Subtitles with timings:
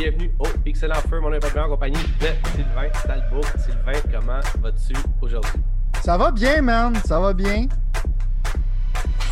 [0.00, 3.42] bienvenue au Excellent Feu, mon en compagnie de Sylvain Talbot.
[3.58, 5.60] Sylvain, comment vas-tu aujourd'hui?
[6.02, 7.66] Ça va bien, man, ça va bien.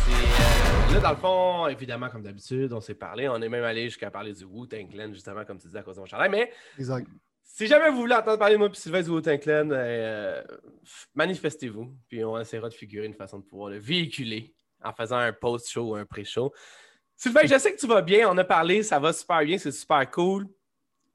[0.09, 3.27] Euh, là, dans le fond, évidemment, comme d'habitude, on s'est parlé.
[3.27, 5.95] On est même allé jusqu'à parler du Wu-Tang Clan, justement, comme tu disais, à cause
[5.95, 6.29] de mon chandail.
[6.29, 7.07] Mais exact.
[7.43, 10.43] si jamais vous voulez entendre parler de moi et Sylvain du Wu-Tang Clan, euh,
[11.15, 11.95] manifestez-vous.
[12.07, 15.93] Puis on essaiera de figurer une façon de pouvoir le véhiculer en faisant un post-show
[15.93, 16.53] ou un pré-show.
[17.15, 18.29] Sylvain, je sais que tu vas bien.
[18.29, 20.47] On a parlé, ça va super bien, c'est super cool.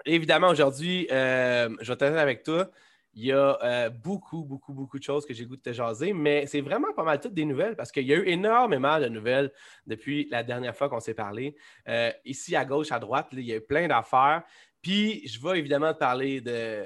[0.06, 2.70] Évidemment, aujourd'hui, euh, je vais t'aider avec toi.
[3.14, 6.12] Il y a euh, beaucoup, beaucoup, beaucoup de choses que j'ai goût de te jaser,
[6.12, 9.06] mais c'est vraiment pas mal toutes des nouvelles parce qu'il y a eu énormément de
[9.06, 9.52] nouvelles
[9.86, 11.54] depuis la dernière fois qu'on s'est parlé.
[11.88, 14.42] Euh, ici, à gauche, à droite, il y a eu plein d'affaires.
[14.82, 16.84] Puis, je vais évidemment te parler de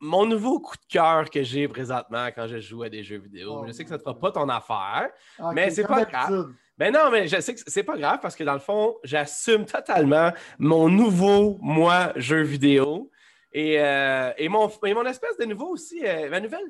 [0.00, 3.60] mon nouveau coup de cœur que j'ai présentement quand je joue à des jeux vidéo.
[3.60, 5.10] Oh je sais que ça ne te fera pas ton affaire,
[5.54, 6.52] mais c'est pas grave.
[6.76, 9.64] Ben non, mais je sais que c'est pas grave parce que dans le fond, j'assume
[9.64, 13.10] totalement mon nouveau moi jeu vidéo
[13.52, 16.04] et, euh, mon, mon espèce de nouveau aussi.
[16.04, 16.68] Euh, ma nouvelle,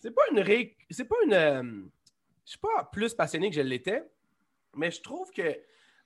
[0.00, 0.44] c'est pas une
[0.90, 1.32] c'est pas une.
[1.32, 1.62] Euh,
[2.44, 4.04] je suis pas plus passionné que je l'étais,
[4.76, 5.56] mais je trouve que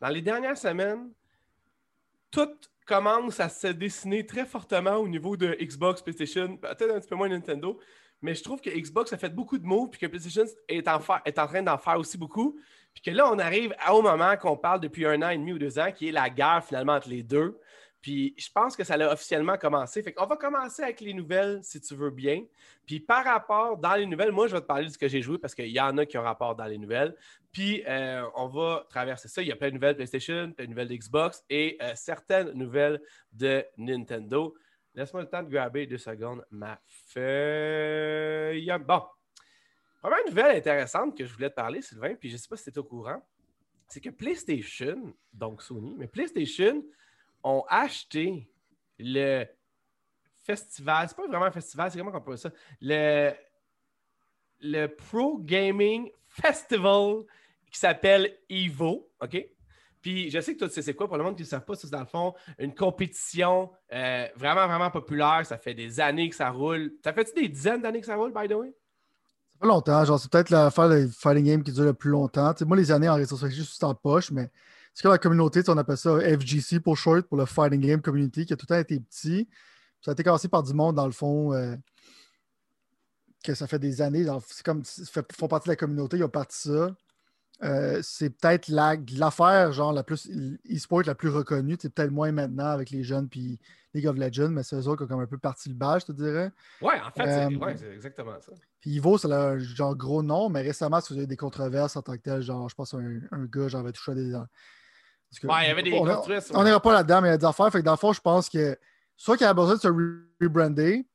[0.01, 1.11] dans les dernières semaines,
[2.31, 2.55] tout
[2.87, 7.17] commence à se dessiner très fortement au niveau de Xbox, PlayStation, peut-être un petit peu
[7.17, 7.81] moins Nintendo,
[8.23, 10.99] mais je trouve que Xbox a fait beaucoup de moves, puis que PlayStation est en,
[10.99, 12.59] train d'en faire aussi beaucoup.
[12.95, 15.59] Puis que là, on arrive au moment qu'on parle depuis un an et demi ou
[15.59, 17.61] deux ans, qui est la guerre finalement entre les deux.
[18.01, 20.03] Puis je pense que ça a officiellement commencé.
[20.03, 22.45] Fait qu'on va commencer avec les nouvelles, si tu veux bien.
[22.87, 25.23] Puis par rapport dans les nouvelles, moi, je vais te parler de ce que j'ai
[25.23, 27.17] joué parce qu'il y en a qui ont rapport dans les nouvelles.
[27.51, 29.43] Puis euh, on va traverser ça.
[29.43, 33.01] Il y a plein de nouvelles PlayStation, plein de nouvelles d'Xbox et euh, certaines nouvelles
[33.33, 34.55] de Nintendo.
[34.97, 38.73] Laisse-moi le temps de grabber deux secondes ma feuille.
[38.87, 39.03] Bon.
[40.01, 42.65] Première nouvelle intéressante que je voulais te parler, Sylvain, puis je ne sais pas si
[42.65, 43.23] tu es au courant,
[43.87, 46.83] c'est que PlayStation, donc Sony, mais PlayStation
[47.43, 48.49] ont acheté
[48.99, 49.45] le
[50.45, 51.09] festival.
[51.09, 52.51] C'est pas vraiment un festival, c'est comment on peut ça?
[52.81, 53.33] Le,
[54.61, 57.25] le Pro Gaming Festival
[57.71, 59.47] qui s'appelle Evo, OK?
[60.07, 61.65] Puis je sais que toi, tu sais c'est quoi, pour le monde qui ne savent
[61.65, 65.45] pas, c'est dans le fond une compétition euh, vraiment, vraiment populaire.
[65.45, 66.93] Ça fait des années que ça roule.
[67.03, 68.73] Ça fait-tu des dizaines d'années que ça roule, by the way?
[69.53, 70.05] Ça fait longtemps.
[70.05, 72.55] Genre, c'est peut-être l'affaire de fighting game qui dure le plus longtemps.
[72.67, 74.49] moi, les années en rétrospective, juste en poche, mais
[74.95, 78.47] c'est comme la communauté, on appelle ça FGC pour short, pour le Fighting Game Community,
[78.47, 79.49] qui a tout le temps été petit.
[80.03, 81.75] Ça a été commencé par du monde, dans le fond, euh,
[83.43, 84.25] que ça fait des années.
[84.47, 86.95] C'est comme, ils font partie de la communauté, ils ont parti ça.
[87.63, 90.29] Euh, c'est peut-être l'affaire, genre, la plus
[90.71, 91.77] e-sport la plus reconnue.
[91.81, 93.59] C'est peut-être moins maintenant avec les jeunes puis
[93.95, 95.99] League of Legends, mais c'est eux autres qui ont comme un peu parti le bas,
[95.99, 96.53] je te dirais.
[96.83, 98.53] Ouais, en fait, c'est euh, exactement ça.
[98.81, 102.03] Puis Ivo, c'est un genre gros nom, mais récemment, si vous avez des controverses en
[102.03, 104.35] tant que tel, genre, je pense un, un gars, j'en avais touché à des.
[104.35, 104.45] ouais,
[105.65, 105.93] il y avait des.
[106.53, 107.71] On n'ira pas là-dedans, mais il y a des affaires.
[107.73, 108.79] Fait que dans le fond, je pense que
[109.17, 109.89] soit qu'il a besoin de se
[110.43, 111.07] rebrander,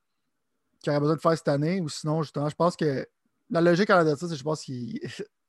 [0.82, 3.08] qu'il a besoin de faire cette année, ou sinon, justement, je pense que
[3.52, 5.00] la logique en de ça, c'est je pense qu'il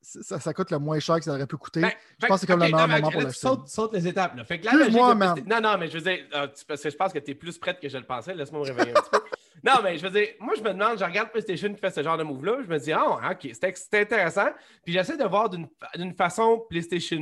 [0.02, 1.80] ça, coûte le moins cher que ça aurait pu coûter.
[1.80, 3.46] Ben, je pense que c'est comme le meilleur moment pour l'acheter.
[3.46, 4.36] Saute, saute les étapes.
[4.36, 4.44] Là.
[4.44, 6.96] Fait que la logique moi, Non, non, mais je veux dire, euh, parce que je
[6.96, 8.34] pense que tu es plus prête que je le pensais.
[8.34, 9.20] Laisse-moi me réveiller un petit peu.
[9.64, 12.02] Non, mais je veux dire, moi, je me demande, je regarde PlayStation qui fait ce
[12.02, 14.48] genre de move-là, je me dis, ah, oh, ok, c'est intéressant.
[14.84, 17.20] Puis j'essaie de voir d'une façon PlayStation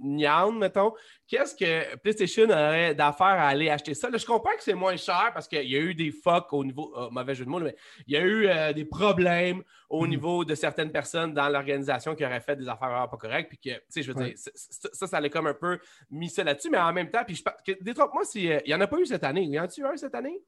[0.00, 0.94] Nyan, mettons,
[1.28, 4.08] qu'est-ce que PlayStation aurait d'affaire à aller acheter ça?
[4.08, 6.64] Là, je comprends que c'est moins cher parce qu'il y a eu des fucks au
[6.64, 7.76] niveau, oh, mauvais jeu de mots, mais
[8.06, 10.08] il y a eu euh, des problèmes au mm.
[10.08, 13.50] niveau de certaines personnes dans l'organisation qui auraient fait des affaires pas correctes.
[13.50, 15.78] Puis que, tu sais, je veux dire, ça, ça allait comme un peu
[16.10, 18.86] mis ça là-dessus, mais en même temps, puis je détrompe-moi s'il euh, n'y en a
[18.86, 19.42] pas eu cette année.
[19.44, 20.42] Y en a-tu eu un cette année?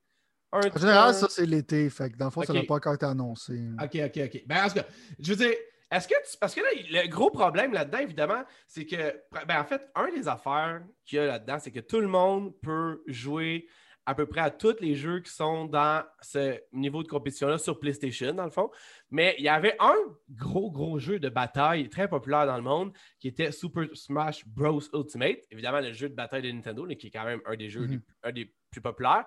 [0.54, 1.88] En général, ça, c'est l'été.
[1.91, 3.60] Fait que dans le fond, ça n'a pas encore été annoncé.
[3.82, 4.42] OK, OK, OK.
[4.47, 4.87] Ben, en tout cas,
[5.19, 5.54] je veux dire,
[5.91, 6.37] est-ce que tu...
[6.38, 10.28] Parce que là, le gros problème là-dedans, évidemment, c'est que, ben, en fait, un des
[10.28, 13.66] affaires qu'il y a là-dedans, c'est que tout le monde peut jouer
[14.06, 17.78] à peu près à tous les jeux qui sont dans ce niveau de compétition-là sur
[17.78, 18.70] PlayStation, dans le fond.
[19.10, 19.94] Mais il y avait un
[20.31, 24.82] gros, gros jeu de bataille très populaire dans le monde qui était Super Smash Bros.
[24.93, 25.38] Ultimate.
[25.50, 28.02] Évidemment, le jeu de bataille de Nintendo, qui est quand même un des jeux mhm.
[28.25, 29.25] un des plus populaires.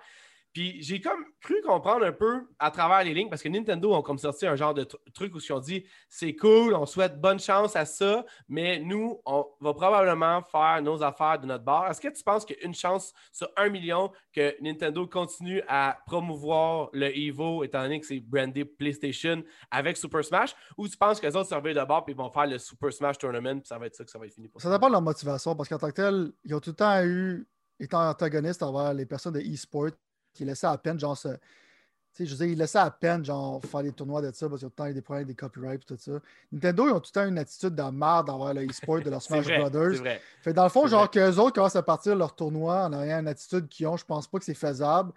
[0.58, 4.02] Puis j'ai comme cru comprendre un peu à travers les lignes, parce que Nintendo ont
[4.02, 7.38] comme sorti un genre de truc où ils ont dit c'est cool, on souhaite bonne
[7.38, 11.88] chance à ça, mais nous, on va probablement faire nos affaires de notre bar.
[11.92, 15.62] Est-ce que tu penses qu'il y a une chance sur un million que Nintendo continue
[15.68, 20.98] à promouvoir le Evo, étant donné que c'est brandé PlayStation avec Super Smash, ou tu
[20.98, 23.78] penses que les autres de bord et vont faire le Super Smash Tournament, puis ça
[23.78, 24.70] va être ça que ça va être fini pour ça?
[24.70, 27.04] Ça dépend de leur motivation, parce qu'en tant que tel, ils ont tout le temps
[27.04, 27.48] eu,
[27.80, 29.92] étant antagonistes envers les personnes de e-sport
[30.38, 31.18] qui laissait à peine, genre,
[32.18, 34.60] sais, je veux dire, ils laissaient à peine genre faire des tournois de ça parce
[34.60, 36.20] qu'il y a tout le temps des problèmes avec des copyrights et tout ça.
[36.52, 39.22] Nintendo, ils ont tout le temps une attitude de merde envers le e-sport de leur
[39.24, 40.00] Smash vrai, Brothers.
[40.00, 40.22] vrai.
[40.42, 43.28] Fait dans le fond, genre qu'eux autres commencent à partir leur tournoi en ayant une
[43.28, 45.12] attitude qu'ils ont, je pense pas que c'est faisable.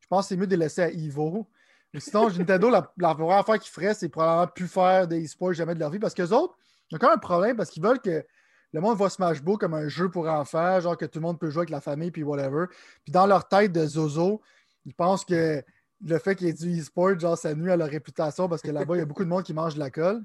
[0.00, 1.46] Je pense que c'est mieux de les laisser à Evo.
[1.92, 5.54] Mais sinon, Nintendo, la, la première affaire qu'ils feraient, c'est probablement plus faire des e-sports
[5.54, 6.56] jamais de leur vie parce qu'eux autres,
[6.90, 8.24] ils ont quand même un problème parce qu'ils veulent que
[8.72, 11.38] le monde voit Smash Bros comme un jeu pour enfants, genre que tout le monde
[11.38, 12.66] peut jouer avec la famille puis whatever.
[13.04, 14.42] Puis dans leur tête de Zozo,
[14.86, 15.62] ils pensent que
[16.04, 18.70] le fait qu'il y ait du e-sport, genre, ça nuit à leur réputation parce que
[18.70, 20.22] là-bas, il y a beaucoup de monde qui mange de la colle.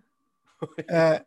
[0.91, 1.17] Euh,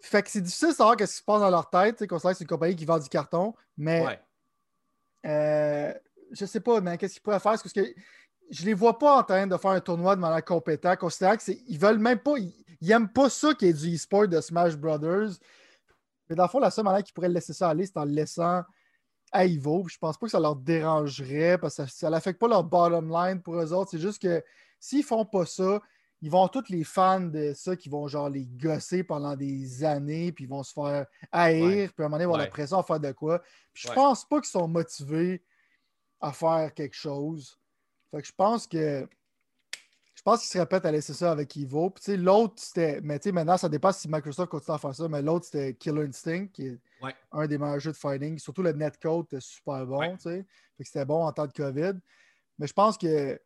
[0.00, 2.38] fait que c'est difficile de savoir ce qui se passe dans leur tête, considérant que
[2.38, 4.20] c'est une compagnie qui vend du carton, mais Ouais.
[5.26, 5.94] euh,
[6.32, 7.52] je sais pas, mais qu'est-ce qu'ils pourraient faire?
[7.52, 7.80] Parce que
[8.50, 11.42] je les vois pas en train de faire un tournoi de manière compétent, considérant que
[11.42, 11.62] c'est.
[11.68, 12.36] Ils veulent même pas.
[12.38, 15.30] Ils, ils aiment pas ça qu'il y ait du e-sport de Smash Brothers.
[16.28, 18.10] Mais dans le fond, la seule manière qu'ils pourraient laisser ça aller, c'est en le
[18.10, 18.64] laissant
[19.32, 19.44] à.
[19.44, 19.58] Puis
[19.94, 23.40] Je pense pas que ça leur dérangerait parce que ça n'affecte pas leur bottom line
[23.42, 23.90] pour eux autres.
[23.90, 24.42] C'est juste que
[24.78, 25.80] s'ils font pas ça,
[26.20, 30.30] ils vont tous les fans de ça qui vont genre les gosser pendant des années,
[30.30, 31.88] puis ils vont se faire haïr, Ouais.
[31.88, 32.44] puis à un moment donné, avoir Ouais.
[32.44, 33.40] la pression à faire de quoi.
[33.72, 33.94] Puis je Ouais.
[33.96, 35.42] pense pas qu'ils sont motivés
[36.20, 37.58] à faire quelque chose.
[38.12, 39.08] Fait que je pense que.
[40.22, 41.90] Je pense qu'ils se répètent à laisser ça avec Evo.
[41.90, 43.00] Puis l'autre, c'était.
[43.02, 45.08] Mais tu sais, maintenant, ça dépend si Microsoft continue à faire ça.
[45.08, 47.12] Mais l'autre, c'était Killer Instinct, qui est Ouais.
[47.32, 48.38] un des meilleurs jeux de fighting.
[48.38, 50.12] Surtout le netcode était super bon, Ouais.
[50.18, 50.46] tu sais.
[50.76, 51.94] Fait que c'était bon en temps de COVID.
[52.60, 53.40] Mais je pense que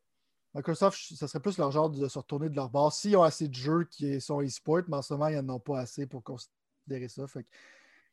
[0.52, 2.96] Microsoft, ça serait plus leur genre de se retourner de leur base.
[2.96, 5.60] S'ils ont assez de jeux qui sont e-sport, mais en ce moment, ils n'en ont
[5.60, 7.26] pas assez pour considérer ça.
[7.26, 7.48] Fait que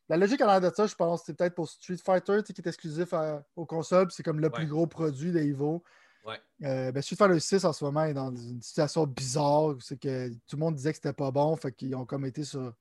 [0.07, 2.68] la logique en arrière de ça, je pense, c'est peut-être pour Street Fighter, qui est
[2.68, 4.54] exclusif à- aux consoles, c'est comme le Ouais.
[4.54, 5.83] plus gros produit d'Evo.
[6.25, 6.39] Ouais.
[6.63, 9.75] Euh, ben, Street Fighter 6 en ce moment est dans une situation bizarre.
[9.81, 11.55] C'est que tout le monde disait que c'était pas bon.
[11.57, 12.73] Fait qu'ils ont comme été sur.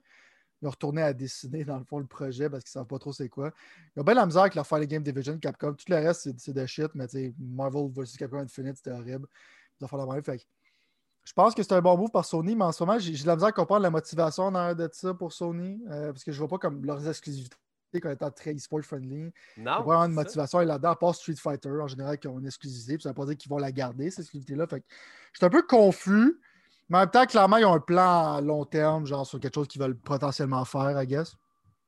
[0.63, 3.13] Ils ont retourné à dessiner dans le fond le projet parce qu'ils savent pas trop
[3.13, 3.51] c'est quoi.
[3.97, 5.75] Ils ont bien la misère avec leur Fighting Game Division, Capcom.
[5.75, 7.07] Tout le reste, c'est- de shit, mais
[7.41, 9.27] Marvel vs Capcom Infinite, c'était horrible.
[9.81, 10.23] Ils ont fait la même.
[10.23, 10.47] Fait
[11.25, 13.35] je pense que c'est un bon move par Sony, mais en ce moment, j'ai la
[13.37, 15.81] misère à comprendre la motivation en de ça pour Sony.
[15.91, 17.57] euh, parce que je vois pas comme leurs exclusivités
[18.01, 19.33] comme étant très e-sport friendly.
[19.57, 19.83] Il Non.
[19.83, 22.95] vraiment une motivation là-dedans, à part Street Fighter, en général, qui ont une exclusivité.
[22.95, 24.67] Puis ça veut pas dire qu'ils vont la garder, cette exclusivité-là.
[24.67, 24.87] Fait que
[25.33, 26.41] je suis un peu confus.
[26.89, 29.55] Mais en même temps, clairement, ils ont un plan à long terme, genre sur quelque
[29.55, 31.35] chose qu'ils veulent potentiellement faire, I guess.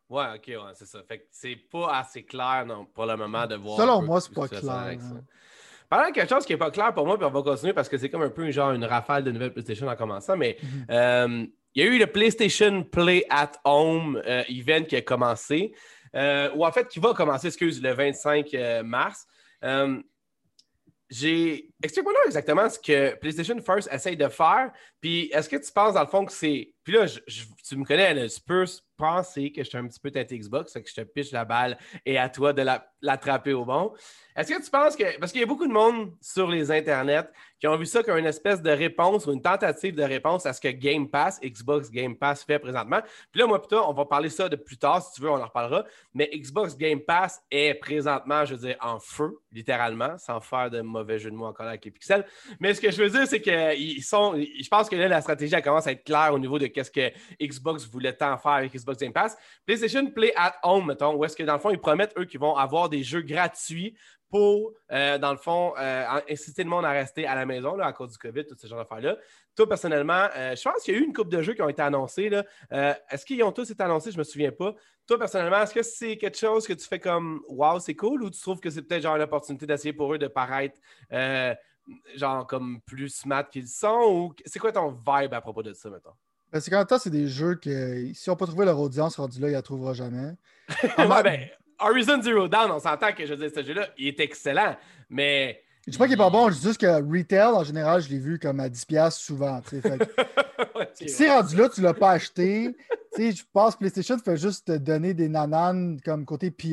[0.09, 1.03] Ouais, ok, ouais, c'est ça.
[1.07, 3.79] Fait que c'est pas assez clair non, pour le moment de voir.
[3.81, 4.99] Selon moi, ce c'est pas clair.
[5.91, 7.89] Parlant de quelque chose qui n'est pas clair pour moi, puis on va continuer parce
[7.89, 10.87] que c'est comme un peu genre une rafale de nouvelles PlayStation en commençant, mais Mhm.
[10.91, 15.75] euh, il y a eu le PlayStation Play at Home euh, event qui a commencé,
[16.15, 19.27] euh, ou en fait qui va commencer, excuse, le 25 euh, mars.
[21.11, 21.71] J'ai.
[21.85, 24.73] Explique-moi là exactement ce que PlayStation First essaye de faire.
[25.03, 26.73] Puis est-ce que tu penses dans le fond que c'est.
[26.83, 27.05] Puis là,
[27.67, 28.65] tu me connais, là, tu peux
[28.97, 31.77] penser que je suis un petit peu teinté Xbox, que je te piche la balle
[32.07, 33.93] et à toi de la- l'attraper au bon.
[34.37, 35.19] Est-ce que tu penses que.
[35.19, 37.29] Parce qu'il y a beaucoup de monde sur les internets
[37.59, 40.53] qui ont vu ça comme une espèce de réponse ou une tentative de réponse à
[40.53, 43.01] ce que Game Pass, Xbox Game Pass fait présentement.
[43.33, 45.41] Puis là, moi, plutôt, on va parler ça de plus tard, si tu veux, on
[45.41, 45.85] en reparlera.
[46.13, 50.81] Mais Xbox Game Pass est présentement, je veux dire, en feu, littéralement, sans faire de
[50.83, 52.25] mauvais jeu de mots encore avec les pixels.
[52.61, 54.35] Mais ce que je veux dire, c'est qu'ils sont.
[54.37, 57.13] Je pense que là, la stratégie commence à être claire au niveau de qu'est-ce que
[57.41, 59.37] Xbox voulait tant faire avec Xbox Game Pass.
[59.67, 62.41] PlayStation Play at Home, mettons, où est-ce que dans le fond, ils promettent, eux, qu'ils
[62.41, 63.97] vont avoir des jeux gratuits
[64.35, 67.87] pour, euh, dans le fond, euh, inciter le monde à rester à la maison là,
[67.87, 69.17] à cause du COVID, tout ce genre d'affaires-là.
[69.55, 71.69] Toi, personnellement, euh, je pense qu'il y a eu une coupe de jeux qui ont
[71.69, 72.33] été annoncés.
[72.69, 74.11] est-ce qu'ils ont tous été annoncés?
[74.11, 74.75] Je ne me souviens pas.
[75.07, 78.31] Toi, personnellement, est-ce que c'est quelque chose que tu fais comme Wow, c'est cool ou
[78.31, 80.81] tu trouves que c'est peut-être genre une opportunité d'essayer pour eux de paraître
[82.17, 85.89] genre comme plus smart qu'ils sont ou c'est quoi ton vibe à propos de ça,
[85.91, 86.11] mettons?
[86.51, 89.15] Ben, c'est qu'en même temps, c'est des jeux que si on peut trouver leur audience
[89.15, 90.33] rendue là, ils la trouveront jamais.
[90.99, 91.49] ouais, ben,
[91.85, 94.77] Horizon Zero Dawn, on s'entend que je veux dire, ce jeu-là, il est excellent,
[95.09, 95.61] mais.
[95.87, 98.09] Je dis pas qu'il est pas bon, je dis juste que retail, en général, je
[98.09, 99.61] l'ai vu comme à 10$ souvent.
[99.61, 99.89] Fait que
[101.07, 102.75] Si rendu là, tu l'as pas acheté,
[103.19, 106.67] je pense que PlayStation fait juste te donner des nananes comme côté PR.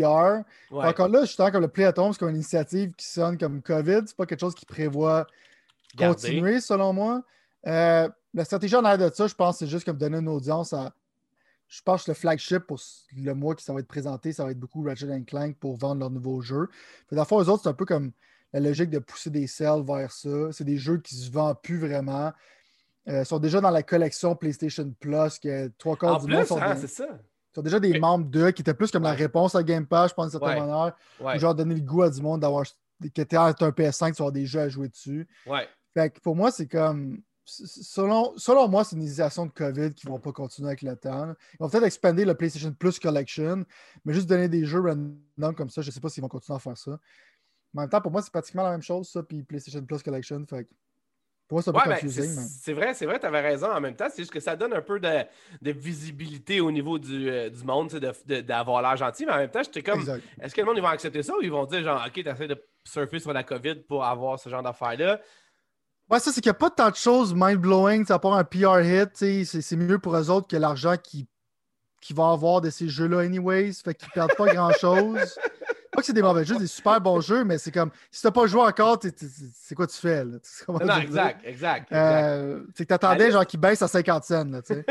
[0.71, 0.87] ouais.
[0.87, 3.37] Encore là, je suis comme le Play at Home, c'est comme une initiative qui sonne
[3.37, 4.01] comme COVID.
[4.05, 5.27] C'est pas quelque chose qui prévoit
[5.95, 6.15] Garder.
[6.15, 7.21] continuer, selon moi.
[7.67, 10.73] Euh, la stratégie en arrière de ça, je pense, c'est juste comme donner une audience
[10.73, 10.93] à.
[11.73, 12.81] Je pense que le flagship pour
[13.15, 16.01] le mois qui ça va être présenté, ça va être beaucoup Ratchet Clank pour vendre
[16.01, 16.67] leurs nouveaux jeux.
[17.09, 18.11] Fait, dans le fond, eux autres, c'est un peu comme
[18.51, 20.51] la logique de pousser des sales vers ça.
[20.51, 22.33] C'est des jeux qui se vendent plus vraiment.
[23.07, 26.75] Euh, sont déjà dans la collection PlayStation Plus, que trois quarts du monde sont, hein,
[26.75, 27.07] des- c'est ça.
[27.55, 30.11] sont déjà des Mais- membres d'eux, qui étaient plus comme la réponse à Game Pass,
[30.11, 30.67] je pense, d'une certaine Ouais.
[30.67, 30.93] manière.
[31.21, 31.39] Ouais.
[31.39, 32.65] Genre donner le goût à du monde d'avoir
[33.01, 35.25] que t'es un PS5, tu vas avoir des jeux à jouer dessus.
[35.47, 35.67] Ouais.
[35.93, 37.21] Fait que pour moi, c'est comme.
[37.43, 40.95] Selon, selon moi, c'est une initiation de COVID qui ne vont pas continuer avec le
[40.95, 41.33] temps.
[41.53, 43.65] Ils vont peut-être expander le PlayStation Plus Collection,
[44.05, 46.55] mais juste donner des jeux random comme ça, je ne sais pas s'ils vont continuer
[46.55, 46.99] à faire ça.
[47.73, 50.03] Mais en même temps, pour moi, c'est pratiquement la même chose, ça, puis PlayStation Plus
[50.03, 50.45] Collection.
[50.47, 50.67] Fait
[51.47, 53.81] Pour moi, c'est un peu Ouais, ben, c'est vrai, c'est vrai, tu avais raison en
[53.81, 54.07] même temps.
[54.09, 55.23] C'est juste que ça donne un peu de,
[55.61, 59.51] de visibilité au niveau du, euh, du monde, tu d'avoir l'air gentil, mais en même
[59.51, 60.01] temps, j'étais comme,
[60.41, 62.47] est-ce que le monde ils vont accepter ça ou ils vont dire, genre, OK, t'essaies
[62.47, 65.19] de surfer sur la COVID pour avoir ce genre d'affaires-là?
[66.11, 68.81] Ouais, ça, c'est qu'il n'y a pas tant de choses mind-blowing, à part un PR
[68.81, 71.25] hit, c'est mieux pour eux autres que l'argent qu'ils
[72.01, 73.73] qu'ils vont avoir de ces jeux-là, anyways.
[73.73, 75.39] Fait qu'ils perdent pas grand-chose.
[75.91, 78.31] Pas que c'est des mauvais jeux, des super bons jeux, mais c'est comme, si t'as
[78.31, 78.99] pas joué encore,
[79.53, 80.37] c'est quoi tu fais, là?
[80.67, 81.91] Non, non, exact, exact.
[81.91, 81.91] exact.
[81.91, 84.85] Euh, c'est que t'attendais, genre, qu'ils baissent à 50 cents, là, tu sais.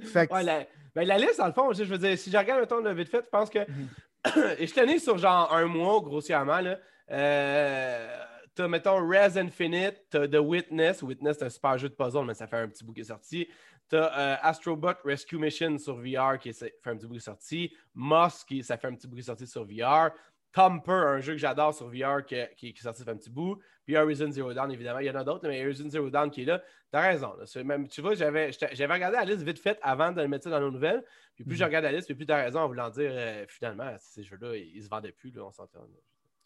[0.02, 2.36] fait que, Ouais, la, ben, la liste, dans le fond, je veux dire, si je
[2.36, 3.58] regarde, le vite fait, je pense que.
[3.58, 3.88] Mhm.
[4.58, 6.60] Et je tenais sur genre un mois, grossièrement.
[6.60, 6.78] Là.
[7.10, 8.18] Euh,
[8.54, 11.02] t'as, mettons, Res Infinite, t'as The Witness.
[11.02, 13.04] Witness, c'est un super jeu de puzzle, mais ça fait un petit bout qui est
[13.04, 13.48] sorti.
[13.88, 17.20] T'as euh, Astrobot Rescue Mission sur VR qui est- fait un petit bout qui est
[17.20, 17.74] sorti.
[17.94, 20.10] Moss, qui ça fait un petit bout qui est sorti sur VR.
[20.54, 23.16] Thumper, un jeu que j'adore sur VR qui, qui- qui est sorti ça fait un
[23.16, 23.58] petit bout.
[23.84, 24.98] Puis Horizon Zero Dawn, évidemment.
[25.00, 26.62] Il y en a d'autres, mais Horizon Zero Dawn qui est là.
[26.90, 27.34] T'as raison.
[27.36, 27.64] là.
[27.64, 30.50] Même, tu vois, j'avais, j'avais regardé la liste vite faite avant de le mettre ça
[30.50, 31.02] dans nos nouvelles.
[31.34, 31.58] Puis plus Mhm.
[31.58, 34.54] je regarde la liste, puis plus t'as raison en voulant dire euh, finalement, ces jeux-là,
[34.56, 35.80] ils, ils se vendaient plus, là, on s'entend.
[35.80, 35.86] là.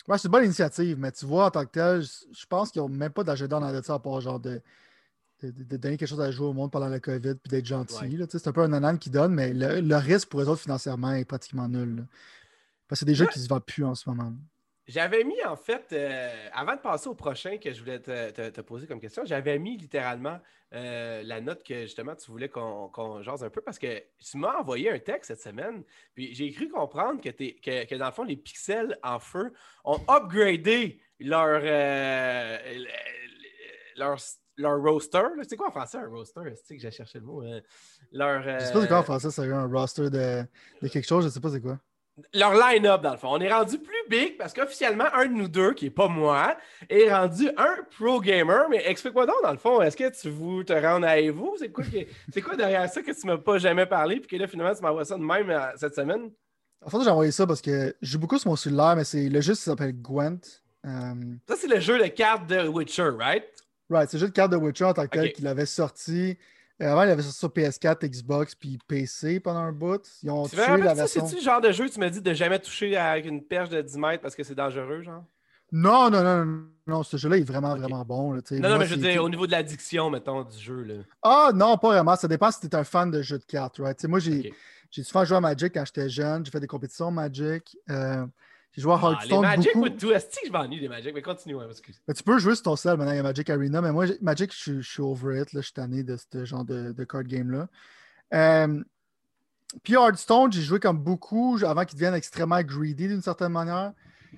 [0.09, 2.83] Ouais, c'est une bonne initiative, mais tu vois, en tant que tel, je pense qu'ils
[2.83, 4.61] n'ont même pas d'agenda dans ça à part genre de,
[5.43, 7.67] de, de- de donner quelque chose à jouer au monde pendant la COVID puis d'être
[7.67, 8.17] gentil.
[8.19, 8.27] Ouais.
[8.31, 11.13] C'est un peu un anan qui donne, mais le, le risque pour eux autres financièrement
[11.13, 11.97] est pratiquement nul.
[11.97, 12.03] là.
[12.89, 13.33] Parce que c'est des jeux Ouais.
[13.33, 14.33] qui se vendent plus en ce moment.
[14.89, 18.51] J'avais mis, en fait, euh, avant de passer au prochain que je voulais te, te-
[18.51, 20.39] te poser comme question, j'avais mis littéralement
[20.75, 24.57] euh, la note que justement tu voulais qu'on jase un peu parce que tu m'as
[24.59, 25.83] envoyé un texte cette semaine,
[26.15, 29.53] puis j'ai cru comprendre que, t'es- que, que dans le fond, les pixels en feu
[29.85, 32.59] ont upgradé leur, euh,
[33.97, 34.17] leur,
[34.57, 35.23] leur roster.
[35.49, 36.41] C'est quoi en français un roster?
[36.65, 37.43] C'est que j'ai cherché le mot.
[37.43, 37.61] euh,
[38.13, 40.45] leur, Je sais pas c'est quoi en français, c'est un roster de,
[40.83, 41.81] de quelque chose, je sais pas c'est quoi.
[42.33, 43.29] Leur line-up, dans le fond.
[43.33, 46.57] On est rendu plus big parce qu'officiellement, un de nous deux, qui n'est pas moi,
[46.89, 48.69] est rendu un pro gamer.
[48.71, 51.57] Mais explique-moi donc, dans le fond, est-ce que tu veux te rendre à Evo?
[51.59, 51.85] C'est quoi,
[52.33, 54.75] c'est quoi derrière ça que tu ne m'as pas jamais parlé puis que là, finalement,
[54.75, 56.31] tu m'envoies ça de même euh, cette semaine?
[56.85, 59.29] En fait, j'ai envoyé ça parce que je joue beaucoup sur mon cellulaire, mais c'est
[59.29, 60.41] le jeu qui s'appelle Gwent.
[60.87, 61.15] Euh,
[61.49, 63.45] Ça, c'est le jeu de cartes de Witcher, right?
[63.91, 66.39] right, c'est le jeu de carte de Witcher en tant que tel qu'il avait sorti.
[66.83, 70.03] Euh, avant, il avait sorti sur PS4, Xbox, puis PC pendant un bout.
[70.23, 70.95] Ils ont Tu tué veux la ça?
[70.95, 71.27] version.
[71.27, 73.69] C'est-tu le genre de jeu que tu m'as dit de jamais toucher avec une perche
[73.71, 75.25] de 10 mètres parce que c'est dangereux, genre?
[75.73, 78.33] Non, non, non, non, non, ce jeu-là est vraiment, vraiment bon.
[78.33, 78.41] là.
[78.53, 80.95] Non, non, Moi, mais je veux dire, au niveau de l'addiction, mettons, du jeu, là.
[81.23, 82.15] Ah non, pas vraiment.
[82.15, 83.79] Ça dépend si tu es un fan de jeux de cartes.
[83.79, 84.05] Right?
[84.05, 84.55] Moi, j'ai Ok.
[84.93, 86.45] j'ai souvent joué à Magic quand j'étais jeune.
[86.45, 87.77] J'ai fait des compétitions Magic.
[87.91, 88.25] Euh,
[88.77, 89.79] j'ai joué à Ah, les Hearthstone Magic, beaucoup.
[89.79, 90.11] moi, tout.
[90.13, 91.13] Est-ce que je m'ennuie des Magic?
[91.15, 92.01] Mais continue, excuse.
[92.07, 94.05] Mais tu peux jouer sur ton cell maintenant, il y a Magic Arena, mais moi,
[94.21, 95.53] Magic, je, suis- je suis over it.
[95.53, 97.69] Là, je suis tanné de ce genre de, de card game-là.
[98.35, 98.83] Euh,
[99.83, 103.93] puis Hearthstone, j'ai joué comme beaucoup avant qu'ils deviennent extrêmement greedy d'une certaine manière.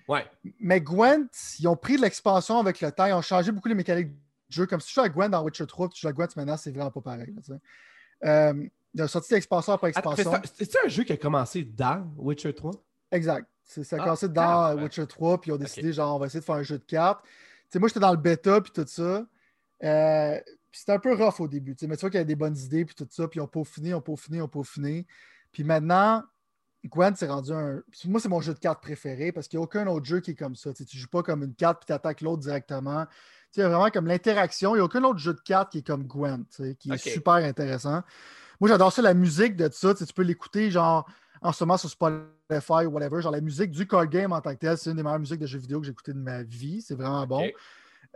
[0.06, 0.24] Ouais.
[0.60, 1.28] Mais Gwent,
[1.58, 3.06] ils ont pris de l'expansion avec le temps.
[3.06, 4.16] Ils ont changé beaucoup les mécaniques du
[4.48, 4.66] jeu.
[4.66, 6.56] Comme si tu joues à Gwent dans Witcher 3, puis tu joues à Gwent maintenant,
[6.56, 7.34] c'est vraiment pas pareil.
[7.48, 7.56] là.
[8.24, 10.32] Euh, ils ont sorti l'expansion après expansion.
[10.54, 12.72] c'est- un jeu qui a commencé dans Witcher 3?
[13.12, 13.46] Exact.
[13.68, 14.76] Ça a Ah, commencé dans.
[14.82, 16.84] Witcher 3, puis ils ont décidé, genre, on va essayer de faire un jeu de
[16.84, 17.22] cartes.
[17.24, 17.30] Tu
[17.72, 19.26] sais, moi, j'étais dans le bêta, puis tout ça.
[19.84, 22.20] Euh, puis c'était un peu rough au début, tu sais, mais tu vois qu'il y
[22.20, 24.42] a des bonnes idées, puis tout ça, puis ils ont peaufiné, ils ont peaufiné, ils
[24.42, 25.06] ont peaufiné.
[25.52, 26.24] Puis maintenant,
[26.86, 27.82] Gwent s'est rendu un.
[28.06, 30.32] Moi, c'est mon jeu de cartes préféré parce qu'il n'y a aucun autre jeu qui
[30.32, 30.72] est comme ça.
[30.72, 33.06] Tu ne joues pas comme une carte puis tu attaques l'autre directement.
[33.56, 34.74] Il y a vraiment comme l'interaction.
[34.74, 36.06] Il n'y a aucun autre jeu de cartes qui est comme
[36.50, 38.02] sais, qui est super intéressant.
[38.60, 39.94] Moi, j'adore ça, la musique de ça.
[39.94, 41.08] Tu peux l'écouter genre
[41.42, 43.20] en ce moment sur Spotify ou whatever.
[43.22, 45.40] Genre la musique du card game en tant que tel, c'est une des meilleures musiques
[45.40, 46.82] de jeux vidéo que j'ai écoutées de ma vie.
[46.82, 47.48] C'est vraiment bon.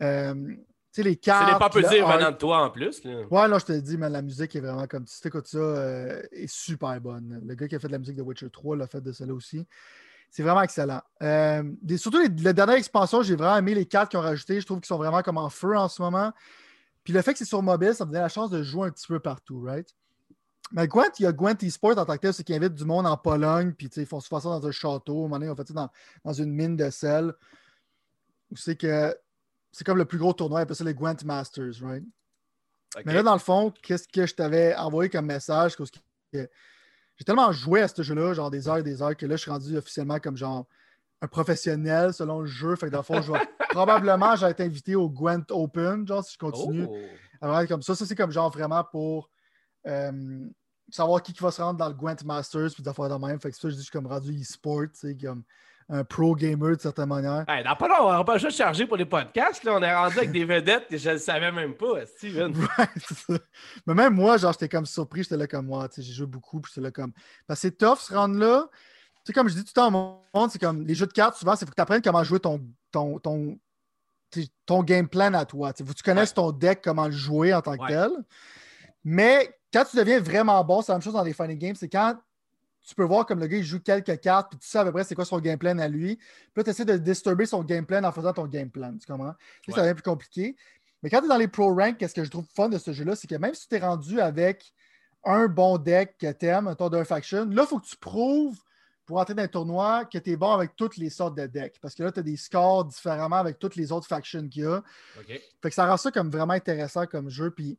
[0.00, 0.56] Euh, tu
[0.92, 1.52] sais, les C'est cartes.
[1.52, 3.02] les pas peu dire venant de toi en plus.
[3.04, 3.22] Là.
[3.30, 5.58] Ouais, là, je te le dis, mais la musique est vraiment comme tu t'écoutes ça,
[5.58, 7.40] euh, est super bonne.
[7.46, 9.34] Le gars qui a fait de la musique de Witcher 3 l'a fait de celle-là
[9.34, 9.66] aussi.
[10.30, 11.00] C'est vraiment excellent.
[11.22, 14.60] Euh, des- surtout les, la dernière expansion, j'ai vraiment aimé les cartes qu'ils ont rajoutées.
[14.60, 16.32] Je trouve qu'ils sont vraiment comme en feu en ce moment.
[17.04, 18.90] Puis le fait que c'est sur mobile, ça me donne la chance de jouer un
[18.90, 19.88] petit peu partout, right?
[20.72, 22.84] Mais Gwent, il y a Gwent eSport en tant que tel, c'est qu'ils invitent du
[22.84, 25.14] monde en Pologne, puis ils font souvent ça dans un château.
[25.14, 25.90] À un moment donné, ils ont fait ça dans,
[26.24, 27.32] dans une mine de sel.
[28.54, 29.16] C'est que
[29.70, 32.04] c'est comme le plus gros tournoi, ils appellent ça les Gwent Masters, right?
[33.06, 35.76] Mais là, dans le fond, qu'est-ce que je t'avais envoyé comme message?
[36.32, 36.48] J'ai
[37.24, 39.50] tellement joué à ce jeu-là, genre des heures et des heures, que là, je suis
[39.50, 40.66] rendu officiellement comme genre
[41.22, 42.76] un professionnel selon le jeu.
[42.76, 43.38] Fait que dans le fond, je vais
[43.70, 46.86] probablement j'ai été invité au Gwent Open, genre si je continue
[47.44, 47.58] Oh.
[47.58, 47.94] être comme ça.
[47.94, 49.28] Ça, c'est comme genre vraiment pour
[49.86, 50.48] euh,
[50.94, 53.40] savoir qui, qui va se rendre dans le Gwent Masters puis des affaires de même.
[53.40, 55.42] Fait que ça, je dis, je suis comme rendu e-sport, tu sais, comme
[55.88, 57.44] un pro gamer de certaine manière.
[57.48, 59.64] Hey, dans pas long, on va pas juste charger pour les podcasts.
[59.64, 59.74] Là.
[59.74, 62.54] On est rendu avec des vedettes que je ne savais même pas, Steven.
[62.78, 63.38] Ouais, c'est ça.
[63.86, 66.26] Mais même moi, genre, j'étais comme surpris, j'étais là comme moi, tu sais, j'ai joué
[66.26, 67.12] beaucoup, puis j'étais là comme.
[67.46, 68.68] Parce que c'est tough se rendre là.
[68.70, 71.12] Tu sais, comme je dis tout le temps au monde, c'est comme les jeux de
[71.12, 73.58] cartes, souvent, c'est faut que tu apprennes comment jouer ton, ton, ton,
[74.66, 75.72] ton game plan à toi.
[75.72, 78.10] Tu connais ton deck, comment le jouer en tant que tel.
[79.04, 81.88] Mais quand tu deviens vraiment bon, c'est la même chose dans les fighting games, c'est
[81.88, 82.16] quand
[82.86, 84.92] tu peux voir comme le gars il joue quelques cartes, puis tu sais à peu
[84.92, 86.16] près c'est quoi son game plan à lui.
[86.16, 88.92] Puis là, tu essaies de disturber son game plan en faisant ton game plan.
[88.98, 89.34] Tu comprends?
[89.68, 90.56] Ça devient plus compliqué.
[91.02, 92.92] Mais quand tu es dans les pro rank, qu'est-ce que je trouve fun de ce
[92.92, 94.72] jeu-là, c'est que même si tu es rendu avec
[95.24, 97.96] un bon deck que tu aimes, un tour d'un faction, là, il faut que tu
[97.96, 98.58] prouves
[99.04, 101.78] pour entrer dans un tournoi que tu es bon avec toutes les sortes de decks.
[101.80, 104.66] Parce que là, tu as des scores différemment avec toutes les autres factions qu'il y
[104.66, 104.82] a.
[105.26, 107.50] Fait que ça rend ça comme vraiment intéressant comme jeu.
[107.50, 107.78] Puis,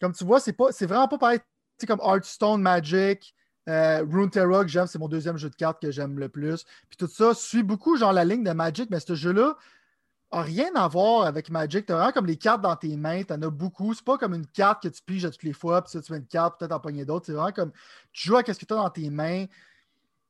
[0.00, 1.40] comme tu vois, c'est, pas, c'est vraiment pas pareil.
[1.78, 3.34] C'est comme Hearthstone, Magic,
[3.68, 6.64] euh, Runeterra que j'aime, c'est mon deuxième jeu de cartes que j'aime le plus.
[6.88, 9.56] Puis tout ça suit beaucoup genre la ligne de Magic, mais ce jeu-là
[10.32, 11.86] n'a rien à voir avec Magic.
[11.86, 13.94] Tu as vraiment comme les cartes dans tes mains, tu en as beaucoup.
[13.94, 16.12] C'est pas comme une carte que tu piges à toutes les fois, puis ça, tu
[16.12, 17.26] mets une carte, peut-être en poignée d'autres.
[17.26, 17.72] C'est vraiment comme
[18.12, 19.46] tu joues à ce que tu as dans tes mains.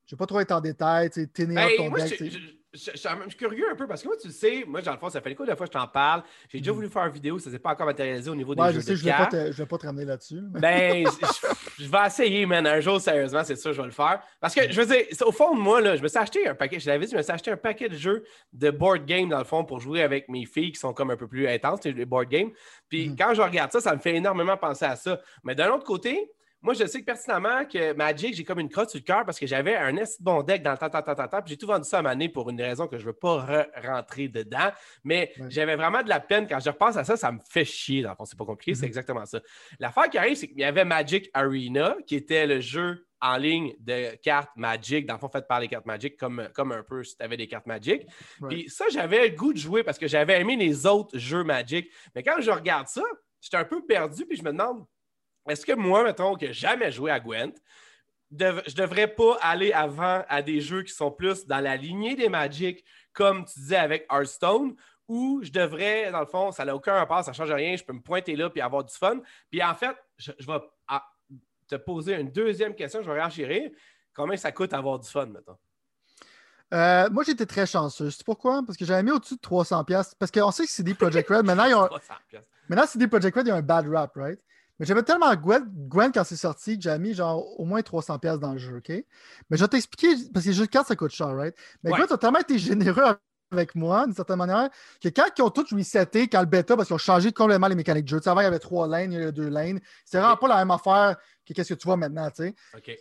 [0.07, 2.33] Je ne vais pas trop être en détail, tu sais, ton deck.
[2.75, 5.09] Je, suis curieux un peu parce que moi, tu le sais, moi, dans le fond,
[5.09, 6.25] ça fait une de fois que je t'en parle.
[6.49, 6.75] J'ai déjà mm.
[6.75, 8.81] voulu faire une vidéo, ça ne s'est pas encore matérialisé au niveau des jeux je
[8.81, 10.41] sais, de je ne vais, pas te ramener là-dessus.
[10.43, 11.07] Ben,
[11.79, 12.67] je, vais essayer, man.
[12.67, 14.21] Un jour, sérieusement, c'est sûr, je vais le faire.
[14.41, 16.55] Parce que, je veux dire, au fond de moi, là, je me suis acheté un
[16.55, 19.29] paquet, je l'avais dit, je me suis acheté un paquet de jeux de board game,
[19.29, 21.85] dans le fond, pour jouer avec mes filles qui sont comme un peu plus intenses,
[21.85, 22.51] les board games.
[22.89, 23.17] Puis mm.
[23.17, 25.21] quand je regarde ça, ça me fait énormément penser à ça.
[25.45, 26.29] Mais d'un autre côté,
[26.65, 29.39] moi, je sais que pertinemment que Magic, j'ai comme une crotte sur le cœur parce
[29.39, 31.87] que j'avais un bon deck dans le temps, temps, temps, temps, puis j'ai tout vendu
[31.87, 34.71] ça à ma année pour une raison que je ne veux pas rentrer dedans.
[35.05, 36.47] Mais j'avais vraiment de la peine.
[36.49, 38.01] Quand je repense à ça, ça me fait chier.
[38.01, 38.89] Dans le fond, c'est pas compliqué, c'est mhm.
[38.89, 39.41] exactement ça.
[39.79, 43.75] L'affaire qui arrive, c'est qu'il y avait Magic Arena, qui était le jeu en ligne
[43.81, 47.05] de cartes Magic, dans le fond, fait par les cartes Magic, comme, comme un peu
[47.05, 48.07] si tu avais des cartes Magic.
[48.49, 51.91] Puis ça, j'avais le goût de jouer parce que j'avais aimé les autres jeux Magic.
[52.15, 53.03] Mais quand je regarde ça,
[53.43, 54.87] j'étais un peu perdu, puis je me demande
[55.49, 57.55] est-ce que moi, mettons, que jamais joué à Gwent,
[58.31, 62.29] je devrais pas aller avant à des jeux qui sont plus dans la lignée des
[62.29, 64.75] Magic, comme tu disais avec Hearthstone,
[65.07, 67.85] ou je devrais, dans le fond, ça n'a aucun rapport, ça ne change rien, je
[67.85, 69.21] peux me pointer là et avoir du fun.
[69.51, 70.59] Puis en fait, je, vais
[70.89, 71.05] ah,
[71.69, 73.71] te poser une deuxième question, je vais renchérir.
[74.15, 75.57] Combien ça coûte avoir du fun, mettons?
[76.73, 78.11] Euh, moi, j'étais très chanceux.
[78.11, 78.63] C'est pourquoi?
[78.67, 80.15] Parce que j'avais mis au-dessus de 300$.
[80.19, 81.89] Parce qu'on sait que CD Projekt Red, maintenant, ils ont...
[82.69, 84.41] maintenant, CD Projekt Red, il y a un bad rap, right?
[84.79, 88.19] Mais j'avais tellement Gwen, Gwen quand c'est sorti que j'avais mis genre au moins 300
[88.19, 88.89] pièces dans le jeu, OK?
[88.89, 91.55] Mais je vais t'expliquer, parce que les jeux de cartes, ça coûte cher, right?
[91.83, 93.17] Mais Gwen, a tellement été généreux
[93.53, 94.69] avec moi, d'une certaine manière,
[95.01, 97.77] que quand ils ont tous reseté, quand le bêta, parce qu'ils ont changé complètement les
[97.77, 98.21] mécaniques de jeu.
[98.27, 99.81] avant, il y avait trois lanes, il y avait deux lanes.
[100.05, 102.55] C'était vraiment pas la même affaire que qu'est-ce que tu vois maintenant, tu sais.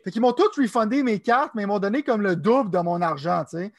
[0.03, 2.77] Fait qu'ils m'ont tous refundé mes cartes, mais ils m'ont donné comme le double de
[2.79, 3.73] mon argent, tu sais.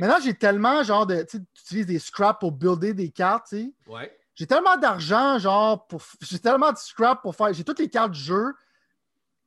[0.00, 3.72] Maintenant, j'ai tellement, genre, de, tu utilises des scraps pour builder des cartes, tu sais.
[3.86, 4.17] Ouais.
[4.38, 6.00] J'ai tellement d'argent, genre, pour.
[6.20, 7.52] J'ai tellement de scrap pour faire.
[7.52, 8.54] J'ai toutes les cartes de jeu.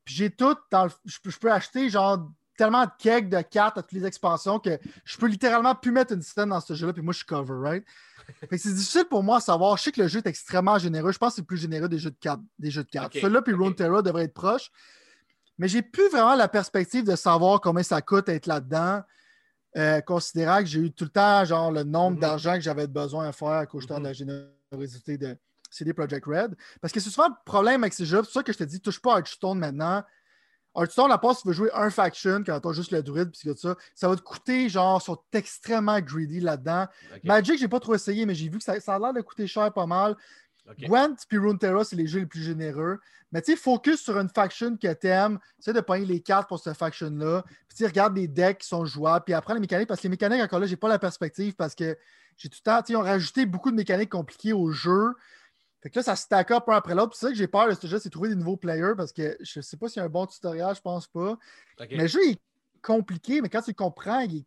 [0.04, 0.92] Puis j'ai tout dans le...
[1.06, 5.18] je, peux, acheter, genre, tellement de cakes de cartes à toutes les expansions que je
[5.18, 6.92] peux littéralement plus mettre une scène dans ce jeu-là.
[6.92, 7.86] Puis moi, je suis cover, right?
[8.50, 9.78] Fait c'est difficile pour moi de savoir.
[9.78, 11.14] Je sais que le jeu est extrêmement généreux.
[11.14, 12.42] Je pense que c'est le plus généreux des jeux de cartes.
[12.60, 13.14] Des jeux de cartes.
[13.14, 13.76] Celui-là, puis okay.
[13.76, 14.72] Terra devrait être proche.
[15.58, 19.04] Mais j'ai plus vraiment la perspective de savoir combien ça coûte être là-dedans.
[19.78, 22.22] Euh, considérant que j'ai eu tout le temps genre le nombre mm-hmm.
[22.22, 24.12] d'argent que j'avais besoin à faire à cause de la.
[24.72, 25.38] Générosité de
[25.70, 26.56] CD Projekt Red.
[26.82, 28.18] Parce que c'est souvent le problème avec ces jeux.
[28.18, 30.04] C'est pour ça que je te dis, touche pas à Hearthstone maintenant.
[30.76, 33.32] Hearthstone, la part, si tu veux jouer un faction, quand tu as juste le druide,
[33.32, 36.88] puis ça, ça va te coûter, genre, sont extrêmement greedy là-dedans.
[37.26, 39.72] Magic, j'ai pas trop essayé, mais j'ai vu que ça, a l'air de coûter cher
[39.74, 40.16] pas mal.
[40.80, 43.00] Gwent puis Runeterra, c'est les jeux les plus généreux.
[43.34, 45.40] Mais tu sais, focus sur une faction que tu aimes.
[45.60, 47.44] Essaie de pogner les cartes pour cette faction-là.
[47.68, 49.26] Puis tu regarde les decks qui sont jouables.
[49.26, 51.76] Puis après les mécaniques, parce que les mécaniques, encore là, j'ai pas la perspective parce
[51.76, 51.98] que
[52.38, 55.14] j'ai tout le temps, ils ont rajouté beaucoup de mécaniques compliquées au jeu.
[55.82, 57.16] Fait que là, ça stack up un après l'autre.
[57.16, 59.38] C'est ça que j'ai peur de ce jeu, c'est trouver des nouveaux players parce que
[59.40, 61.38] je sais pas s'il y a un bon tutoriel, je pense pas.
[61.80, 62.42] Mais le jeu est
[62.82, 64.46] compliqué, mais quand tu le comprends, il est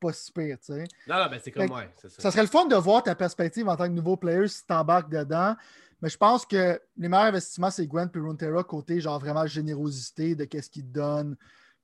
[0.00, 0.84] pas si pire, tu sais.
[1.08, 1.84] Non, non, ben c'est comme moi.
[1.96, 2.08] Ça.
[2.08, 2.30] ça.
[2.30, 5.10] serait le fun de voir ta perspective en tant que nouveau player si tu embarques
[5.10, 5.56] dedans.
[6.00, 10.34] Mais je pense que les meilleurs investissements, c'est Gwen et Runeterra côté genre vraiment générosité
[10.34, 11.36] de qu'est-ce qu'ils te donnent.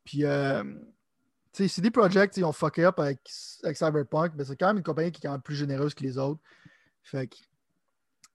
[0.05, 0.64] Puis euh,
[1.66, 5.18] CD Projekt, ils ont fucké up avec, Cyberpunk, mais c'est quand même une compagnie qui
[5.18, 6.40] est quand même plus généreuse que les autres.
[7.03, 7.29] Fait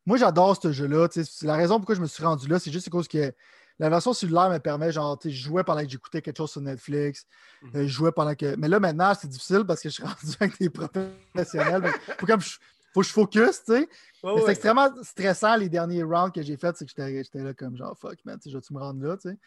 [0.05, 1.07] moi, j'adore ce jeu-là.
[1.11, 2.59] C'est la raison pourquoi je me suis rendu là.
[2.59, 3.33] C'est juste à cause que
[3.79, 7.25] la version cellulaire me permet, genre, je jouais pendant que j'écoutais quelque chose sur Netflix.
[7.61, 7.69] Mhm.
[7.75, 8.55] Euh, je jouais pendant que.
[8.57, 11.91] Mais là, maintenant, c'est difficile parce que je suis rendu avec des professionnels.
[12.19, 13.89] faut, comme faut que je focus, tu sais.
[14.21, 16.77] c'est extrêmement stressant les derniers rounds que j'ai faits.
[16.77, 19.37] C'est que j'étais là comme genre, fuck, man, je vais-tu me rendre là, tu sais.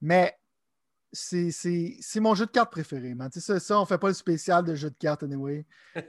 [0.00, 0.36] Mais
[1.12, 3.30] c'est mon jeu de cartes préféré, man.
[3.32, 5.66] Ça, ça, on fait pas le spécial de jeu de cartes, anyway.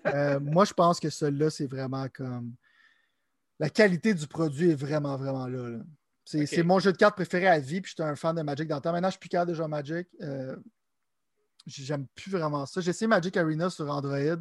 [0.08, 2.54] Euh, moi, je pense que celui-là, c'est vraiment comme.
[3.60, 5.80] La qualité du produit est vraiment, vraiment là.
[6.26, 8.76] C'est mon jeu de cartes préféré à vie, puis j'étais un fan de Magic dans
[8.78, 8.92] le temps.
[8.92, 10.08] Maintenant, je suis plus capable de jouer Magic.
[10.22, 10.56] Euh,
[11.66, 12.82] J'aime plus vraiment ça.
[12.82, 14.38] J'ai essayé Magic Arena sur Android.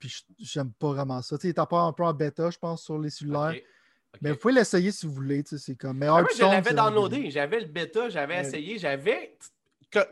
[0.00, 1.36] Puis j'aime pas vraiment ça.
[1.38, 3.54] Tu sais, il est pas un peu en bêta, je pense, sur les cellulaires.
[4.20, 5.44] Mais vous pouvez l'essayer si vous voulez.
[5.44, 5.98] tu sais, C'est comme.
[5.98, 7.30] Mais Ah, Hard je l'avais downloadé.
[7.30, 8.40] J'avais le bêta, j'avais Ouais.
[8.46, 9.36] essayé, j'avais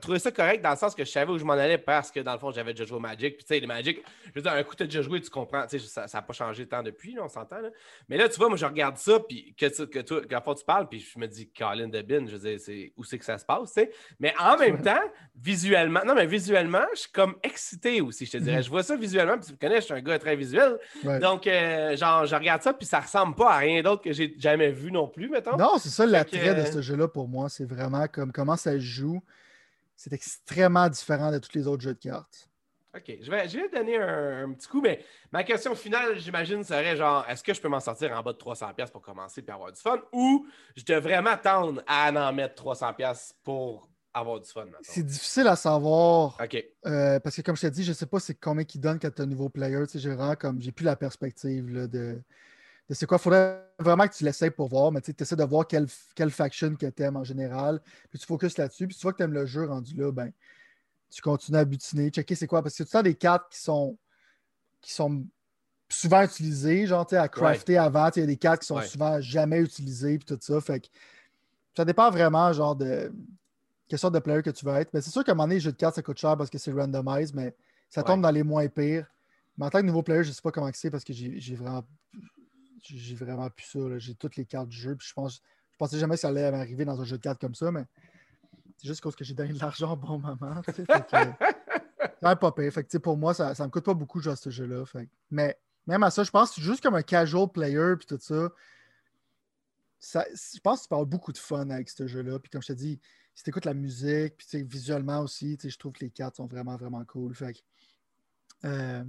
[0.00, 2.20] trouvé ça correct dans le sens que je savais où je m'en allais parce que
[2.20, 3.36] dans le fond, j'avais déjà joué au Magic.
[3.36, 5.30] Puis tu sais, les Magic, je veux dire, un coup, tu as déjà joué, tu
[5.30, 5.66] comprends.
[5.66, 7.60] Tu sais, ça n'a pas changé tant depuis, là, on s'entend.
[7.60, 7.68] là.
[8.08, 10.88] Mais là, tu vois, moi, je regarde ça, puis que, tu- que fois tu parles,
[10.88, 13.44] puis je me dis, Colin Debin, je veux dire, c'est, où c'est que ça se
[13.44, 13.90] passe, tu sais.
[14.20, 15.00] Mais en même temps,
[15.36, 18.56] visuellement, non, mais visuellement, je suis comme excité aussi, je te dirais.
[18.58, 18.62] Mhm.
[18.62, 20.78] Je vois ça visuellement, puis tu me connais, je suis un gars très visuel.
[21.04, 21.18] Ouais.
[21.18, 24.34] Donc, euh, genre, je regarde ça, puis ça ressemble pas à rien d'autre que j'ai
[24.38, 25.56] jamais vu non plus, mettons.
[25.56, 27.48] Non, c'est ça l'attrait que- de ce jeu-là pour moi.
[27.48, 29.22] C'est vraiment comme comment ça se joue.
[30.02, 32.48] C'est extrêmement différent de tous les autres jeux de cartes.
[32.92, 36.64] OK, je vais, je vais donner un, un petit coup, mais ma question finale, j'imagine,
[36.64, 39.50] serait genre, est-ce que je peux m'en sortir en bas de 300$ pour commencer et
[39.52, 40.44] avoir du fun ou
[40.76, 44.66] je devrais m'attendre à en mettre 300$ pour avoir du fun?
[44.80, 48.18] C'est difficile à savoir OK, euh, parce que comme je t'ai dit, je sais pas
[48.18, 49.78] c'est combien qu'ils donnent quand tu es un nouveau player.
[49.86, 52.20] Tu sais, j'ai vraiment comme j'ai plus la perspective là, de
[52.90, 53.16] c'est quoi.
[53.18, 56.30] Il faudrait vraiment que tu l'essayes pour voir, mais tu essaies de voir quelle, quelle
[56.30, 57.80] faction que tu aimes en général.
[58.10, 58.86] Puis tu focuses là-dessus.
[58.86, 60.30] Puis tu vois que tu aimes le jeu rendu là, ben
[61.10, 62.62] tu continues à butiner, checker c'est quoi.
[62.62, 63.96] Parce que le temps des cartes qui sont
[64.80, 65.24] qui sont
[65.88, 68.10] souvent utilisées, genre tu à crafter avant.
[68.10, 68.86] Tu Il y a des cartes qui sont Ouais.
[68.86, 70.60] souvent jamais utilisées, puis tout ça.
[70.60, 70.88] Fait que
[71.76, 73.12] ça dépend vraiment, genre, de
[73.88, 74.92] quelle sorte de player que tu veux être.
[74.92, 76.50] Mais c'est sûr qu'à un moment donné, les jeux de cartes, ça coûte cher parce
[76.50, 77.54] que c'est randomized, mais
[77.90, 78.22] ça tombe Ouais.
[78.22, 79.06] dans les moins pires.
[79.58, 81.54] Mais en tant que nouveau player, je ne sais pas comment c'est parce que j'ai
[81.54, 81.84] vraiment
[82.82, 83.98] j'ai vraiment plus ça.
[83.98, 84.96] J'ai toutes les cartes du jeu.
[84.96, 85.42] Puis je pense
[85.72, 87.84] je pensais jamais que ça allait m'arriver dans un jeu de cartes comme ça, mais
[88.76, 90.62] c'est juste parce que j'ai donné de l'argent au bon moment.
[90.62, 90.92] fait que-
[92.20, 92.72] C'est même pas pire.
[92.72, 94.36] Fait que, tu sais, pour moi, ça ne me coûte pas beaucoup de jouer à
[94.36, 94.84] ce jeu-là.
[95.30, 98.50] Mais même à ça, je pense que juste comme un casual player puis tout ça.
[99.98, 102.38] ça- je pense que tu avoir beaucoup de fun avec ce jeu-là.
[102.38, 103.00] Puis comme je te dis,
[103.34, 106.76] si tu écoutes la musique, puis visuellement aussi, je trouve que les cartes sont vraiment,
[106.76, 107.34] vraiment cool.
[107.34, 107.58] Fait que,
[108.64, 109.04] euh,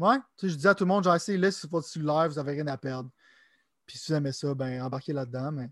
[0.00, 2.34] ouais, tu sais, je dis à tout le monde, genre, essayez-le sur votre cellulaire, vous
[2.36, 3.10] n'avez rien à perdre.
[3.86, 5.52] Puis si vous aimez ça, ben embarquez là-dedans.
[5.52, 5.68] Mais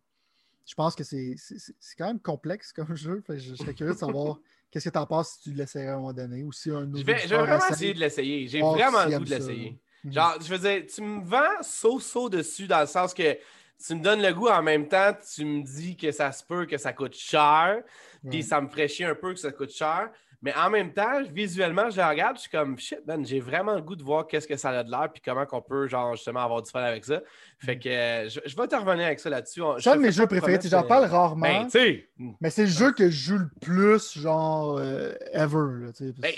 [0.67, 3.23] je pense que c'est c'est- c'est- c'est quand même complexe comme jeu.
[3.27, 4.39] Fait je, je serais curieux de savoir
[4.71, 6.43] qu'est-ce que tu en penses si tu l'essayerais à un moment donné.
[6.43, 7.73] Ou si un je nouveau vais, je vais vraiment essaye.
[7.73, 8.49] essayer de l'essayer.
[8.49, 9.81] J'ai voir vraiment le goût de l'essayer.
[10.05, 10.13] Mhm.
[10.13, 13.37] Genre, je veux dire, tu me vends so-so dessus dans le sens que
[13.85, 16.67] tu me donnes le goût en même temps, tu me dis que ça se peut
[16.67, 17.83] que ça coûte cher,
[18.29, 20.11] puis ça me ferait chier un peu que ça coûte cher.
[20.41, 23.75] Mais en même temps, visuellement, je le regarde, je suis comme shit, man, j'ai vraiment
[23.75, 26.15] le goût de voir qu'est-ce que ça a de l'air, puis comment qu'on peut, genre,
[26.15, 27.21] justement, avoir du fun avec ça.
[27.59, 29.63] Fait que euh, je, je vais te revenir avec ça là-dessus.
[29.81, 30.61] C'est un de mes jeux préférés.
[30.65, 31.63] J'en parle mais- rarement.
[31.63, 32.09] Ben, sais,
[32.41, 35.87] Mais c'est le jeu que je joue le plus, genre, euh, ever.
[35.87, 36.33] là, Ben,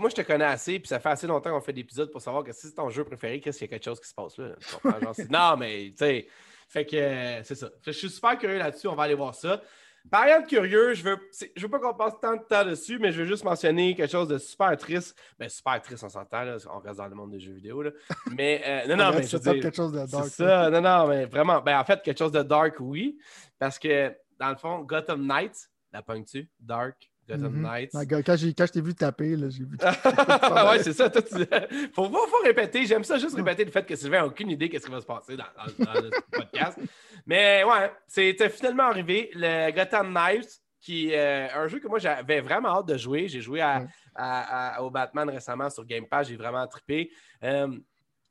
[0.00, 2.20] moi, je te connais assez, puis ça fait assez longtemps qu'on fait des épisodes pour
[2.20, 4.14] savoir que si c'est ton jeu préféré, qu'est-ce qu'il y a quelque chose qui se
[4.14, 4.48] passe là.
[4.58, 6.26] Genre, non, mais tu sais,
[6.68, 7.68] fait que euh, c'est ça.
[7.86, 9.62] Je suis super curieux là-dessus, on va aller voir ça.
[10.10, 12.98] Par de curieux, je veux, c'est- je veux pas qu'on passe tant de temps dessus,
[12.98, 15.16] mais je veux juste mentionner quelque chose de super triste.
[15.38, 17.82] Ben, super triste, on s'entend, on reste dans le monde des jeux vidéo.
[17.82, 17.90] Là.
[18.36, 20.26] Mais euh, non, non, mais c'est je dire, quelque chose de c'est dark.
[20.28, 21.60] ça, non, non, mais vraiment.
[21.60, 23.18] Ben, en fait, quelque chose de dark, oui.
[23.58, 26.48] Parce que, dans le fond, Gotham Knights, la pognes-tu?
[26.60, 27.62] Dark, Gotham Mhm.
[27.62, 27.92] Knights.
[28.24, 29.76] Quand j'ai- quand je t'ai vu taper, là, j'ai vu.
[30.70, 31.10] ouais, c'est ça.
[31.10, 31.34] Toi, tu...
[31.94, 32.86] faut, faut, faut répéter.
[32.86, 35.00] J'aime ça juste répéter le fait que Sylvain n'a aucune idée de ce qui va
[35.00, 36.78] se passer dans, dans- dans le podcast.
[37.26, 39.30] Mais ouais, c'était finalement arrivé.
[39.34, 43.28] Le Gotham Knights, qui est un jeu que moi j'avais vraiment hâte de jouer.
[43.28, 43.86] J'ai joué à, Ouais.
[44.14, 46.28] à- à- au Batman récemment sur Game Pass.
[46.28, 47.10] J'ai vraiment trippé.
[47.44, 47.68] Euh,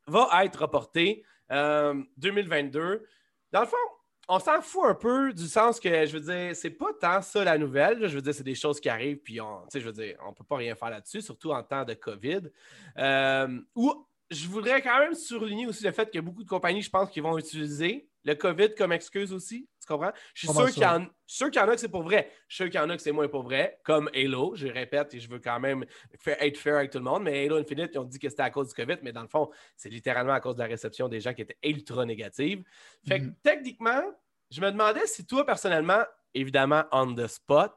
[0.08, 3.06] va être reporté euh, 2022.
[3.52, 3.76] Dans le fond,
[4.28, 7.44] on s'en fout un peu du sens que, je veux dire, c'est pas tant ça
[7.44, 8.08] la nouvelle.
[8.08, 10.44] Je veux dire, c'est des choses qui arrivent, puis on, je veux dire, on peut
[10.44, 12.42] pas rien faire là-dessus, surtout en temps de COVID.
[12.98, 16.50] Euh, ou je voudrais quand même surligner aussi le fait qu'il y a beaucoup de
[16.50, 19.70] compagnies, je pense, qui vont utiliser le COVID comme excuse aussi.
[19.88, 20.12] Tu comprends?
[20.34, 22.30] Je suis sûr qu'il y, en- sûr qu'il y en a que c'est pour vrai.
[22.50, 24.54] Je suis sûr qu'il y en a que c'est moins pour vrai, comme Halo.
[24.56, 25.86] Je répète et je veux quand même
[26.20, 27.24] faire- être fair avec tout le monde.
[27.24, 29.30] Mais Halo Infinite, ils ont dit que c'était à cause du COVID, mais dans le
[29.30, 32.64] fond, c'est littéralement à cause de la réception des gens qui étaient ultra négatives.
[33.08, 33.36] Fait que Mhm.
[33.42, 34.02] techniquement,
[34.52, 37.72] je me demandais si toi, personnellement, évidemment, on the spot,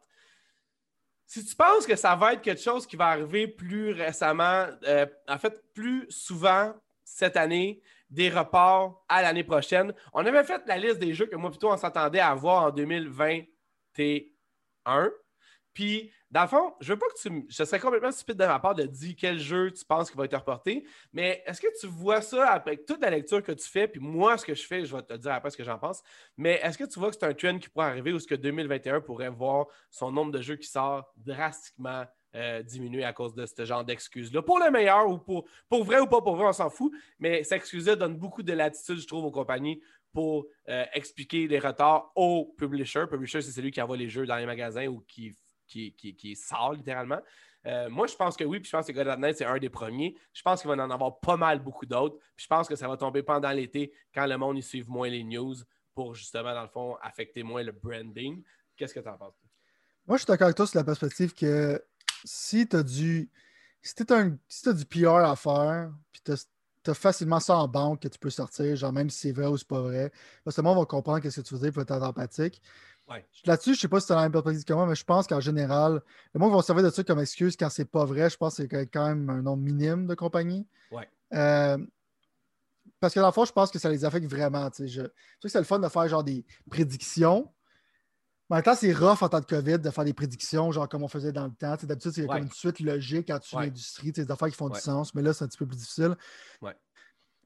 [1.27, 5.07] si tu penses que ça va être quelque chose qui va arriver plus récemment, euh,
[5.29, 6.75] en fait, plus souvent
[7.21, 9.93] cette année, des reports à l'année prochaine.
[10.15, 12.71] On avait fait la liste des jeux que moi, plutôt, on s'attendait à avoir en
[12.71, 15.11] 2021.
[15.75, 17.43] Puis, dans le fond, je veux pas que tu me.
[17.49, 20.25] Je serais complètement stupide de ma part de dire quel jeu tu penses qui va
[20.25, 23.87] être reporté, mais est-ce que tu vois ça après toute la lecture que tu fais,
[23.87, 26.03] puis moi, ce que je fais, je vais te dire après ce que j'en pense,
[26.37, 28.35] mais est-ce que tu vois que c'est un trend qui pourrait arriver ou est-ce que
[28.35, 32.05] 2021 pourrait voir son nombre de jeux qui sort drastiquement
[32.35, 34.43] euh, diminuer à cause de ce genre d'excuses-là?
[34.43, 37.43] Pour le meilleur ou pour, pour vrai ou pas pour vrai, on s'en fout, mais
[37.45, 39.81] cette excuse-là donne beaucoup de latitude, je trouve, aux compagnies
[40.13, 43.07] pour euh, expliquer les retards aux publishers.
[43.09, 45.35] Publisher, c'est celui qui envoie les jeux dans les magasins ou qui
[45.71, 47.21] qui, qui, sort littéralement.
[47.67, 50.17] Euh, moi, je pense que oui, puis je pense que God c'est un des premiers.
[50.33, 52.17] Je pense qu'il va en avoir pas mal beaucoup d'autres.
[52.35, 55.09] Puis je pense que ça va tomber pendant l'été quand le monde y suive moins
[55.09, 55.55] les news
[55.95, 58.43] pour justement, dans le fond, affecter moins le branding.
[58.77, 59.35] Qu'est-ce que tu en penses?
[60.07, 61.83] Moi, je suis d'accord avec toi sur la perspective que
[62.25, 63.31] si tu as du.
[63.83, 68.09] Si tu as, du PR à faire, puis tu as, facilement ça en banque que
[68.09, 70.13] tu peux sortir, genre même si c'est vrai ou c'est pas vrai,
[70.45, 72.61] parce que le monde va comprendre ce que tu veux dire pour être empathique.
[73.45, 75.05] Là-dessus, je ne sais pas si tu as la même perspective que moi, mais je
[75.05, 76.01] pense qu'en général,
[76.33, 78.31] le monde va servir de ça comme excuse quand c'est pas vrai.
[78.31, 80.67] Je pense que c'est quand même un nombre minime de compagnies.
[80.93, 81.09] Ouais.
[81.33, 81.79] Euh,
[83.01, 84.71] parce que dans le fond, je pense que ça les affecte vraiment.
[84.79, 85.09] Je, je sais
[85.43, 87.53] que c'est le fun de faire genre des prédictions.
[88.51, 90.89] Mais en même temps, c'est rough en temps de COVID de faire des prédictions, genre
[90.89, 91.77] comme on faisait dans le temps.
[91.85, 94.81] D'habitude, c'est comme une suite logique quand tu es l'industrie, des affaires qui font du
[94.81, 96.17] sens, mais là, c'est un petit peu plus difficile.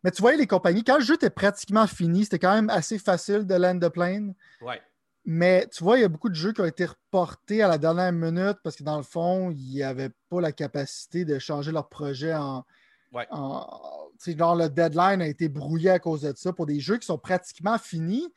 [0.03, 2.99] Mais tu voyais les compagnies, quand le jeu était pratiquement fini, c'était quand même assez
[2.99, 4.35] facile de land the plane.
[4.61, 4.81] Ouais.
[5.27, 7.79] Mais tu vois, il y a beaucoup de jeux qui ont été reportés à la
[7.79, 11.89] dernière minute parce que dans le fond, ils n'avaient pas la capacité de changer leur
[11.89, 12.65] projet en.
[13.13, 13.27] Ouais.
[13.31, 17.19] genre, le deadline a été brouillé à cause de ça pour des jeux qui sont
[17.19, 18.29] pratiquement finis.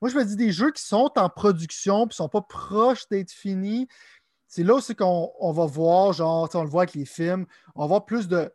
[0.00, 3.30] Moi, je me dis des jeux qui sont en production ne sont pas proches d'être
[3.30, 3.86] finis.
[4.48, 7.86] C'est là aussi qu'on va voir, genre, on le voit avec les films, on va
[7.86, 8.52] voir plus de.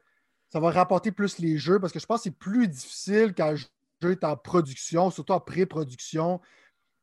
[0.50, 3.52] Ça va rapporter plus les jeux parce que je pense que c'est plus difficile quand
[3.52, 3.68] un jeu
[4.04, 6.40] est en production, surtout en pré-production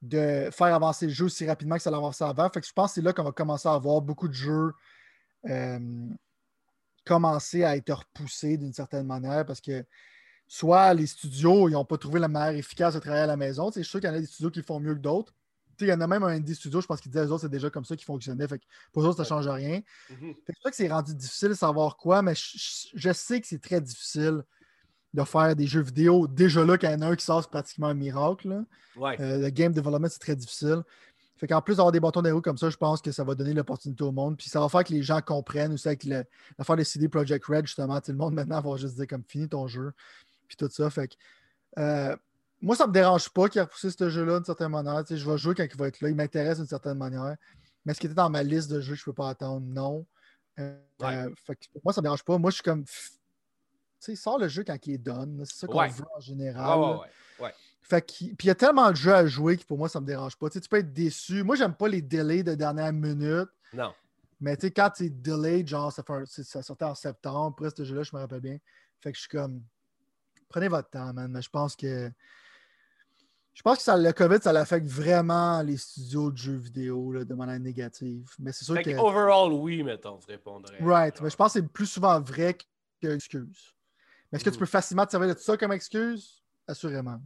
[0.01, 2.49] de faire avancer le jeu aussi rapidement que ça l'a avancé avant.
[2.51, 4.73] Fait que je pense que c'est là qu'on va commencer à avoir beaucoup de jeux
[5.49, 6.09] euh,
[7.05, 9.85] commencer à être repoussés d'une certaine manière parce que
[10.53, 13.69] soit les studios n'ont pas trouvé la manière efficace de travailler à la maison.
[13.69, 15.33] Je suis sûr qu'il y en a des studios qui font mieux que d'autres.
[15.81, 17.49] Il y en a même un indie studio, je pense qu'ils disaient eux autres, c'est
[17.49, 18.47] déjà comme ça qui fonctionnait.
[18.47, 19.81] Fait que pour eux autres, ça ne change rien.
[20.11, 20.37] Mm-hmm.
[20.47, 23.81] C'est sûr que c'est rendu difficile de savoir quoi, mais je sais que c'est très
[23.81, 24.43] difficile
[25.15, 26.27] de faire des jeux vidéo.
[26.27, 28.63] Déjà là, qu'il y en a un qui sort, c'est pratiquement un miracle.
[28.99, 30.83] Euh, le game development, c'est très difficile.
[31.39, 33.55] Fait qu'en plus d'avoir des bâtons d'héros comme ça, je pense que ça va donner
[33.55, 34.37] l'opportunité au monde.
[34.37, 37.67] Puis ça va faire que les gens comprennent aussi avec l'affaire des CD Project Red,
[37.67, 37.99] justement.
[38.03, 39.93] Tout le monde maintenant va juste dire comme fini ton jeu.
[40.57, 40.91] Puis tout ça.
[40.91, 41.15] Fait que
[41.79, 42.17] euh,
[42.61, 45.03] moi, ça me dérange pas qu'il ait repoussé ce jeu-là d'une certaine manière.
[45.09, 46.09] je vais jouer quand il va être là.
[46.09, 47.37] Il m'intéresse d'une certaine manière.
[47.85, 50.07] Mais ce qui était dans ma liste de jeux, je ne peux pas attendre, non.
[50.61, 52.39] Euh, fait que, moi, ça me dérange pas.
[52.39, 52.85] Moi, je suis comme
[53.99, 55.43] sais, sort le jeu quand il est done.
[55.45, 57.01] C'est ça qu'on veut en général.
[57.41, 59.99] Ouais, fait puis il y a tellement de jeux à jouer que pour moi, ça
[59.99, 60.49] ne me dérange pas.
[60.49, 61.43] tu peux être déçu.
[61.43, 63.49] Moi, j'aime pas les delays de dernière minute.
[63.73, 63.93] Non.
[64.41, 67.85] Mais tu sais, quand c'est delayed, genre, ça, fait ça sortait en septembre, après ce
[67.85, 68.59] jeu-là, je me rappelle bien.
[69.01, 69.63] Fait que je suis comme,
[70.53, 71.31] prenez votre temps, man.
[71.31, 72.11] Mais je pense que.
[73.55, 77.25] Je pense que ça, le COVID, ça l'affecte vraiment les studios de jeux vidéo là,
[77.25, 78.31] de manière négative.
[78.39, 78.91] Mais c'est sûr que.
[78.97, 80.79] Overall, oui, mettons, je répondrais.
[80.81, 81.21] Right.
[81.21, 82.57] Mais je pense que c'est plus souvent vrai
[83.03, 83.75] que excuse.
[84.31, 86.43] Mais est-ce que tu peux facilement te servir de ça comme excuse?
[86.67, 87.21] Assurément.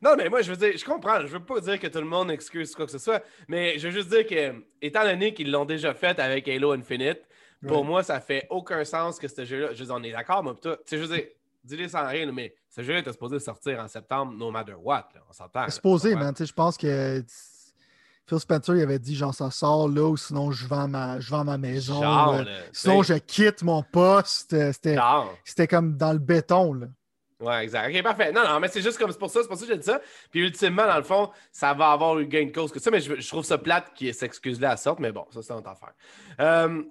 [0.00, 1.20] Non, mais moi, je veux dire, je comprends.
[1.20, 3.88] Je veux pas dire que tout le monde excuse quoi que ce soit, mais je
[3.88, 7.22] veux juste dire que, étant donné qu'ils l'ont déjà fait avec Halo Infinite,
[7.66, 9.72] pour moi, ça fait aucun sens que ce jeu-là.
[9.72, 10.76] Je veux dire, on est d'accord, moi, toi.
[10.76, 11.26] Tu sais, je veux dire,
[11.66, 15.08] dis-le sans rien, mais ce jeu-là était supposé sortir en septembre, no matter what.
[15.14, 15.20] Là.
[15.28, 15.64] On s'entend.
[15.66, 16.32] C'est supposé, man.
[16.32, 17.24] Tu sais, je pense que
[18.28, 21.30] Phil Spencer il avait dit genre ça sort là ou sinon je vends ma, je
[21.30, 22.00] vends ma maison.
[22.72, 24.56] sinon je quitte mon poste.
[24.72, 26.72] C'était comme dans le béton.
[26.74, 26.86] Là.
[27.38, 27.94] Ouais, exact.
[27.94, 28.32] Ok, parfait.
[28.32, 29.84] Non, non, mais c'est juste comme c'est pour ça, c'est pour ça que j'ai dit
[29.84, 30.00] ça.
[30.30, 33.00] Puis ultimement, dans le fond, ça va avoir eu gain de cause que ça, mais
[33.00, 35.92] je, trouve ça plate qu'il s'excuse-là à sorte, mais bon, ça c'est notre affaire.
[36.40, 36.82] Euh,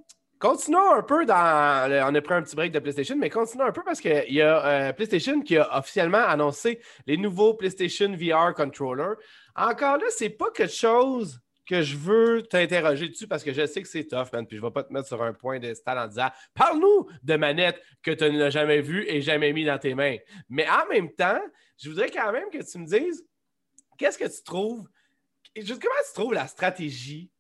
[0.46, 2.08] continuons un peu dans.
[2.08, 4.42] On a pris un petit break de PlayStation, mais continuons un peu parce qu'il y
[4.42, 9.16] a euh, PlayStation qui a officiellement annoncé les nouveaux PlayStation VR Controller.
[9.56, 13.82] Encore là, c'est pas quelque chose que je veux t'interroger dessus parce que je sais
[13.82, 14.46] que c'est tough, man.
[14.46, 17.82] Puis je vais pas te mettre sur un point de en disant Parle-nous de manettes
[18.04, 20.18] que tu n'as jamais vues et jamais mis dans tes mains.
[20.48, 21.42] Mais en même temps,
[21.78, 23.26] je voudrais quand même que tu me dises
[23.98, 24.88] qu'est-ce que tu trouves,
[25.56, 27.32] comment tu trouves la stratégie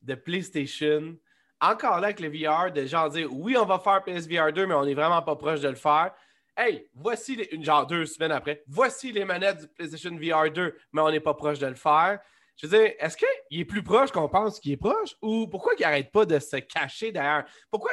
[0.00, 1.14] de PlayStation,
[1.60, 4.74] encore là avec le VR, de genre dire oui, on va faire PSVR 2, mais
[4.74, 6.12] on n'est vraiment pas proche de le faire.
[6.56, 11.02] Hey, voici une genre deux semaines après, voici les manettes du PlayStation VR 2, mais
[11.02, 12.20] on n'est pas proche de le faire.
[12.56, 15.16] Je veux dire, est-ce qu'il est plus proche qu'on pense qu'il est proche?
[15.20, 17.44] Ou pourquoi il n'arrête pas de se cacher derrière?
[17.70, 17.90] Pourquoi,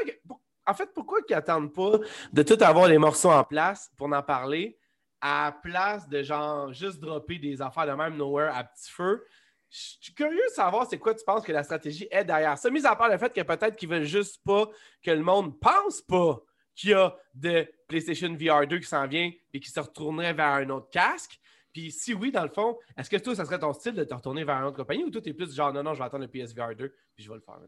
[0.67, 1.97] en fait, pourquoi il n'attendent pas
[2.31, 4.77] de tout avoir les morceaux en place pour en parler
[5.19, 9.25] à place de genre juste dropper des affaires de même nowhere à petit feu?
[9.71, 12.69] Je suis curieux de savoir c'est quoi tu penses que la stratégie est derrière ça,
[12.69, 14.69] mis à part le fait que peut-être qu'ils veulent juste pas
[15.01, 16.41] que le monde pense pas
[16.75, 20.53] qu'il y a de PlayStation VR 2 qui s'en vient et qui se retournerait vers
[20.55, 21.39] un autre casque.
[21.71, 24.13] Puis si oui, dans le fond, est-ce que toi, ça serait ton style de te
[24.13, 26.05] retourner vers une autre compagnie ou toi, tu es plus genre non, non, je vais
[26.05, 27.59] attendre le PSVR 2 puis je vais le faire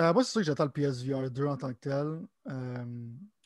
[0.00, 2.20] euh, moi, c'est sûr que j'attends le PSVR 2 en tant que tel.
[2.48, 2.84] Euh...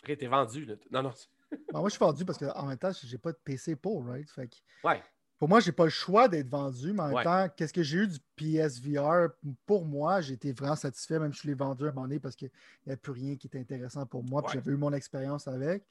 [0.03, 0.75] Ok, t'es vendu, là.
[0.91, 1.13] Non, non.
[1.51, 4.29] Ben, moi, je suis vendu parce qu'en même temps, j'ai pas de PC pour, right?
[4.31, 4.51] Fait
[4.85, 5.03] Ouais.
[5.43, 7.99] Pour moi, j'ai pas le choix d'être vendu, mais en même temps, qu'est-ce que j'ai
[7.99, 9.31] eu du PSVR?
[9.67, 12.21] Pour moi, j'ai été vraiment satisfait, même si je l'ai vendu à un moment donné
[12.21, 12.49] parce qu'il
[12.87, 15.85] n'y a plus rien qui était intéressant pour moi, puis j'avais eu mon expérience avec.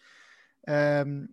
[0.70, 1.26] Euh,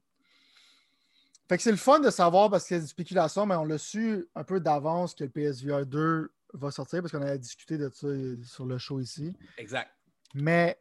[1.48, 3.64] fait que c'est le fun de savoir parce qu'il y a des spéculations, mais on
[3.64, 7.78] l'a su un peu d'avance que le PSVR 2 va sortir parce qu'on avait discuté
[7.78, 8.08] de ça
[8.42, 9.32] sur le show ici.
[9.58, 9.92] Exact.
[10.34, 10.76] Mais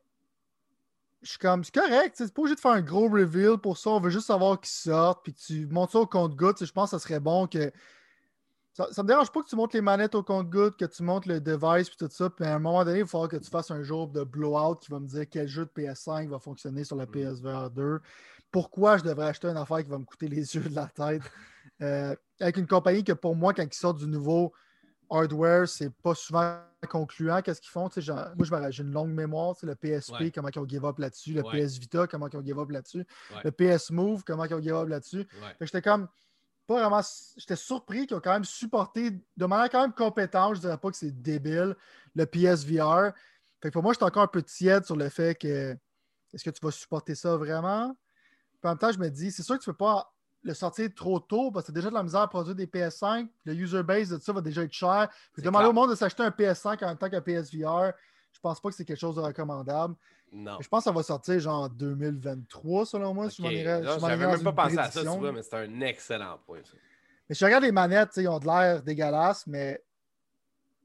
[1.27, 3.89] je suis comme, c'est correct, c'est pas obligé de faire un gros reveal pour ça,
[3.89, 6.63] on veut juste savoir qui sort, puis tu montes ça au compte-goutte.
[6.63, 7.69] Je pense que ça serait bon que.
[8.71, 11.25] Ça, ça me dérange pas que tu montes les manettes au compte-goutte, que tu montes
[11.25, 13.49] le device, puis tout ça, puis à un moment donné, il va falloir que tu
[13.49, 16.85] fasses un jour de blowout qui va me dire quel jeu de PS5 va fonctionner
[16.85, 17.05] sur la.
[17.07, 17.99] PSVR 2.
[18.49, 21.23] Pourquoi je devrais acheter une affaire qui va me coûter les yeux de la tête?
[21.81, 24.53] Euh, avec une compagnie que pour moi, quand ils sortent du nouveau
[25.09, 27.41] hardware, c'est pas souvent concluant.
[27.41, 27.89] Qu'est-ce qu'ils font?
[28.37, 29.55] moi, j'ai une longue mémoire.
[29.63, 31.33] Le PSP, comment ils ont give up là-dessus.
[31.33, 33.05] Le PS Vita, comment ils ont give up là-dessus.
[33.43, 35.27] Le PS Move, comment ils ont give up là-dessus.
[35.61, 36.07] J'étais comme
[36.67, 37.01] pas vraiment.
[37.37, 40.55] J'étais surpris qu'ils ont quand même supporté de manière quand même compétente.
[40.55, 41.75] Je dirais pas que c'est débile,
[42.13, 43.13] le PSVR.
[43.61, 45.75] Fait que pour moi, j'étais encore un peu tiède sur le fait que
[46.33, 47.95] est-ce que tu vas supporter ça vraiment?
[48.63, 50.89] en même temps, je me dis, c'est sûr que tu ne peux pas le sortir
[50.95, 53.27] trop tôt parce que c'est déjà de la misère à produire des PS5.
[53.45, 55.09] Le user base de ça va déjà être cher.
[55.37, 57.91] demander au monde de s'acheter un PS5 en même temps qu'un PSVR,
[58.31, 59.95] je pense pas que c'est quelque chose de recommandable.
[60.31, 60.57] Non.
[60.59, 63.29] Je pense que ça va sortir genre en 2023, selon moi.
[63.29, 66.59] Je n'avais même pas pensé à ça, tu vois, mais c'est un excellent point.
[67.29, 69.81] Mais si je regarde les manettes, ils ont de l'air dégueulasse, mais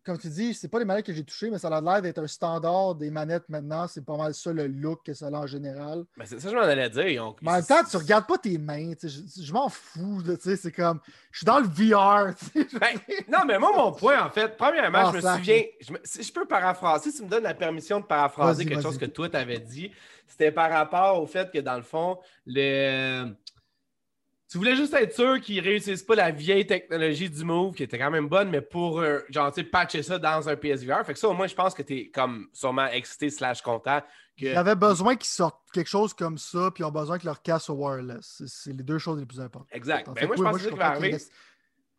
[0.04, 2.18] comme tu dis, c'est pas les manettes que j'ai touchées, mais ça a l'air d'être
[2.18, 3.86] un standard des manettes maintenant.
[3.86, 6.04] C'est pas mal ça le look que ça a en général.
[6.16, 7.34] Mais c'est ça que je m'en allais dire.
[7.40, 8.92] Mais en même temps, tu regardes pas tes mains.
[9.02, 10.22] Je, m'en fous.
[10.40, 11.00] C'est comme.
[11.30, 12.34] Je suis dans le VR.
[12.80, 15.62] Ben, non, mais moi, mon point, en fait, premièrement, je me souviens.
[15.80, 18.98] Je si je peux paraphraser, si tu me donnes la permission de paraphraser quelque chose
[18.98, 19.92] que toi, tu avais dit,
[20.26, 23.34] c'était par rapport au fait que, dans le fond, le
[24.52, 27.98] tu voulais juste être sûr qu'ils réussissent pas la vieille technologie du Move, qui était
[27.98, 31.06] quand même bonne, mais pour, euh, genre, tu sais, patcher ça dans un PSVR.
[31.06, 34.02] Fait que ça, au moins, je pense que tu es comme sûrement excité slash content.
[34.38, 34.44] Que...
[34.44, 37.70] Ils besoin qu'ils sortent quelque chose comme ça, puis ils ont besoin que leur casse
[37.70, 38.42] au wireless.
[38.46, 39.68] C'est les deux choses les plus importantes.
[39.72, 40.10] Exact.
[40.14, 41.10] Ben, moi, je pense que c'est ça qui va arriver.
[41.12, 41.24] Parce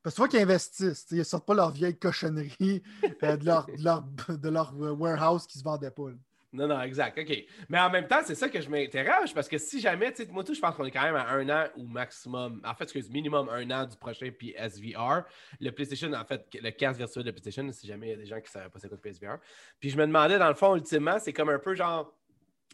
[0.04, 1.08] que tu vois qu'ils investissent.
[1.10, 2.84] Ils ne sortent pas leur vieille cochonnerie
[3.24, 6.10] euh, de, leur, de, leur, de, leur, warehouse qui se vendait pas.
[6.54, 7.18] Non, non, exact.
[7.18, 7.46] OK.
[7.68, 10.32] Mais en même temps, c'est ça que je m'interroge parce que si jamais, tu sais,
[10.32, 12.84] moi, tout, je pense qu'on est quand même à un an ou maximum, en fait,
[12.84, 15.24] excuse, minimum un an du prochain PSVR.
[15.60, 18.26] Le PlayStation, en fait, le casque virtuel de PlayStation, si jamais il y a des
[18.28, 19.40] gens qui ne savaient pas c'est quoi le PSVR.
[19.80, 22.14] Puis je me demandais, dans le fond, ultimement, c'est comme un peu genre,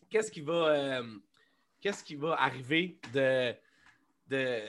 [0.09, 1.03] qu'est-ce qui va, euh,
[1.79, 3.53] qu'est-ce qui va arriver de.
[4.27, 4.59] de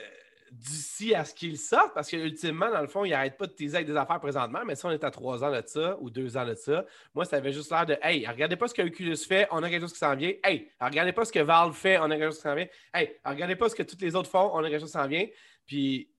[0.51, 3.53] d'ici à ce qu'il sorte, parce que ultimement, dans le fond, il n'arrête pas de
[3.53, 6.09] teaser avec des affaires présentement, mais si on est à trois ans de ça ou
[6.09, 6.85] deux ans de ça,
[7.15, 9.69] moi, ça avait juste l'air de Hey, regardez pas ce que Oculus fait, on a
[9.69, 10.33] quelque chose qui s'en vient.
[10.43, 12.67] Hey, regardez pas ce que Valve fait, on a quelque chose qui s'en vient.
[12.93, 15.07] Hey, regardez pas ce que tous les autres font, on a quelque chose qui s'en
[15.07, 15.25] vient.
[15.65, 16.11] Puis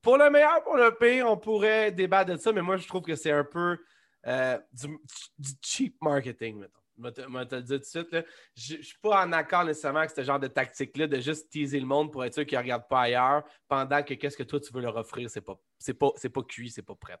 [0.00, 3.02] pour le meilleur, pour le pire, on pourrait débattre de ça, mais moi, je trouve
[3.02, 3.78] que c'est un peu
[4.26, 6.81] euh, du, cheap marketing, maintenant.
[6.98, 8.26] Je vais te le dire tout de suite.
[8.54, 11.80] Je ne suis pas en accord nécessairement avec ce genre de tactique-là de juste teaser
[11.80, 14.60] le monde pour être sûr qu'il ne regarde pas ailleurs pendant que qu'est-ce que toi
[14.60, 15.54] tu veux leur offrir, c'est pas,
[15.98, 17.18] pas, c'est pas cuit, c'est pas prêt.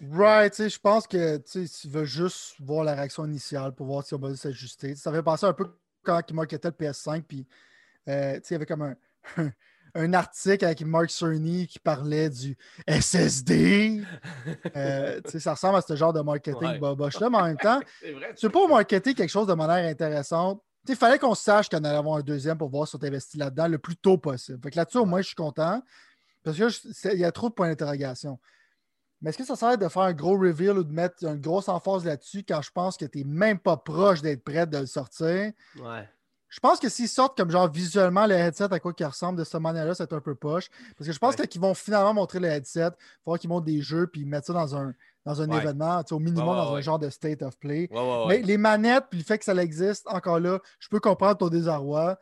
[0.00, 4.18] Right, je pense que tu veux juste voir la réaction initiale pour voir si on
[4.18, 4.96] va s'ajuster.
[4.96, 5.70] Ça fait penser un peu
[6.02, 7.46] quand ils marketaient le PS5, puis
[8.08, 8.96] euh, il y avait comme un,
[9.94, 12.56] un article avec Mark Cerny qui parlait du
[12.88, 14.02] SSD.
[14.76, 17.80] Euh, ça ressemble à ce genre de marketing boboche-là, mais en même temps,
[18.36, 20.62] tu peux marketer quelque chose de manière intéressante.
[20.88, 23.68] Il fallait qu'on sache qu'on allait avoir un deuxième pour voir si on investit là-dedans
[23.68, 24.58] le plus tôt possible.
[24.62, 25.82] Fait que là-dessus, au moins, je suis content
[26.42, 28.38] parce qu'il y a trop de points d'interrogation.
[29.22, 31.70] Mais est-ce que ça sert de faire un gros reveal ou de mettre une grosse
[31.70, 34.86] emphase là-dessus quand je pense que tu n'es même pas proche d'être prêt de le
[34.86, 35.52] sortir?
[35.80, 36.08] Ouais.
[36.54, 39.42] Je pense que s'ils sortent comme genre visuellement le headset à quoi qu'il ressemble de
[39.42, 40.70] cette manière-là, c'est un peu poche.
[40.96, 43.82] Parce que je pense qu'ils vont finalement montrer le headset, il faut qu'ils montrent des
[43.82, 47.10] jeux puis mettre ça dans un, dans un événement, au minimum dans un genre de
[47.10, 47.90] state of play.
[48.28, 51.48] Mais les manettes, puis le fait que ça existe, encore là, je peux comprendre ton
[51.48, 52.16] désarroi,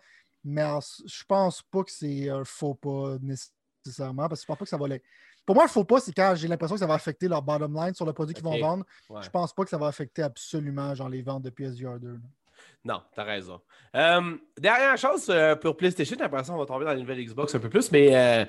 [0.44, 0.64] mais
[1.04, 4.70] je pense pas que c'est un faux pas nécessairement, parce que je pense pas que
[4.70, 5.02] ça va les...
[5.44, 7.74] Pour moi, le faux pas, c'est quand j'ai l'impression que ça va affecter leur bottom
[7.74, 8.86] line sur le produit qu'ils vont vendre.
[9.20, 12.18] Je pense pas que ça va affecter absolument genre les ventes de PSVR 2.
[12.84, 13.60] Non, t'as raison.
[13.94, 17.54] Euh, dernière chose euh, pour PlayStation, après ça, on va tomber dans la nouvelle Xbox
[17.54, 18.44] un peu plus, mais euh,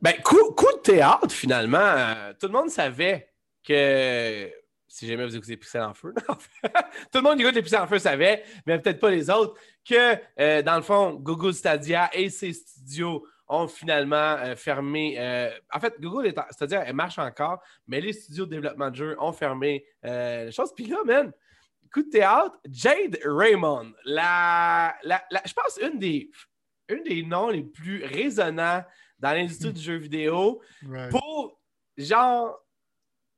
[0.00, 2.14] ben, coup, de théâtre, finalement.
[2.38, 3.28] tout le monde savait
[3.66, 4.50] que.
[4.86, 7.86] Si jamais vous écoutez Pixel en feu, tout le monde qui écoute les Pixel en
[7.86, 9.58] feu savait, mais peut-être pas les autres,
[9.88, 15.16] que dans le fond, Google Stadia et ses studios ont finalement fermé.
[15.72, 19.32] en fait, Google Stadia, elle marche encore, mais les studios de développement de jeux ont
[19.32, 20.74] fermé les choses.
[20.76, 21.32] Puis là, man,
[21.92, 26.30] coup de théâtre, Jade Raymond, la, je pense une des,
[26.88, 28.84] une des noms les plus résonnants
[29.18, 31.10] dans l'industrie du jeu vidéo Right.
[31.10, 31.60] pour,
[31.96, 32.58] genre,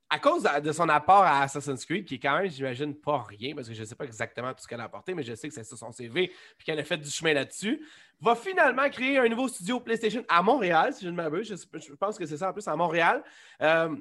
[0.09, 3.23] à cause de, de son apport à Assassin's Creed, qui est quand même, j'imagine, pas
[3.23, 5.35] rien, parce que je ne sais pas exactement tout ce qu'elle a apporté, mais je
[5.35, 7.85] sais que c'est sur son CV, puis qu'elle a fait du chemin là-dessus,
[8.21, 11.49] va finalement créer un nouveau studio PlayStation à Montréal, si je ne m'abuse.
[11.49, 13.25] Je, je pense que c'est ça en plus, à Montréal.
[13.61, 13.97] Euh,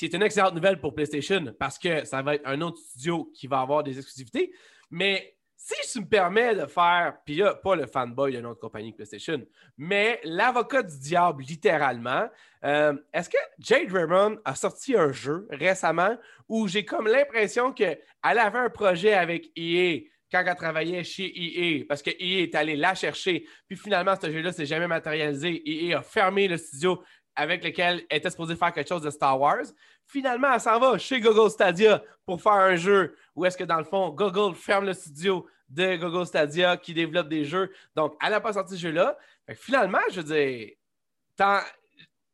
[0.00, 3.48] c'est une excellente nouvelle pour PlayStation parce que ça va être un autre studio qui
[3.48, 4.52] va avoir des exclusivités.
[4.92, 8.92] Mais si je me permets de faire, puis là, pas le fanboy d'une autre compagnie
[8.92, 9.42] que PlayStation,
[9.76, 12.28] mais l'avocat du diable, littéralement,
[12.64, 16.16] euh, est-ce que Jade Raymond a sorti un jeu récemment
[16.48, 21.84] où j'ai comme l'impression qu'elle avait un projet avec EA quand elle travaillait chez EA,
[21.88, 25.62] parce que EA est allé la chercher, puis finalement, ce jeu-là s'est jamais matérialisé.
[25.64, 27.02] EA a fermé le studio
[27.38, 29.64] avec lequel elle était supposée faire quelque chose de Star Wars.
[30.06, 33.78] Finalement, elle s'en va chez Google Stadia pour faire un jeu où est-ce que, dans
[33.78, 37.70] le fond, Google ferme le studio de Google Stadia qui développe des jeux.
[37.94, 39.16] Donc, elle n'a pas sorti ce jeu-là.
[39.54, 40.70] Finalement, je veux dire,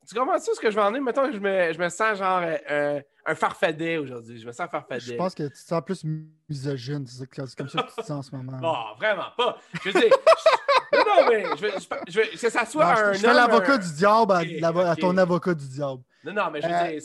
[0.09, 1.03] tu comprends ce que je veux en dire?
[1.03, 4.39] Mettons que je me, je me sens genre euh, un farfadet aujourd'hui.
[4.39, 5.01] Je me sens farfadet.
[5.01, 6.05] Je pense que tu te sens plus
[6.49, 7.07] misogyne.
[7.07, 7.27] C'est ça-
[7.57, 8.59] comme ça que tu te sens en ce moment.
[8.61, 9.59] Bon, vraiment pas.
[9.83, 10.54] Je veux dire, je-
[10.97, 13.13] non, non, mais je veux, je- je veux- que ça soit Non, un.
[13.15, 16.03] je fais l'avocat un- du diable à, ton avocat du diable.
[16.25, 17.03] Non, non, mais je veux Euh, dire.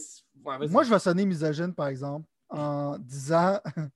[0.59, 0.67] ouais.
[0.67, 3.59] Moi, je vais sonner misogyne, par exemple, en disant,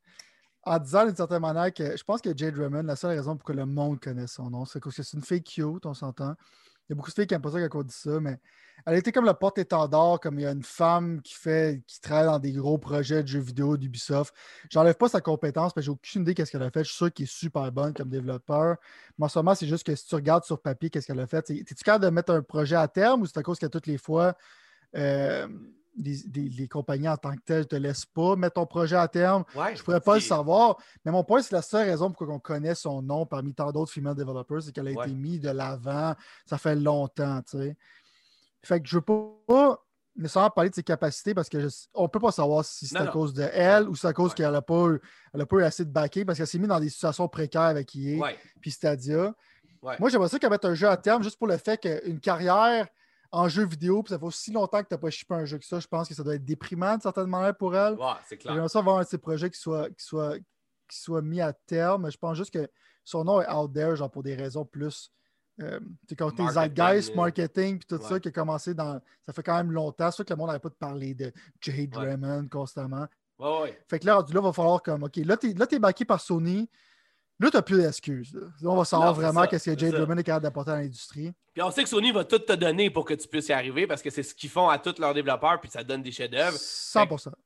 [0.64, 3.46] en disant d'une certaine manière que je pense que Jade Raymond, la seule raison pour
[3.46, 6.34] que le monde connaisse son nom, c'est parce que c'est une fille cute, on s'entend.
[6.88, 8.38] Il y a beaucoup de filles qui n'aiment pas ça quand on dit ça, mais
[8.86, 12.26] elle été comme le porte-étendard, comme il y a une femme qui fait, qui travaille
[12.26, 14.34] dans des gros projets de jeux vidéo d'Ubisoft.
[14.70, 16.84] J'enlève pas sa compétence, parce que j'ai aucune idée qu'est-ce qu'elle a fait.
[16.84, 18.78] Je suis sûr qu'elle est super bonne comme développeur.
[19.18, 21.28] Mais en ce moment, c'est juste que si tu regardes sur papier qu'est-ce qu'elle a
[21.28, 23.88] fait, es-tu capable de mettre un projet à terme ou c'est à cause que toutes
[23.88, 24.36] les fois,
[24.96, 25.48] euh,
[25.96, 28.96] les, les- les compagnies en tant que telles ne te laissent pas mettre ton projet
[28.96, 29.44] à terme?
[29.56, 30.78] Ouais, Je ne pourrais pas le savoir.
[31.06, 33.92] Mais mon point, c'est la seule raison pour qu'on connaît son nom parmi tant d'autres
[33.92, 35.06] female developers, c'est qu'elle a Ouais.
[35.06, 36.16] été mise de l'avant.
[36.48, 37.78] Ça fait longtemps, tu sais.
[38.64, 39.80] Fait que je veux pas
[40.16, 43.06] nécessairement parler de ses capacités parce que je- on peut pas savoir si c'est à
[43.06, 43.12] non.
[43.12, 44.36] cause de elle ou c'est à cause Ouais.
[44.36, 44.88] qu'elle n'a pas,
[45.34, 47.62] elle a pas eu assez de backing parce qu'elle s'est mise dans des situations précaires
[47.64, 49.34] avec EA Ouais, puis Stadia.
[49.82, 49.96] ouais.
[50.00, 52.88] Moi, j'aimerais ça qu'elle mette un jeu à terme juste pour le fait qu'une carrière
[53.32, 55.58] en jeu vidéo, puis ça fait aussi longtemps que tu n'as pas shippé un jeu
[55.58, 57.98] que ça, je pense que ça doit être déprimant de certaine manière pour elle.
[58.30, 58.54] C'est clair.
[58.54, 60.38] J'aimerais ça avoir un de ces projets qui soit, qui, soit,
[60.88, 62.12] qui soit mis à terme.
[62.12, 62.70] Je pense juste que
[63.04, 65.12] son nom est out there, genre pour des raisons plus.
[65.62, 65.80] Euh,
[66.10, 68.10] c'est quand t'es Marketing, Zeitgeist, marketing, puis tout ouais.
[68.10, 69.00] ça qui a commencé dans.
[69.22, 70.10] Ça fait quand même longtemps.
[70.10, 71.32] C'est sûr que le monde n'arrête pas de parler de
[71.68, 71.88] Ouais.
[71.96, 73.06] Raymond constamment.
[73.38, 73.80] Ouais.
[73.88, 76.68] Fait que là, il va falloir comme, OK, là, t'es, là, t'es backé par Sony.
[77.40, 78.34] Là, t'as plus d'excuses.
[78.34, 78.42] là.
[78.62, 79.98] Là, on va savoir Non, vraiment qu'est-ce que ça.
[79.98, 81.34] Raymond est capable d'apporter à l'industrie.
[81.54, 83.86] Puis on sait que Sony va tout te donner pour que tu puisses y arriver
[83.86, 86.58] parce que c'est ce qu'ils font à tous leurs développeurs, puis ça donne des chefs-d'œuvre.
[86.58, 87.32] 100%.
[87.32, 87.43] C'est-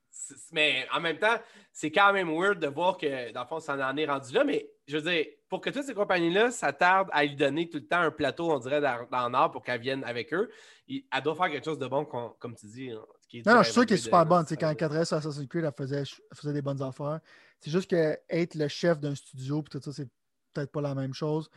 [0.51, 1.35] Mais en même temps,
[1.71, 4.43] c'est quand même weird de voir que, dans le fond, ça en est rendu là.
[4.43, 7.87] Mais je veux dire, pour que toutes ces compagnies-là s'attardent à lui donner tout le
[7.87, 10.49] temps un plateau, on dirait, dans, dans pour qu'elle vienne avec eux,
[10.87, 12.91] il- elle doit faire quelque chose de bon, comme tu dis.
[12.91, 14.43] hein, qui Non, non, je suis sûr qu'elle est super bonne.
[14.45, 17.19] Tu sais, de- quand elle sur Assassin's Creed, elle faisait, elle faisait des bonnes affaires.
[17.59, 20.07] C'est juste que être le chef d'un studio, puis tout ça, c'est
[20.53, 21.49] peut-être pas la même chose.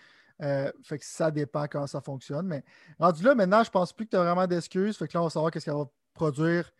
[0.42, 2.46] Euh, fait que ça dépend comment ça fonctionne.
[2.46, 2.64] Mais
[2.98, 4.96] rendu là, maintenant, je pense plus que tu as vraiment d'excuses.
[4.96, 6.70] Fait que là, on va savoir qu'est-ce qu'elle va produire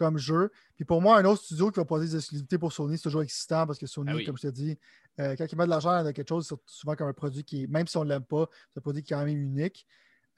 [0.00, 0.50] comme jeu.
[0.76, 3.22] Puis pour moi, un autre studio qui va produire des exclusivités pour Sony, c'est toujours
[3.22, 4.24] existant parce que Sony, Ah oui.
[4.24, 4.78] comme je te dis,
[5.20, 7.66] euh, quand ils mettent de l'argent dans quelque chose, c'est souvent comme un produit qui
[7.68, 9.86] même si on ne l'aime pas, c'est un produit qui est quand même unique.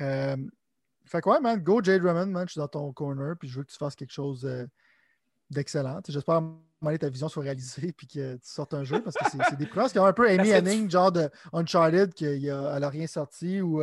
[0.00, 0.36] Euh,
[1.04, 3.58] fait que ouais, man, go Jade Raymond, man, je suis dans ton corner, puis je
[3.58, 4.66] veux que tu fasses quelque chose euh,
[5.48, 6.00] d'excellent.
[6.08, 9.00] J'espère à un moment donné, ta vision soit réalisée, puis que tu sortes un jeu,
[9.00, 9.92] parce que c'est des prouesses.
[9.92, 13.80] comme un peu Amy que Henning, genre de Uncharted, qu'elle n'a rien sorti, ou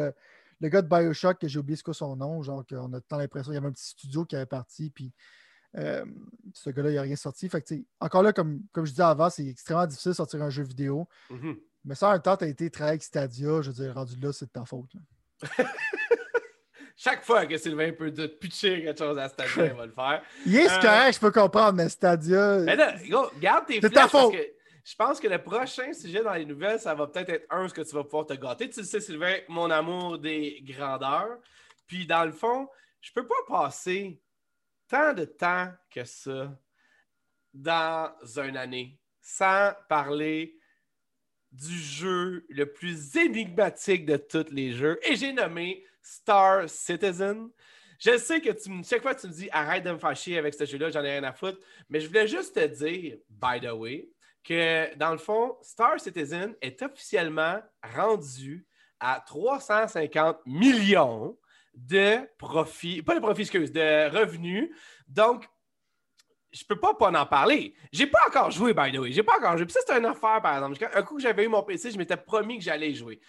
[0.61, 3.17] le gars de Bioshock, que j'ai oublié ce que son nom, genre qu'on a tant
[3.17, 5.13] l'impression qu'il y avait un petit studio qui avait parti, puis
[5.78, 6.03] euh,
[6.53, 7.47] ce gars-là, il n'a rien sorti.
[7.49, 10.49] Fait que, encore là, comme, comme je disais avant, c'est extrêmement difficile de sortir un
[10.49, 11.07] jeu vidéo.
[11.30, 11.57] Mhm.
[11.86, 14.15] Mais ça, en même temps, tu as été travailler avec Stadia, je veux dire, rendu
[14.20, 14.91] là, c'est de ta faute.
[16.95, 20.22] Chaque fois que Sylvain peut te pitcher quelque chose à Stadia, il va le faire.
[20.45, 22.57] Yes, Euh, correct, je peux comprendre, mais Stadia.
[22.57, 24.34] Mais là, gros, garde tes C'est flèches ta parce faute.
[24.34, 24.45] que
[24.84, 27.74] je pense que le prochain sujet dans les nouvelles, ça va peut-être être un, ce
[27.74, 28.70] que tu vas pouvoir te gâter.
[28.70, 31.38] Tu le sais, Sylvain, mon amour des grandeurs.
[31.88, 32.67] Puis dans le fond,
[32.99, 34.20] je peux pas passer
[34.89, 36.51] tant de temps que ça
[37.53, 40.57] dans une année sans parler
[41.51, 44.99] du jeu le plus énigmatique de tous les jeux.
[45.03, 47.49] Et j'ai nommé Star Citizen.
[47.99, 50.53] Je sais que tu, chaque fois tu me dis arrête de me faire chier avec
[50.53, 51.59] ce jeu-là, j'en ai rien à foutre.
[51.89, 54.09] Mais je voulais juste te dire, by the way,
[54.43, 58.65] que dans le fond, Star Citizen est officiellement rendu
[58.99, 61.37] à 350 millions
[61.88, 64.69] de profits, pas de profits, excuse, de revenus.
[65.07, 65.47] Donc,
[66.51, 67.73] je peux pas pas en parler.
[67.91, 69.11] J'ai pas encore joué, by the way.
[69.11, 69.65] J'ai pas encore joué.
[69.65, 70.89] Puis ça, c'est une affaire, par exemple.
[70.93, 73.19] Un coup que j'avais eu mon PC, je m'étais promis que j'allais jouer.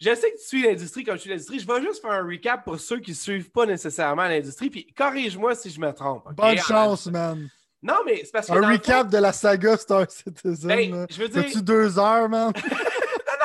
[0.00, 1.58] je sais que tu suis l'industrie comme je suis l'industrie.
[1.58, 4.70] Je vais juste faire un recap pour ceux qui ne suivent pas nécessairement l'industrie.
[4.70, 6.32] Puis corrige-moi si je me trompe.
[6.34, 7.48] Bonne chance, man.
[7.82, 8.52] Non, mais c'est parce que.
[8.52, 10.68] Un recap de la saga Star Citizen.
[10.68, 11.44] Ben, je veux dire.
[11.50, 12.52] tu deux heures, man?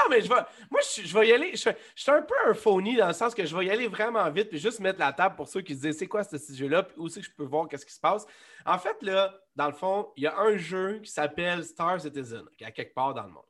[0.09, 0.41] mais je vais.
[0.69, 1.51] Moi, je, vais y aller.
[1.55, 4.29] Je, suis un peu un phony dans le sens que je vais y aller vraiment
[4.29, 6.83] vite, puis juste mettre la table pour ceux qui se disent c'est quoi ce jeu-là,
[6.83, 8.25] puis c'est que je peux voir qu'est-ce qui se passe.
[8.65, 12.43] En fait, là, dans le fond, il y a un jeu qui s'appelle Star Citizen,
[12.57, 13.45] qui à quelque part dans le monde.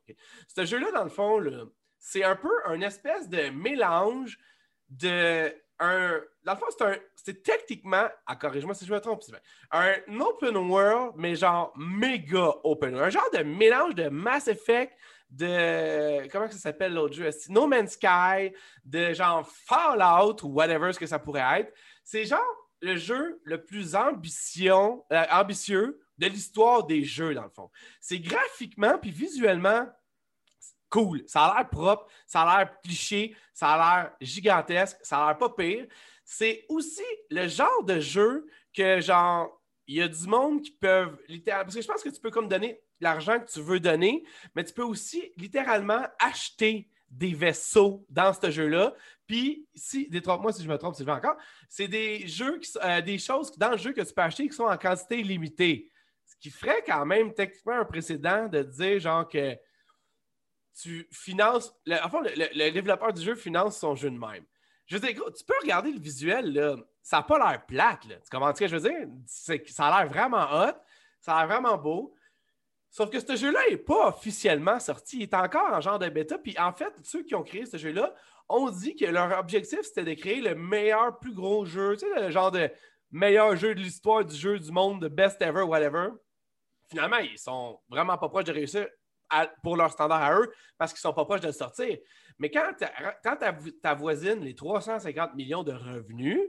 [0.46, 1.40] Ce jeu-là, dans le fond,
[1.98, 4.38] c'est un peu un espèce de mélange
[4.88, 6.20] de un.
[6.44, 6.66] Dans le fond.
[7.16, 9.22] C'est techniquement, ah, corrige-moi si je me trompe,
[9.72, 13.08] un open world, mais genre méga open world.
[13.08, 14.96] Un genre de mélange de Mass Effect,
[15.30, 16.28] de.
[16.28, 17.30] Comment ça s'appelle l'autre jeu?
[17.48, 18.52] No Man's Sky,
[18.84, 21.72] de genre Fallout ou whatever ce que ça pourrait être.
[22.04, 22.40] C'est genre
[22.80, 27.70] le jeu le plus ambition, euh, ambitieux de l'histoire des jeux, dans le fond.
[28.00, 29.86] C'est graphiquement puis visuellement
[30.88, 31.22] cool.
[31.26, 35.38] Ça a l'air propre, ça a l'air cliché, ça a l'air gigantesque, ça a l'air
[35.38, 35.86] pas pire.
[36.24, 41.18] C'est aussi le genre de jeu que, genre, il y a du monde qui peuvent
[41.28, 41.64] littéralement.
[41.64, 44.24] Parce que je pense que tu peux comme donner l'argent que tu veux donner,
[44.54, 48.94] mais tu peux aussi littéralement acheter des vaisseaux dans ce jeu-là.
[49.26, 51.36] Puis, si, détrompe-moi si je me trompe, Sylvain, encore,
[51.68, 54.54] c'est des jeux, qui, euh, des choses dans le jeu que tu peux acheter qui
[54.54, 55.90] sont en quantité limitée.
[56.26, 59.56] Ce qui ferait quand même techniquement un précédent de dire, genre, que
[60.80, 61.74] tu finances.
[61.84, 64.44] Le, enfin, le, développeur du jeu finance son jeu de même.
[64.86, 66.76] Je veux dire, tu peux regarder le visuel, là.
[67.02, 68.02] Ça n'a pas l'air plate.
[68.02, 69.08] Tu comprends ce que je veux dire?
[69.26, 70.74] Ça a l'air vraiment hot,
[71.20, 72.14] ça a l'air vraiment beau.
[72.90, 75.18] Sauf que ce jeu-là n'est pas officiellement sorti.
[75.18, 76.38] Il est encore en genre de bêta.
[76.38, 78.14] Puis en fait, ceux qui ont créé ce jeu-là
[78.48, 81.96] ont dit que leur objectif, c'était de créer le meilleur, plus gros jeu.
[81.96, 82.68] Tu sais, le genre de
[83.12, 86.08] meilleur jeu de l'histoire du jeu du monde, de best ever, whatever.
[86.88, 88.88] Finalement, ils sont vraiment pas proches de réussir
[89.62, 91.96] pour leur standard à eux parce qu'ils sont pas proches de le sortir.
[92.38, 96.40] Mais quand tu voisine les 350 millions de revenus,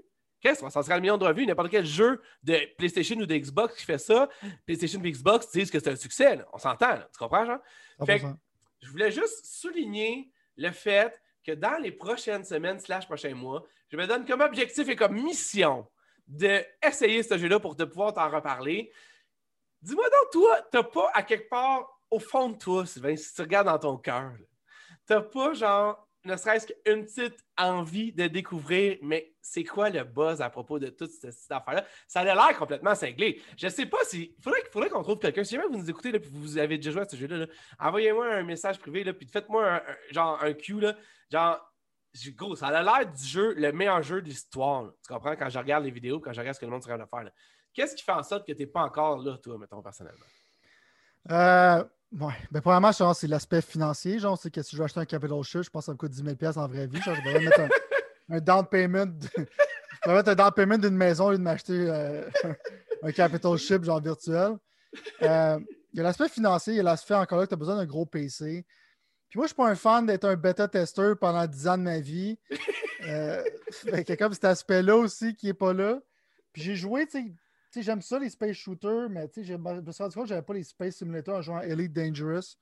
[0.41, 1.47] Qu'est-ce que ça serait le million de revenus?
[1.47, 4.27] N'importe quel jeu de PlayStation ou de Xbox qui fait ça,
[4.65, 6.39] PlayStation ou Xbox disent que c'est un succès.
[6.51, 7.59] On s'entend, tu comprends, Jean?
[8.81, 13.97] je voulais juste souligner le fait que dans les prochaines semaines slash prochains mois, je
[13.97, 15.87] me donne comme objectif et comme mission
[16.27, 18.91] d'essayer ce jeu-là pour te pouvoir t'en reparler.
[19.81, 23.41] Dis-moi donc, toi, t'as pas à quelque part, au fond de toi, Sylvain, si tu
[23.41, 24.33] regardes dans ton cœur,
[25.05, 30.41] t'as pas genre ne serait-ce qu'une petite envie de découvrir, mais c'est quoi le buzz
[30.41, 31.86] à propos de toute cette, affaire-là?
[32.07, 33.41] Ça a l'air complètement cinglé.
[33.57, 34.36] Je ne sais pas si.
[34.38, 35.43] Il faudrait, qu'on trouve quelqu'un.
[35.43, 37.47] Si jamais vous nous écoutez et vous avez déjà joué à ce jeu-là,
[37.80, 40.80] envoyez-moi un message privé, là, puis faites-moi un, genre un cue.
[40.80, 40.95] Là,
[41.32, 41.74] genre,
[42.36, 44.91] gros, ça a l'air du jeu, le meilleur jeu de l'histoire.
[45.05, 45.36] Tu comprends?
[45.36, 47.32] Quand je regarde les vidéos, quand je regarde ce que le monde serait de faire.
[47.74, 50.26] Qu'est-ce qui fait en sorte que tu n'es pas encore là, toi, mettons, personnellement?
[51.30, 51.84] Euh,
[52.20, 52.34] Ouais.
[52.51, 54.20] Ben, premièrement, c'est l'aspect financier.
[54.20, 55.97] Genre, c'est que si je veux acheter un capital ship, je pense que ça me
[55.97, 57.01] coûte 10 000 en vraie vie.
[57.01, 57.62] Genre, je vais mettre
[58.30, 59.14] un, down payment.
[59.38, 62.30] je vais mettre un down payment d'une maison au lieu de m'acheter euh,
[63.03, 64.57] un capital ship, genre virtuel.
[65.22, 65.59] Euh,
[65.93, 67.76] il y a l'aspect financier, il y a l'aspect encore là que tu as besoin
[67.78, 68.66] d'un gros PC.
[69.30, 71.84] Puis moi, je suis pas un fan d'être un bêta testeur pendant 10 ans de
[71.84, 72.38] ma vie.
[73.07, 73.41] Euh,
[73.88, 75.99] il y a comme cet aspect-là aussi qui n'est pas là.
[76.51, 77.34] Puis j'ai joué, tu sais,
[77.80, 80.63] j'aime ça, les space shooters, mais je me suis rendu compte que j'avais pas les
[80.63, 82.57] space simulators en jouant Elite Dangerous,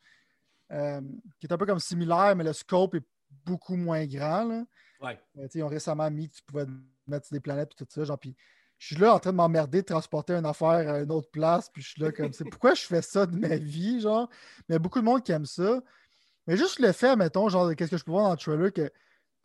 [0.71, 1.01] euh,
[1.39, 3.05] qui est un peu comme similaire, mais le scope est
[3.45, 4.43] beaucoup moins grand.
[4.43, 4.65] Là.
[5.01, 5.19] Ouais.
[5.53, 6.65] ils ont récemment mis que tu pouvais
[7.07, 8.03] mettre des planètes et tout ça.
[8.03, 8.35] Genre, puis
[8.77, 11.69] je suis là en train de m'emmerder de transporter une affaire à une autre place,
[11.69, 14.29] puis je suis là comme c'est pourquoi je fais ça de ma vie, genre?
[14.59, 15.81] Mais il y a beaucoup de monde qui aime ça.
[16.47, 18.91] Mais juste le fait, mettons, genre, qu'est-ce que je peux voir dans le trailer que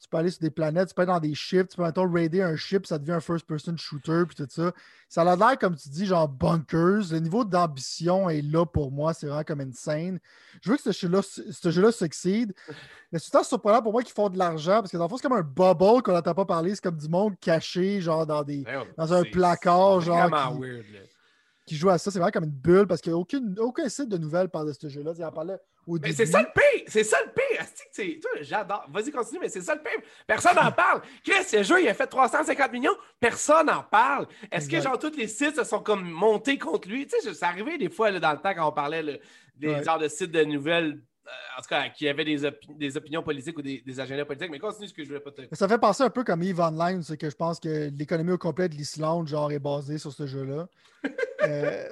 [0.00, 2.10] tu peux aller sur des planètes, tu peux aller dans des ships, tu peux maintenant
[2.10, 4.72] raider un ship, ça devient un first-person shooter, puis tout ça.
[5.08, 7.10] Ça a l'air, comme tu dis, genre bunkers.
[7.10, 10.18] Le niveau d'ambition est là pour moi, c'est vraiment comme insane.
[10.60, 12.52] Je veux que ce jeu-là ce jeu succède.
[13.12, 15.16] Mais c'est tout surprenant pour moi qu'ils font de l'argent, parce que dans le fond,
[15.16, 18.42] c'est comme un bubble qu'on n'entend pas parler, c'est comme du monde caché, genre dans,
[18.42, 18.64] des,
[18.96, 20.26] dans un placard, genre.
[20.26, 20.84] Qui, weird,
[21.66, 23.88] qui joue à ça, c'est vraiment comme une bulle, parce qu'il n'y a aucune, aucun
[23.88, 25.12] site de nouvelles parle de ce jeu-là.
[25.16, 26.84] Il en parlait mais c'est ça le pire!
[26.88, 28.20] C'est ça le pire!
[28.20, 28.86] Toi, j'adore.
[28.90, 30.00] Vas-y, continue, mais c'est ça le pire.
[30.26, 31.02] Personne n'en parle.
[31.22, 32.96] Chris, ce jeu, il a fait 350 millions.
[33.20, 34.26] Personne n'en parle.
[34.50, 37.06] Est-ce que, genre, tous les sites se sont comme montés contre lui?
[37.06, 39.20] Tu sais, ça arrivait des fois, là, dans le temps, quand on parlait
[39.56, 41.00] des genres de sites de nouvelles
[41.56, 44.58] en tout cas, qui avaient des, des opinions politiques ou des, des, agendas politiques, mais
[44.58, 47.02] continue ce que je voulais pas te Ça fait penser un peu comme Eve Online,
[47.02, 50.26] c'est que je pense que l'économie au complet de l'Islande, genre, est basée sur ce
[50.26, 50.68] jeu-là.
[51.42, 51.88] euh,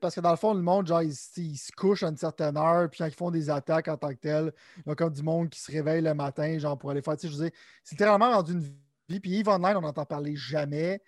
[0.00, 2.88] parce que dans le fond, le monde, genre, ils, se couchent à une certaine heure,
[2.90, 5.22] puis quand ils font des attaques en tant que tel, il y a comme du
[5.22, 7.16] monde qui se réveille le matin, genre, pour aller faire.
[7.16, 7.50] Tu sais, je veux
[7.84, 8.60] c'est littéralement rendu une
[9.08, 9.20] vie.
[9.20, 11.00] Puis Eve Online, on n'entend parler jamais.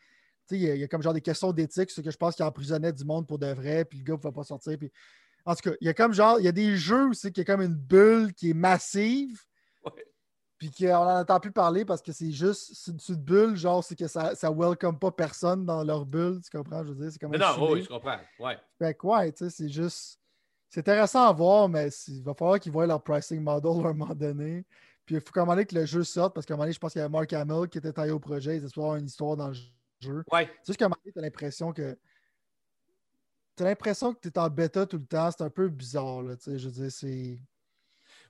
[0.48, 2.44] Tu sais, il y, a, comme genre des questions d'éthique, ce que je pense qu'il
[2.44, 4.78] emprisonnait du monde pour de vrai, puis le gars ne pouvait pas sortir.
[4.78, 4.90] Puis...
[5.48, 7.40] En tout cas, il y a comme genre, il y a des jeux aussi qui
[7.40, 9.42] est comme une bulle qui est massive.
[10.58, 13.96] puis qu'on n'en entend plus parler parce que c'est juste c'est une bulle, genre c'est
[13.96, 16.84] que ça, ça welcome pas personne dans leur bulle, tu comprends?
[16.84, 18.18] Je veux dire, c'est comme Mais non, oui, je comprends.
[18.38, 18.58] Ouais.
[18.78, 20.20] Fait que ouais, tu sais, c'est juste.
[20.68, 23.94] C'est intéressant à voir, mais il va falloir qu'ils voient leur pricing model à un
[23.94, 24.66] moment donné.
[25.06, 26.64] Puis il faut qu'à un moment donné que le jeu sorte, parce qu'à un moment
[26.64, 28.78] donné, je pense qu'il y avait Mark Hamill qui était taillé au projet, ils essaient
[28.78, 30.22] avoir une histoire dans le jeu.
[30.30, 30.50] Ouais.
[30.60, 31.96] C'est juste qu'à un moment donné, t'as l'impression que.
[33.58, 36.44] T'as l'impression que t'es en bêta tout le temps, c'est un peu bizarre, là, tu
[36.44, 36.58] sais.
[36.58, 37.40] Je veux dire, c'est.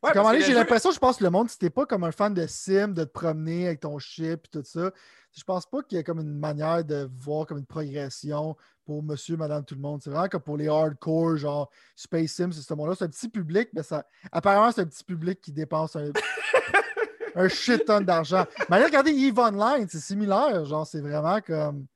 [0.02, 2.46] Ouais, j'ai l'impression, je pense que le monde, si t'es pas comme un fan de
[2.46, 4.90] sim, de te promener avec ton chip et tout ça,
[5.36, 8.56] je pense pas qu'il y a comme une manière de voir comme une progression
[8.86, 10.00] pour monsieur, madame, tout le monde.
[10.02, 12.94] C'est vraiment comme pour les hardcore, genre Space Sim, c'est ce monde-là.
[12.96, 16.10] C'est un petit public, mais ça, apparemment, c'est un petit public qui dépense un,
[17.34, 18.46] un shit ton d'argent.
[18.70, 20.64] Mais allez regarder EVE Online, c'est similaire.
[20.64, 21.86] Genre, c'est vraiment comme.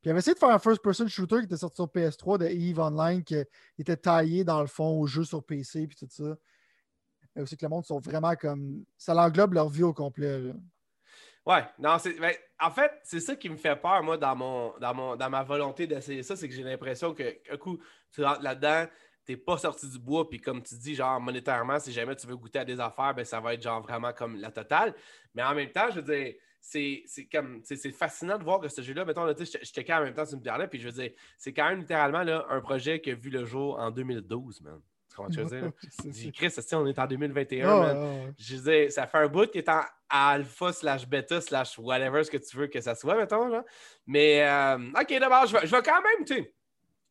[0.00, 2.46] Puis il avait essayé de faire un first-person shooter qui était sorti sur PS3 de
[2.46, 3.36] EVE Online qui
[3.78, 6.36] était taillé dans le fond au jeu sur PC puis tout ça.
[7.34, 8.84] Mais aussi que le monde sont vraiment comme.
[8.96, 10.38] Ça l'englobe leur vie au complet.
[10.38, 10.52] là.
[11.46, 12.14] Ouais, non, c'est.
[12.14, 15.30] ben, en fait, c'est ça qui me fait peur, moi, dans mon, dans mon, dans
[15.30, 17.78] ma volonté d'essayer ça, c'est que j'ai l'impression que un coup,
[18.12, 18.86] tu rentres là-dedans,
[19.24, 22.36] t'es pas sorti du bois, puis comme tu dis, genre monétairement, si jamais tu veux
[22.36, 24.94] goûter à des affaires, ben ça va être genre vraiment comme la totale.
[25.34, 27.62] Mais en même temps, je veux dire, c'est comme
[27.96, 30.36] fascinant de voir que ce jeu-là, mettons, là, je je checkais en même temps, tu
[30.36, 33.14] me parlais, puis je veux dire, c'est quand même littéralement là, un projet qui a
[33.14, 34.80] vu le jour en 2012, man.
[35.08, 35.72] Tu comprends ce que je veux dire?
[36.12, 37.98] C'est- Chris, on est en 2021, Ah, man.
[37.98, 38.32] ouais.
[38.38, 42.30] Je disais, ça fait un bout qui est en alpha slash bêta slash whatever ce
[42.30, 43.48] que tu veux que ça soit, mettons.
[43.48, 43.64] Là.
[44.06, 46.54] Mais, euh, OK, d'abord, je vais, je vais quand même, tu sais,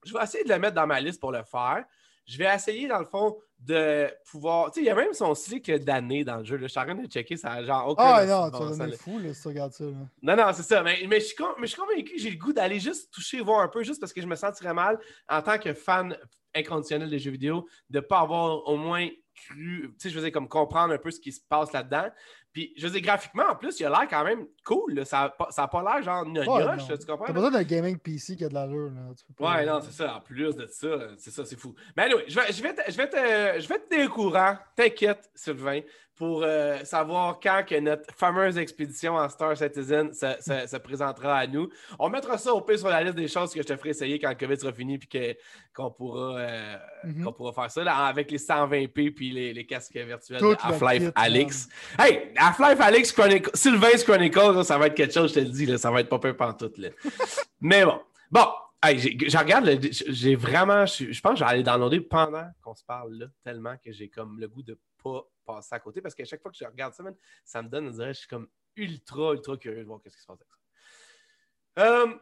[0.05, 1.83] je vais essayer de le mettre dans ma liste pour le faire.
[2.25, 4.71] Je vais essayer, dans le fond, de pouvoir.
[4.71, 6.55] Tu sais, il y a même son cycle d'année dans le jeu.
[6.55, 6.63] Là.
[6.63, 7.93] Je suis en train de checker, ça genre.
[7.97, 9.83] Ah non, tu vas fou là, si tu regardes ça.
[9.83, 9.91] là.
[10.21, 10.81] Non, non, c'est ça.
[10.81, 13.41] Mais, mais, je suis mais je suis convaincu que j'ai le goût d'aller juste toucher,
[13.41, 14.97] voir un peu, juste parce que je me sentirais mal
[15.27, 16.15] en tant que fan
[16.55, 19.07] inconditionnel des jeux vidéo, de ne pas avoir au moins
[19.47, 22.09] cru, tu sais, je veux dire, comme comprendre un peu ce qui se passe là-dedans.
[22.51, 24.93] Puis, je veux dire, graphiquement, en plus, il a l'air quand même cool.
[24.95, 25.05] là.
[25.05, 27.25] Ça n'a pas, pas l'air genre Ouais, là, tu comprends?
[27.25, 28.89] T'as besoin d'un gaming PC qui a de l'allure.
[28.89, 29.13] là.
[29.15, 30.15] Tu peux Ouais, non, c'est ça.
[30.15, 30.87] En plus de ça,
[31.17, 31.75] c'est ça, c'est fou.
[31.95, 34.13] Mais anyway, je vais, je vais, te, je vais, te, je vais te tenir au
[34.13, 35.81] courant, t'inquiète, Sylvain,
[36.19, 41.37] pour euh, savoir quand que notre fameuse expédition en Star Citizen se, se- se présentera
[41.37, 41.69] à nous.
[41.97, 44.19] On mettra ça au pire sur la liste des choses que je te ferai essayer
[44.19, 45.35] quand le COVID sera fini puis que-
[45.73, 47.23] qu'on pourra, euh, Mhm.
[47.23, 51.11] qu'on pourra faire ça là, avec les 120p puis les, les casques virtuels de Half-Life
[51.15, 51.69] Alix.
[51.97, 55.65] Hey, Half-Life Chronicle, Sylvain's Chronicle, là, ça va être quelque chose, je te le dis,
[55.65, 56.77] là, ça va être pas peur pantoute.
[56.77, 56.89] Là.
[57.61, 57.99] Mais bon,
[58.29, 58.45] bon,
[58.83, 59.69] hey, je regarde,
[60.09, 63.25] j'ai vraiment, je, je pense que je vais aller downloader pendant qu'on se parle là,
[63.41, 65.23] tellement que j'ai comme le goût de pas
[65.55, 67.03] passer à côté, parce qu'à chaque fois que je regarde ça,
[67.43, 70.21] ça me donne, on dirait, je suis comme ultra, ultra curieux de voir ce qui
[70.21, 71.83] se passe avec ça.
[71.83, 72.13] Euh,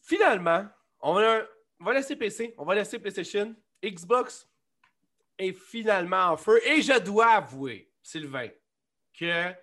[0.00, 0.66] finalement,
[1.00, 1.46] on va,
[1.80, 3.54] on va laisser PC, on va laisser PlayStation,
[3.84, 4.48] Xbox
[5.38, 8.48] est finalement en feu, et je dois avouer, Sylvain,
[9.18, 9.54] que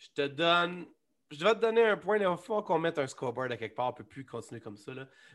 [0.00, 0.86] je te donne.
[1.30, 2.16] Je vais te donner un point.
[2.16, 3.86] Il va falloir qu'on mette un scoreboard à quelque part.
[3.86, 4.92] On ne peut plus continuer comme ça.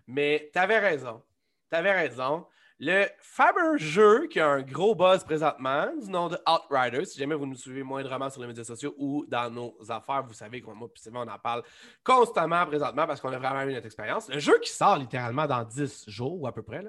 [0.07, 1.23] Mais tu avais raison.
[1.69, 2.45] Tu avais raison.
[2.77, 7.35] Le fameux jeu qui a un gros buzz présentement, du nom de Outriders, si jamais
[7.35, 10.65] vous nous suivez moindrement sur les médias sociaux ou dans nos affaires, vous savez que
[10.65, 11.63] moi on en parle
[12.03, 14.27] constamment présentement parce qu'on a vraiment eu notre expérience.
[14.27, 16.83] Le jeu qui sort littéralement dans 10 jours ou à peu près,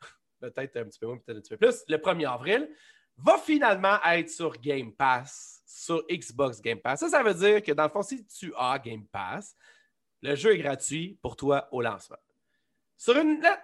[0.40, 2.68] peut-être un petit peu moins, peut-être un petit peu plus, le 1er avril,
[3.16, 7.00] va finalement être sur Game Pass, sur Xbox Game Pass.
[7.00, 9.56] Ça, ça veut dire que dans le fond, si tu as Game Pass,
[10.22, 12.18] le jeu est gratuit pour toi au lancement.
[12.96, 13.58] Sur une note,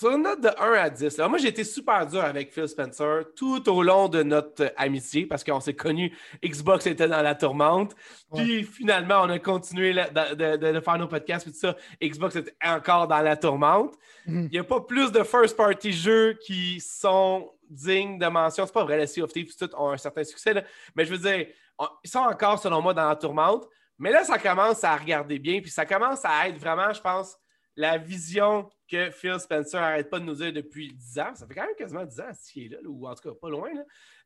[0.00, 2.66] sur une note de 1 à 10, là, moi j'ai été super dur avec Phil
[2.68, 7.22] Spencer tout au long de notre euh, amitié parce qu'on s'est connus, Xbox était dans
[7.22, 7.94] la tourmente.
[8.34, 11.58] Puis finalement, on a continué la- de, de- de- de faire nos podcasts et tout
[11.58, 11.76] ça.
[12.02, 13.94] Xbox était encore dans la tourmente.
[14.26, 14.44] Mhm.
[14.46, 18.66] Il n'y a pas plus de first-party jeux qui sont dignes de mention.
[18.66, 20.62] C'est pas vrai, les Sea of Thieves tout ont un certain succès, là.
[20.96, 21.46] mais je veux dire,
[21.78, 23.66] on- ils sont encore, selon moi, dans la tourmente.
[23.98, 27.36] Mais là, ça commence à regarder bien, puis ça commence à être vraiment, je pense,
[27.80, 31.34] la vision que Phil Spencer n'arrête pas de nous dire depuis 10 ans.
[31.34, 33.48] Ça fait quand même quasiment 10 ans qu'il est là, ou en tout cas pas
[33.48, 33.70] loin.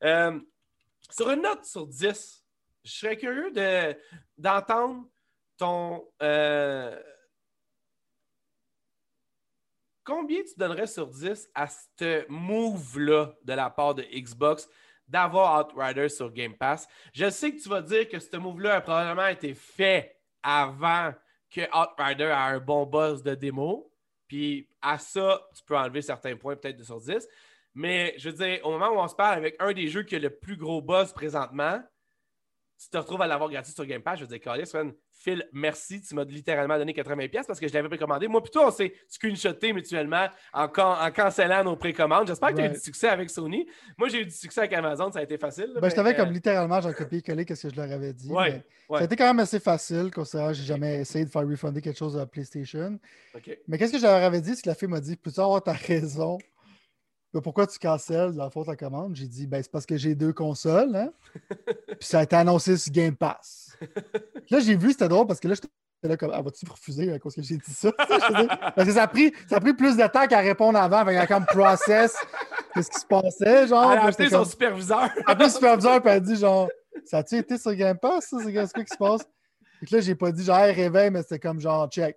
[0.02, 0.40] Euh,
[1.10, 2.44] sur une note sur 10,
[2.84, 3.96] je serais curieux de-
[4.38, 5.06] d'entendre
[5.56, 6.10] ton.
[6.22, 7.00] euh,
[10.02, 14.68] combien tu donnerais sur 10 à ce move-là de la part de Xbox
[15.06, 16.88] d'avoir Outriders sur Game Pass?
[17.12, 21.12] Je sais que tu vas dire que ce move-là a probablement été fait avant
[21.54, 23.90] que Outrider a un bon buzz de démo.
[24.26, 27.28] Puis à ça, tu peux enlever certains points, peut-être de sur 10.
[27.74, 30.16] Mais je veux dire, au moment où on se parle avec un des jeux qui
[30.16, 31.80] a le plus gros buzz présentement,
[32.84, 34.18] tu te retrouves à l'avoir gratuit sur Game Pass.
[34.18, 34.70] Je veux dire, Carlis,
[35.10, 36.02] Phil, merci.
[36.02, 38.28] Tu m'as littéralement donné 80$ parce que je l'avais précommandé.
[38.28, 42.26] Moi, plutôt, on s'est screenshoté mutuellement en, en cancellant nos précommandes.
[42.26, 43.66] J'espère que tu as eu du succès avec Sony.
[43.96, 45.10] Moi, j'ai eu du succès avec Amazon.
[45.10, 45.72] Ça a été facile.
[45.80, 48.30] ben, je t'avais comme littéralement, j'ai copié-collé ce que je leur avais dit.
[48.30, 51.46] Ouais, Ça a été quand même assez facile, considérant que j'ai jamais essayé de faire
[51.46, 52.98] refunder quelque chose à PlayStation.
[53.66, 54.54] Mais qu'est-ce que je leur avais dit?
[54.56, 56.38] C'est que la fille m'a dit Peux-tu avoir ta raison
[57.40, 59.16] pourquoi tu cancelles la faute à commande?
[59.16, 61.12] J'ai dit, ben, c'est parce que j'ai deux consoles, hein?
[61.98, 63.76] Puis ça a été annoncé sur Game Pass.
[64.50, 65.68] là, j'ai vu, c'était drôle parce que là, j'étais
[66.02, 67.90] là comme, ah, vas-tu refuser à cause que j'ai dit ça?
[68.76, 71.06] parce que ça a, pris, ça a pris plus de temps qu'à répondre avant.
[71.08, 72.16] Il y a comme process,
[72.74, 73.92] qu'est-ce qui se passait, genre.
[73.92, 75.10] Elle a appelé son superviseur.
[75.16, 76.68] Elle a appelé son superviseur, puis elle a dit, genre,
[77.04, 78.36] ça a-tu été sur Game Pass, ça?
[78.42, 79.22] C'est ce qui se passe?
[79.82, 82.16] Et là, j'ai pas dit, genre, réveil, mais c'était comme, genre, check.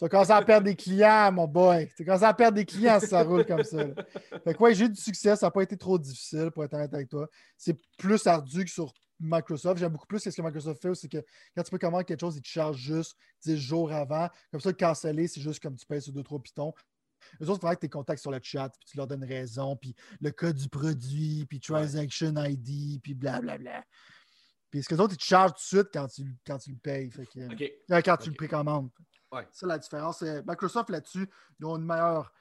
[0.00, 1.86] Tu vas commencer à perdre des clients, mon boy.
[1.94, 3.84] Tu vas commencer à perdre des clients si ça roule comme ça.
[4.44, 5.36] Fait que ouais, j'ai eu du succès.
[5.36, 7.28] Ça n'a pas été trop difficile pour être honnête avec toi.
[7.58, 9.78] C'est plus ardu que sur Microsoft.
[9.78, 11.22] J'aime beaucoup plus ce que Microsoft fait, c'est que
[11.54, 14.30] quand tu peux commander quelque chose, il te charge juste 10 jours avant.
[14.50, 16.72] Comme ça, canceller, c'est juste comme tu payes sur 2-3 pitons.
[17.42, 19.76] Eux autres, il faudrait que tu contacts sur le chat, puis tu leur donnes raison,
[19.76, 23.84] puis le code du produit, puis transaction ID, puis blablabla.
[24.70, 26.70] Puis ce que les autres, ils te chargent tout de suite quand tu, quand tu
[26.70, 27.10] le payes.
[27.10, 28.88] Fait que, Quand tu le précommandes.
[29.32, 29.46] Ouais.
[29.52, 30.22] C'est la différence.
[30.22, 31.28] Microsoft là-dessus,
[31.58, 32.32] ils ont une meilleure.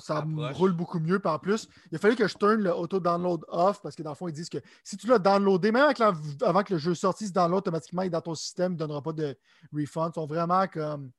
[0.00, 0.24] ça
[0.54, 1.18] roule beaucoup mieux.
[1.18, 4.16] Par plus, il a fallu que je tourne le auto-download off parce que dans le
[4.16, 5.92] fond, ils disent que si tu l'as downloadé, même
[6.42, 9.02] avant que le jeu sortisse, se download automatiquement et dans ton système, il ne donnera
[9.02, 9.36] pas de
[9.72, 10.10] refund.
[10.10, 11.10] Ils sont vraiment comme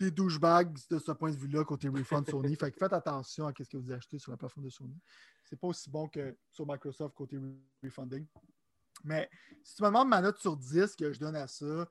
[0.00, 2.56] des douchebags de ce point de vue-là côté refund Sony.
[2.56, 4.96] fait que faites attention à ce que vous achetez sur la plateforme de Sony.
[5.44, 7.38] C'est pas aussi bon que sur Microsoft côté
[7.82, 8.26] refunding.
[9.04, 9.28] Mais
[9.62, 11.88] si tu me demandes ma note sur 10 que je donne à ça,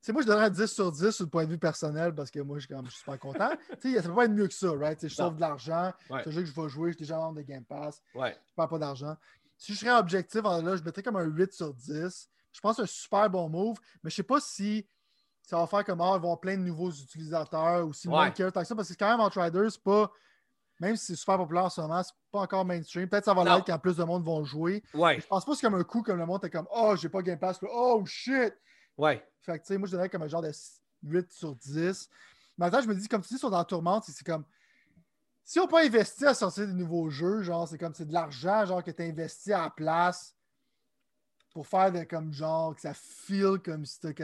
[0.00, 2.40] c'est moi je donnerais 10 sur 10 sur le point de vue personnel parce que
[2.40, 3.50] moi je, suis super content.
[3.80, 4.98] tu sais, ça peut pas être mieux que ça, right?
[5.00, 7.42] je sauve de l'argent, c'est un jeu que je vais jouer, j'ai déjà membre de
[7.42, 8.36] Game Pass, ouais.
[8.48, 9.16] je perds pas d'argent.
[9.56, 12.28] Si je serais objectif, là, je mettrais comme un 8 sur 10.
[12.52, 14.86] Je pense que c'est un super bon move, mais je sais pas si
[15.42, 18.32] ça va faire comme ah, avoir plein de nouveaux utilisateurs ou si ouais.
[18.32, 20.12] tant que ça, parce que quand même Outriders, c'est pas
[20.80, 23.08] même si c'est super populaire en ce moment, c'est pas encore mainstream.
[23.08, 24.82] Peut-être que ça va l'être quand plus de monde vont jouer.
[24.94, 25.20] Ouais.
[25.20, 27.08] Je pense pas que c'est comme un coup comme le monde est comme Oh, j'ai
[27.08, 27.58] pas Game Pass.
[27.62, 28.54] Oh shit!
[28.96, 29.24] Ouais.
[29.40, 30.52] Fait que tu sais, moi je donnerais comme un genre de
[31.02, 32.08] 8 sur 10.
[32.56, 34.44] Maintenant, je me dis, comme tu dis, sur dans la tourmente, c'est comme.
[35.44, 38.66] Si on peut investir à sortir des nouveaux jeux, genre, c'est comme c'est de l'argent,
[38.66, 40.36] genre, que tu as investi à la place
[41.54, 44.14] pour faire de, comme genre que ça feel comme si tu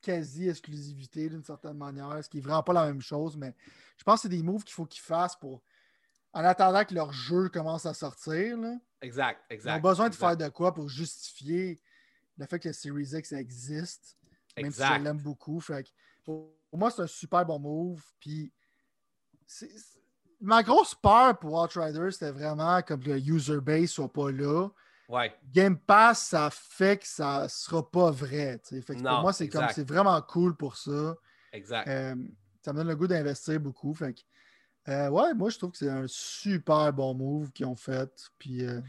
[0.00, 3.54] quasi-exclusivité d'une certaine manière, ce qui est vraiment pas la même chose, mais
[3.96, 5.62] je pense que c'est des moves qu'il faut qu'ils fassent pour
[6.32, 8.56] en attendant que leur jeu commence à sortir.
[8.56, 9.72] Là, exact, exact.
[9.72, 11.80] Ils ont besoin de faire de quoi pour justifier
[12.36, 14.16] le fait que Series X existe.
[14.56, 15.60] Même si je l'aime beaucoup.
[15.60, 15.86] Fait
[16.24, 18.02] pour, moi, c'est un super bon move.
[18.20, 18.52] Puis
[20.40, 24.68] ma grosse peur pour Outriders, c'était vraiment comme le user base soit pas là.
[25.08, 25.34] Ouais.
[25.52, 28.60] Game Pass, ça fait que ça sera pas vrai.
[28.62, 31.16] Fait pour moi, c'est comme c'est vraiment cool pour ça.
[31.52, 31.88] Exact.
[31.88, 32.14] Euh,
[32.62, 33.94] ça me donne le goût d'investir beaucoup.
[33.94, 34.14] Fait
[34.88, 38.10] euh, ouais, moi, je trouve que c'est un super bon move qu'ils ont fait.
[38.38, 38.64] Puis.
[38.64, 38.80] Euh,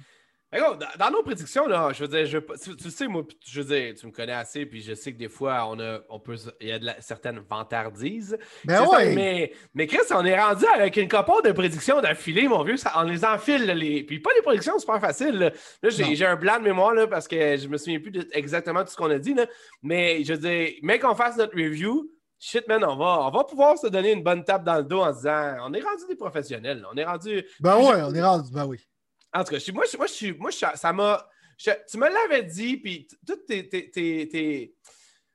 [0.98, 2.40] dans, nos prédictions, là, je veux dire, je,
[2.74, 5.30] tu, sais, moi, je veux dire, tu me connais assez, puis je sais que des
[5.30, 8.36] fois, on a, on peut, il y a de la, certaines vantardises.
[8.66, 9.14] Ben ouais.
[9.14, 12.78] mais, mais Chris, on est rendu avec une copote de prédictions d'affilée, mon vieux.
[12.78, 15.54] Ça, on les enfile, les, puis pas des prédictions super faciles.
[15.84, 18.86] Là, j'ai un blanc de mémoire, là, parce que je me souviens plus exactement de
[18.86, 19.46] tout ce qu'on a dit, là.
[19.84, 22.10] mais je veux dire, mais qu'on fasse notre review,
[22.40, 25.02] shit, man, on va, on va pouvoir se donner une bonne tape dans le dos
[25.02, 26.86] en disant on est rendu des professionnels.
[26.92, 27.46] On est rendu.
[27.60, 28.52] Ben ouais, on est rendu.
[28.52, 28.80] Ben oui.
[29.34, 31.28] En tout cas, moi, moi, je moi ça m'a.
[31.58, 34.76] tu me l'avais dit, puis toutes tes, tes,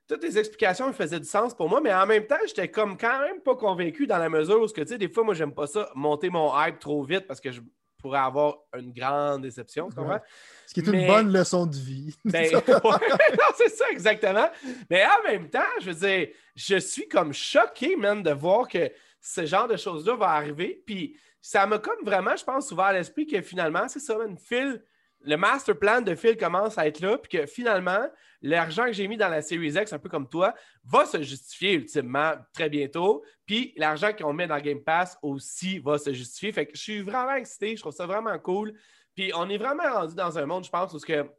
[0.07, 3.19] toutes tes explications faisaient du sens pour moi, mais en même temps, j'étais comme quand
[3.21, 5.89] même pas convaincu dans la mesure où, tu sais, des fois, moi, j'aime pas ça,
[5.95, 7.61] monter mon hype trop vite parce que je
[8.05, 10.21] pourrais avoir une grande déception, tu comprends?
[10.67, 12.15] Ce qui est une bonne leçon de vie.
[12.25, 12.47] Ben,
[13.57, 14.47] c'est ça, exactement.
[14.91, 18.91] Mais en même temps, je veux dire, je suis comme choqué, même, de voir que
[19.19, 20.83] ce genre de choses-là va arriver.
[20.85, 24.83] Puis ça m'a comme vraiment, je pense, ouvert l'esprit que finalement, c'est ça, une Phil,
[25.25, 28.07] le master plan de Phil commence à être là, puis que finalement,
[28.41, 30.53] l'argent que j'ai mis dans la Series X, un peu comme toi,
[30.83, 33.23] va se justifier ultimement très bientôt.
[33.45, 36.51] Puis l'argent qu'on met dans Game Pass aussi va se justifier.
[36.51, 38.73] Fait que je suis vraiment excité, je trouve ça vraiment cool.
[39.15, 41.29] Puis on est vraiment rendu dans un monde, je pense, où ce que.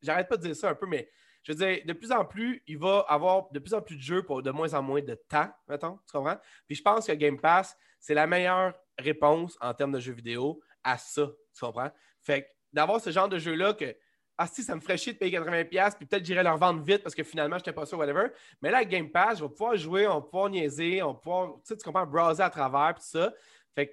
[0.00, 1.10] J'arrête pas de dire ça un peu, mais
[1.42, 4.02] je veux dire, de plus en plus, il va avoir de plus en plus de
[4.02, 6.36] jeux pour de moins en moins de temps, mettons, tu comprends?
[6.66, 10.60] Puis je pense que Game Pass, c'est la meilleure réponse en termes de jeux vidéo
[10.84, 11.90] à ça, tu comprends?
[12.22, 13.94] Fait que d'avoir ce genre de jeu-là que,
[14.36, 17.02] ah si, ça me ferait chier de payer 80$, puis peut-être j'irais leur vendre vite
[17.02, 18.28] parce que finalement, je n'étais pas sûr, whatever.
[18.62, 21.18] Mais là, avec Game Pass, je vais pouvoir jouer, on va pouvoir niaiser, on va
[21.18, 23.32] pouvoir, tu sais, tu comprends, browser à travers, puis tout ça.
[23.74, 23.92] Fait que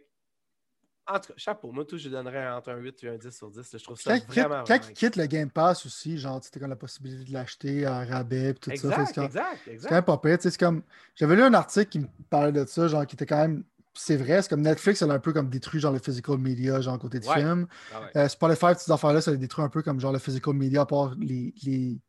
[1.07, 1.71] en tout cas, chapeau.
[1.71, 3.69] Moi, tout, je donnerais entre un 8 et un 10 sur 10.
[3.77, 4.63] Je trouve ça Quand, il quitte, vraiment.
[4.63, 7.33] quand vraiment il quitte le Game Pass aussi, genre, tu as comme la possibilité de
[7.33, 8.73] l'acheter à rabais et tout ça.
[8.75, 9.89] Exact, comme- exact, C'est exact.
[9.89, 10.37] quand même pas pire.
[10.37, 10.81] tu sais, C'est comme...
[11.13, 13.63] J'avais lu un article qui me parlait de ça, genre, qui était quand même.
[13.97, 16.81] C'est vrai, c'est comme Netflix, elle a un peu comme détruit genre le physical media,
[16.81, 17.35] genre côté de Ouais.
[17.35, 17.67] film.
[17.93, 18.17] Ah ouais.
[18.17, 20.85] Euh, Spotify, ces affaires-là, ça a détruit un peu comme genre le physical media à
[20.85, 22.01] part les, les,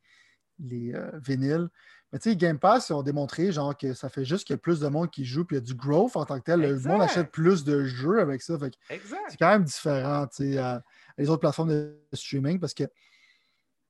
[0.58, 1.68] les euh, vinyles.
[2.12, 4.58] Mais tu sais, Game Pass, ils ont démontré genre que ça fait juste qu'il y
[4.58, 6.44] a plus de monde qui joue, puis il y a du growth en tant que
[6.44, 6.60] tel.
[6.60, 8.56] Le monde achète plus de jeux avec ça.
[8.88, 10.82] C'est quand même différent tu sais, à, à
[11.18, 12.84] les autres plateformes de streaming parce que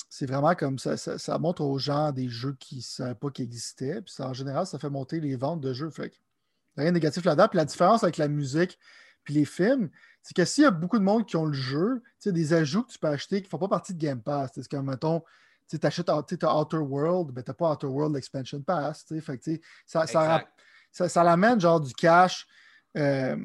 [0.09, 3.31] c'est vraiment comme ça, ça, ça montre aux gens des jeux qui ne savaient pas
[3.31, 4.01] qu'ils existaient.
[4.03, 5.91] Puis ça, en général, ça fait monter les ventes de jeux.
[5.91, 6.13] Fait
[6.77, 7.49] rien de négatif là-dedans.
[7.49, 8.79] Puis la différence avec la musique
[9.24, 9.91] puis les films,
[10.22, 12.53] c'est que s'il y a beaucoup de monde qui ont le jeu, tu sais, des
[12.53, 14.53] ajouts que tu peux acheter qui ne font pas partie de Game Pass.
[14.55, 15.22] C'est comme, mettons,
[15.68, 19.05] tu achètes Outer World, mais tu n'as pas Outer World Expansion Pass.
[19.20, 20.45] Fait que, ça, ça,
[20.93, 22.47] ça, ça l'amène genre du cash.
[22.97, 23.37] euh,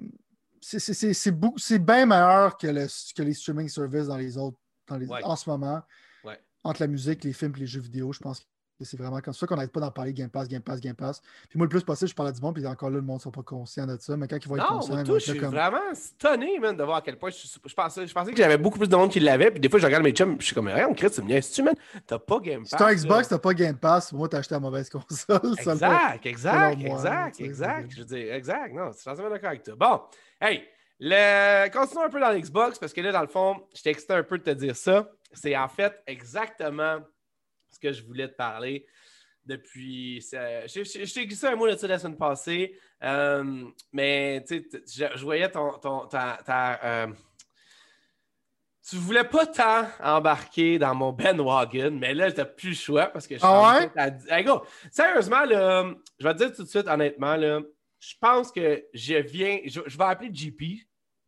[0.62, 4.58] c'est- bien meilleur que, le- que les streaming services dans les autres
[4.88, 5.24] dans les, Ouais.
[5.24, 5.82] en ce moment.
[6.24, 6.40] Ouais.
[6.64, 8.46] Entre la musique, les films et les jeux vidéo, je pense que
[8.86, 11.22] c'est vraiment comme ça qu'on n'arrête pas d'en parler Game Pass, Game Pass, Game Pass.
[11.50, 13.18] Puis moi, le plus possible, je parle à du monde, puis encore là, le monde
[13.18, 14.16] ne sont pas conscients de ça.
[14.18, 15.52] Mais quand ils vont être Non, conscients, tout, je suis comme.
[15.52, 18.38] vraiment stonné, man, de voir à quel point je, suis- je pensais, je pensais que
[18.38, 19.52] j'avais beaucoup plus de monde qui l'avait.
[19.52, 21.52] Puis des fois, je regarde mes chums, je suis comme, rien, Chris, tu me dis,
[21.52, 21.76] tu man,
[22.08, 22.70] t'as pas Game Pass.
[22.70, 25.56] Si t'as un Xbox, t'as pas Game Pass, moi, t'as acheté la mauvaise console.
[25.64, 25.72] ça.
[25.74, 27.86] Exact, exact, moi, exact, exact.
[27.90, 28.74] c'est- Je veux dire, exact.
[28.74, 29.76] Non, je suis entièrement d'accord avec toi.
[29.78, 30.02] Bon,
[30.42, 30.64] hey,
[31.00, 31.70] le...
[31.72, 34.38] continuons un peu dans l'Xbox parce que là, dans le fond, j'étais excité un peu
[34.38, 35.10] de te dire ça.
[35.34, 36.98] C'est en fait exactement
[37.72, 38.86] ce que je voulais te parler
[39.46, 40.22] depuis.
[40.22, 44.84] Je, t'ai glissé un mot de ça la semaine passée, euh, mais tu sais, t-
[44.88, 45.72] je, je voyais ton.
[45.80, 47.08] ton ta, ta, euh,
[48.90, 53.28] tu voulais pas tant embarquer dans mon bandwagon, mais là, t'as plus le choix parce
[53.28, 53.90] que je suis Ah ouais?
[53.96, 57.62] à- Hey, go, Sérieusement, là, je vais te dire tout de suite, honnêtement, là,
[58.00, 59.60] je pense que je viens.
[59.66, 60.64] Je, je vais appeler JP,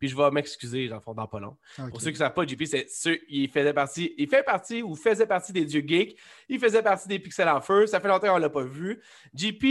[0.04, 1.56] puis je vais m'excuser, le fond, dans pas long.
[1.78, 1.88] Ok.
[1.88, 4.82] Pour ceux qui ne savent pas, JP, c'est ceux, il faisait partie, il fait partie
[4.82, 6.18] ou faisait partie des dieux geeks.
[6.50, 7.86] Il faisait partie des pixels en feu.
[7.86, 9.02] Ça fait longtemps qu'on ne l'a pas vu.
[9.32, 9.64] JP,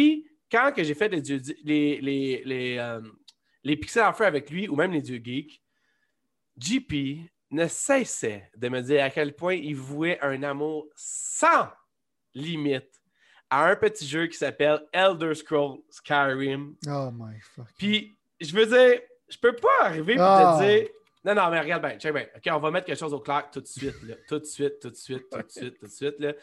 [0.52, 3.00] quand que j'ai fait les, dieux, les, les, les, euh,
[3.64, 5.62] les pixels en feu avec lui, ou même les dieux geeks,
[6.58, 11.68] JP ne cessait de me dire à quel point il vouait un amour sans
[12.34, 12.90] limite
[13.52, 16.76] à un petit jeu qui s'appelle Elder Scrolls Skyrim.
[16.88, 17.68] Oh my fuck.
[17.78, 19.00] Puis, je veux dire,
[19.34, 20.58] je peux pas arriver et Ah.
[20.60, 20.88] te dire.
[21.26, 22.26] Non, non, mais regarde bien, check bien.
[22.36, 24.16] OK, on va mettre quelque chose au clair tout de suite, là.
[24.28, 26.34] Tout de suite, tout de suite, tout de suite, tout de suite, là.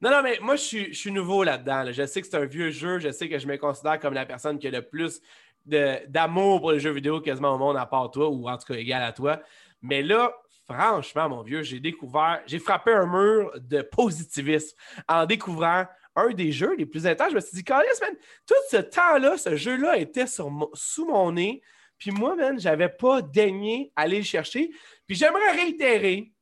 [0.00, 1.82] Non, non, mais moi, je suis, je suis nouveau là-dedans.
[1.82, 1.92] là.
[1.92, 2.98] Je sais que c'est un vieux jeu.
[2.98, 5.20] Je sais que je me considère comme la personne qui a le plus
[5.66, 8.78] d'amour pour les jeux vidéo quasiment au monde à part toi, ou en tout cas
[8.78, 9.40] égal à toi.
[9.82, 10.32] Mais là,
[10.66, 14.76] franchement, mon vieux, j'ai découvert, j'ai frappé un mur de positivisme
[15.08, 15.84] en découvrant
[16.16, 17.30] un des jeux les plus intenses.
[17.30, 18.14] Je me suis dit, Carlis, man,
[18.46, 21.62] tout ce temps-là, ce jeu-là était sur sous mon nez.
[22.00, 24.70] Puis moi, man, j'avais pas daigné aller le chercher.
[25.06, 26.32] Puis j'aimerais réitérer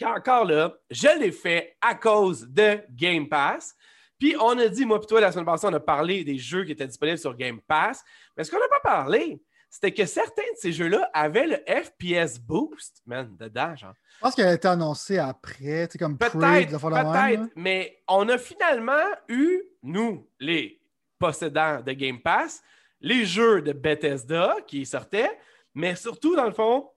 [0.00, 3.76] qu'encore là, je l'ai fait à cause de Game Pass.
[4.18, 6.64] Puis on a dit, moi et toi, la semaine passée, on a parlé des jeux
[6.64, 8.02] qui étaient disponibles sur Game Pass.
[8.36, 9.38] Mais ce qu'on n'a pas parlé,
[9.68, 13.92] c'était que certains de ces jeux-là avaient le FPS Boost, man, dedans, genre.
[14.14, 17.48] Je pense qu'elle a été annoncée après, tu sais, comme Peut-être, hein.
[17.54, 20.80] mais on a finalement eu, nous, les
[21.18, 22.62] possédants de Game Pass,
[23.00, 25.38] les jeux de Bethesda qui sortaient,
[25.74, 26.90] mais surtout, dans le fond,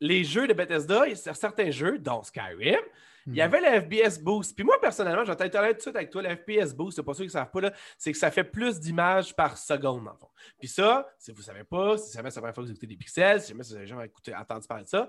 [0.00, 2.78] les jeux de Bethesda, certains jeux, dont Skyrim,
[3.26, 3.40] il y Mhm.
[3.54, 4.54] avait le FPS Boost.
[4.54, 6.96] Puis moi, personnellement, je vais être honnête tout de suite avec toi, le FPS Boost,
[6.96, 9.58] c'est pas ceux qui ne savent pas, là, c'est que ça fait plus d'images par
[9.58, 10.30] seconde, dans le fond.
[10.58, 12.72] Puis ça, si vous ne savez pas, si jamais c'est la première fois que vous
[12.72, 15.08] écoutez des pixels, si jamais vous avez jamais écouté, entendu parler de ça,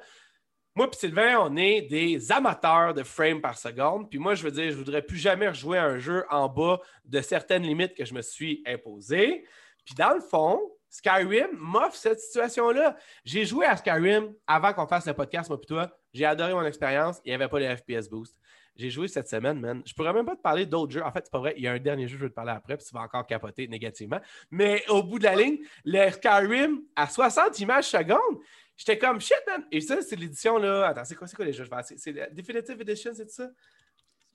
[0.76, 4.10] moi et Sylvain, on est des amateurs de frames par seconde.
[4.10, 6.50] Puis moi, je veux dire, je ne voudrais plus jamais rejouer à un jeu en
[6.50, 9.46] bas de certaines limites que je me suis imposées.
[9.90, 12.96] Puis dans le fond, Skyrim m'offre cette situation-là.
[13.26, 15.92] J'ai joué à Skyrim avant qu'on fasse le podcast, moi et toi.
[16.14, 17.20] J'ai adoré mon expérience.
[17.26, 18.38] Il n'y avait pas de FPS Boost.
[18.76, 19.82] J'ai joué cette semaine, man.
[19.88, 21.04] Je pourrais même pas te parler d'autres jeux.
[21.04, 21.56] En fait, c'est pas vrai.
[21.58, 23.02] Il y a un dernier jeu que je veux te parler après, puis tu vas
[23.02, 24.22] encore capoter négativement.
[24.52, 28.40] Mais au bout de la ligne, le Skyrim à 60 images secondes,
[28.78, 29.66] j'étais comme shit, man.
[29.72, 30.90] Et ça, c'est l'édition là.
[30.90, 31.64] Attends, c'est quoi, c'est quoi les jeux?
[31.64, 31.98] Je vais.
[31.98, 33.50] C'est la Definitive Edition, c'est ça?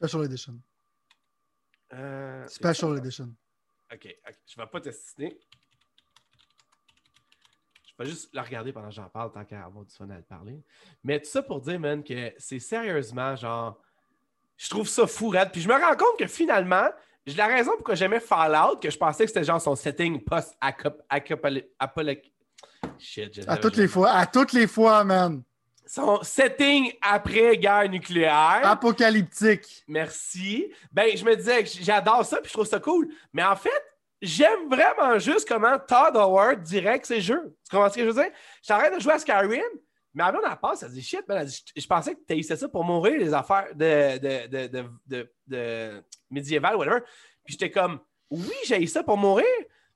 [0.02, 0.60] Special Edition.
[1.92, 2.98] Euh, Special?
[2.98, 3.32] Edition.
[3.94, 4.08] Ok.
[4.46, 5.38] Je vais pas tester.
[7.86, 10.16] Je vais juste le regarder pendant que j'en parle, tant qu'à avoir du fun à
[10.16, 10.60] le parler.
[11.04, 13.80] Mais tout ça pour dire, man, que c'est sérieusement, genre,
[14.56, 15.50] je trouve ça fou, raide.
[15.52, 16.88] Puis je me rends compte que finalement,
[17.24, 22.32] j'ai la raison pourquoi j'aimais Fallout, que je pensais que c'était genre son setting post-apocalyptique.
[22.98, 25.42] Shit, À toutes les fois, à toutes les fois, man.
[25.86, 28.60] Son setting après guerre nucléaire.
[28.64, 29.84] Apocalyptique.
[29.86, 30.72] Merci.
[30.90, 33.08] Ben, je me disais que j'adore ça, puis je trouve ça cool.
[33.32, 33.82] Mais en fait,
[34.22, 37.54] j'aime vraiment juste comment Todd Howard direct ses jeux.
[37.64, 38.32] Tu comprends ce que je veux dire?
[38.62, 39.62] J'arrête de jouer à Skyrim,
[40.14, 42.84] mais avant on passe, elle dit shit, man, je pensais que tu essayé ça pour
[42.84, 47.00] mourir, les affaires de, de, de, de, de médiéval, whatever.
[47.44, 49.44] Puis j'étais comme, oui, j'ai ça pour mourir,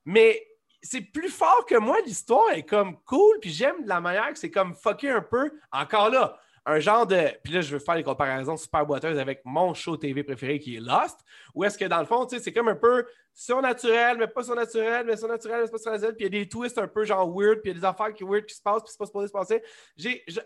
[0.05, 0.48] mais
[0.83, 4.51] c'est plus fort que moi, l'histoire est comme cool, puis j'aime la manière que c'est
[4.51, 5.51] comme fucké un peu.
[5.73, 7.31] Encore là, un genre de.
[7.43, 10.77] Puis là, je veux faire des comparaisons super boiteuses avec mon show TV préféré qui
[10.77, 11.21] est Lost,
[11.55, 14.43] où est-ce que dans le fond, tu sais, c'est comme un peu surnaturel, mais pas
[14.43, 17.29] surnaturel, mais surnaturel, mais pas surnaturel, puis il y a des twists un peu genre
[17.29, 19.07] weird, puis il y a des affaires qui weird qui se passent, puis c'est pas
[19.07, 19.63] supposé se passer.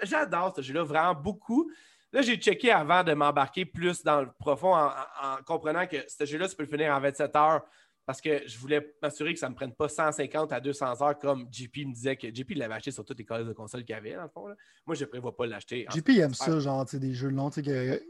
[0.03, 1.70] J'adore ce jeu-là vraiment beaucoup.
[2.12, 6.24] Là, j'ai checké avant de m'embarquer plus dans le profond en, en comprenant que ce
[6.24, 7.62] jeu-là, tu peux le finir en 27 heures
[8.05, 11.18] parce que je voulais m'assurer que ça ne me prenne pas 150 à 200 heures
[11.18, 13.94] comme JP me disait que JP l'avait acheté sur toutes les codes de console qu'il
[13.94, 14.46] y avait, dans le fond.
[14.86, 15.86] Moi, je ne prévois pas l'acheter.
[15.94, 17.50] JP aime ça, genre, des jeux longs.
[17.50, 18.03] Que,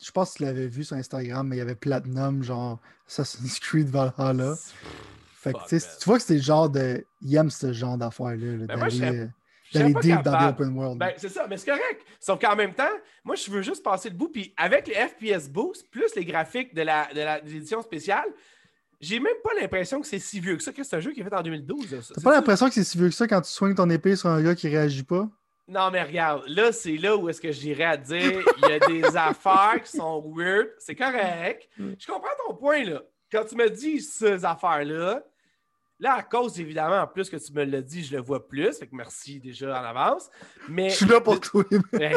[0.00, 3.88] je pense qu'il l'avait vu sur Instagram, mais il y avait Platinum, genre Assassin's Creed
[3.88, 4.54] Valhalla.
[5.34, 7.04] Fait que, tu vois que c'est le genre de.
[7.20, 8.66] Il aime ce genre d'affaires-là.
[8.66, 9.32] Ben
[9.72, 10.98] d'aller deep dans l'open world.
[10.98, 12.04] Ben, c'est ça, mais c'est correct.
[12.20, 12.92] Sauf qu'en même temps,
[13.24, 14.28] moi, je veux juste passer le bout.
[14.28, 18.28] Puis avec les FPS Boost, plus les graphiques de l'édition la, de spéciale,
[19.02, 21.20] j'ai même pas l'impression que c'est si vieux que ça, que c'est un jeu qui
[21.20, 22.12] est fait en 2012.
[22.14, 24.28] T'as pas l'impression que c'est si vieux que ça quand tu soignes ton épée sur
[24.28, 25.28] un gars qui réagit pas?
[25.66, 28.78] Non, mais regarde, là, c'est là où est-ce que j'irais à dire il y a
[28.78, 30.68] des affaires qui sont weird.
[30.78, 31.68] C'est correct.
[31.76, 31.92] Mm.
[31.98, 33.02] Je comprends ton point, là.
[33.30, 35.24] Quand tu me dis ces affaires-là,
[36.02, 38.76] Là, à cause, évidemment, en plus que tu me l'as dit, je le vois plus.
[38.76, 40.28] Fait que merci déjà en avance.
[40.68, 41.62] Mais, je suis là pour toi.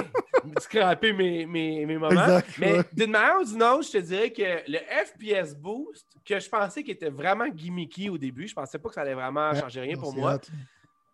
[0.59, 2.39] scraper mes, mes, mes moments.
[2.57, 6.49] mais d'une manière ou d'une autre, je te dirais que le FPS Boost, que je
[6.49, 9.81] pensais qu'il était vraiment gimmicky au début, je pensais pas que ça allait vraiment changer
[9.81, 10.39] rien pour moi.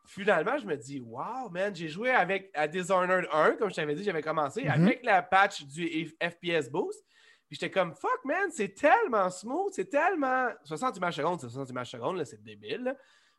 [0.06, 3.96] Finalement, je me dis, wow, man, j'ai joué avec à Dishonored 1, comme je t'avais
[3.96, 4.82] dit, j'avais commencé, mm-hmm.
[4.82, 7.04] avec la patch du FPS Boost.
[7.52, 10.48] Puis j'étais comme, fuck, man, c'est tellement smooth, c'est tellement.
[10.64, 12.96] 60 images secondes, c'est 60 images secondes, c'est débile.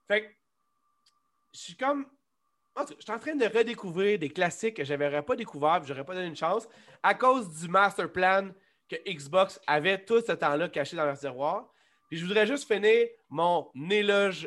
[0.06, 0.28] Fait que,
[1.54, 2.04] je suis comme.
[2.76, 6.04] Je suis en train de redécouvrir des classiques que je n'avais pas découvert, je n'aurais
[6.04, 6.68] pas donné une chance,
[7.02, 8.50] à cause du master plan
[8.86, 11.72] que Xbox avait tout ce temps-là caché dans leur tiroir.
[12.10, 14.46] Puis je voudrais juste finir mon éloge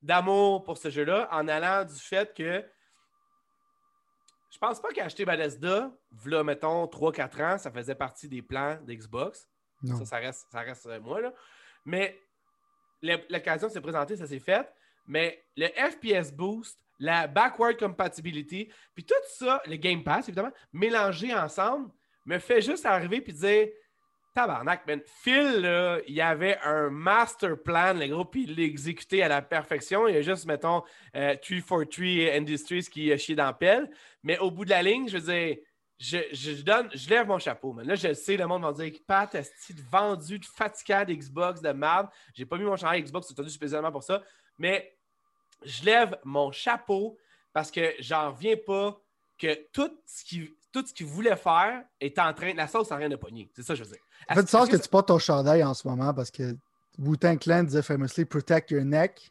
[0.00, 2.64] d'amour pour ce jeu-là en allant du fait que
[4.52, 5.90] je pense pas qu'acheter Bethesda,
[6.26, 9.48] là, mettons, 3-4 ans, ça faisait partie des plans d'Xbox.
[9.84, 11.32] Ça, ça reste, ça reste euh, moi, là.
[11.84, 12.16] Mais
[13.02, 14.70] l'occasion s'est présentée, ça s'est fait.
[15.06, 21.34] Mais le FPS Boost, la backward compatibility, puis tout ça, le Game Pass, évidemment, mélangé
[21.34, 21.90] ensemble,
[22.26, 23.68] me fait juste arriver puis dire
[24.34, 25.00] Tabarnak, man.
[25.04, 29.42] Phil, il y avait un master plan, le gros, puis il l'a exécuté à la
[29.42, 30.08] perfection.
[30.08, 30.82] Il y a juste, mettons,
[31.16, 33.90] euh, 343 Industries qui a chié dans pelle.
[34.22, 35.56] Mais au bout de la ligne, je veux dire,
[35.98, 37.78] je, donne, je lève mon chapeau.
[37.82, 42.08] Là, je sais, le monde va dire Pat, est vendu de fatigant d'Xbox, de merde.
[42.34, 44.22] J'ai pas mis mon chandail Xbox, c'est spécialement pour ça.
[44.58, 44.96] Mais
[45.64, 47.16] je lève mon chapeau
[47.52, 49.00] parce que j'en reviens pas
[49.38, 52.54] que tout ce qui tout ce qu'il voulait faire est en train.
[52.54, 53.50] La sauce n'a rien de pogner.
[53.54, 54.00] C'est ça que je veux dire.
[54.28, 56.56] Ça fait du sens que, tu portes ton chandail en ce moment parce que
[56.98, 59.30] Wu-Tang Clan disait famously protect your neck.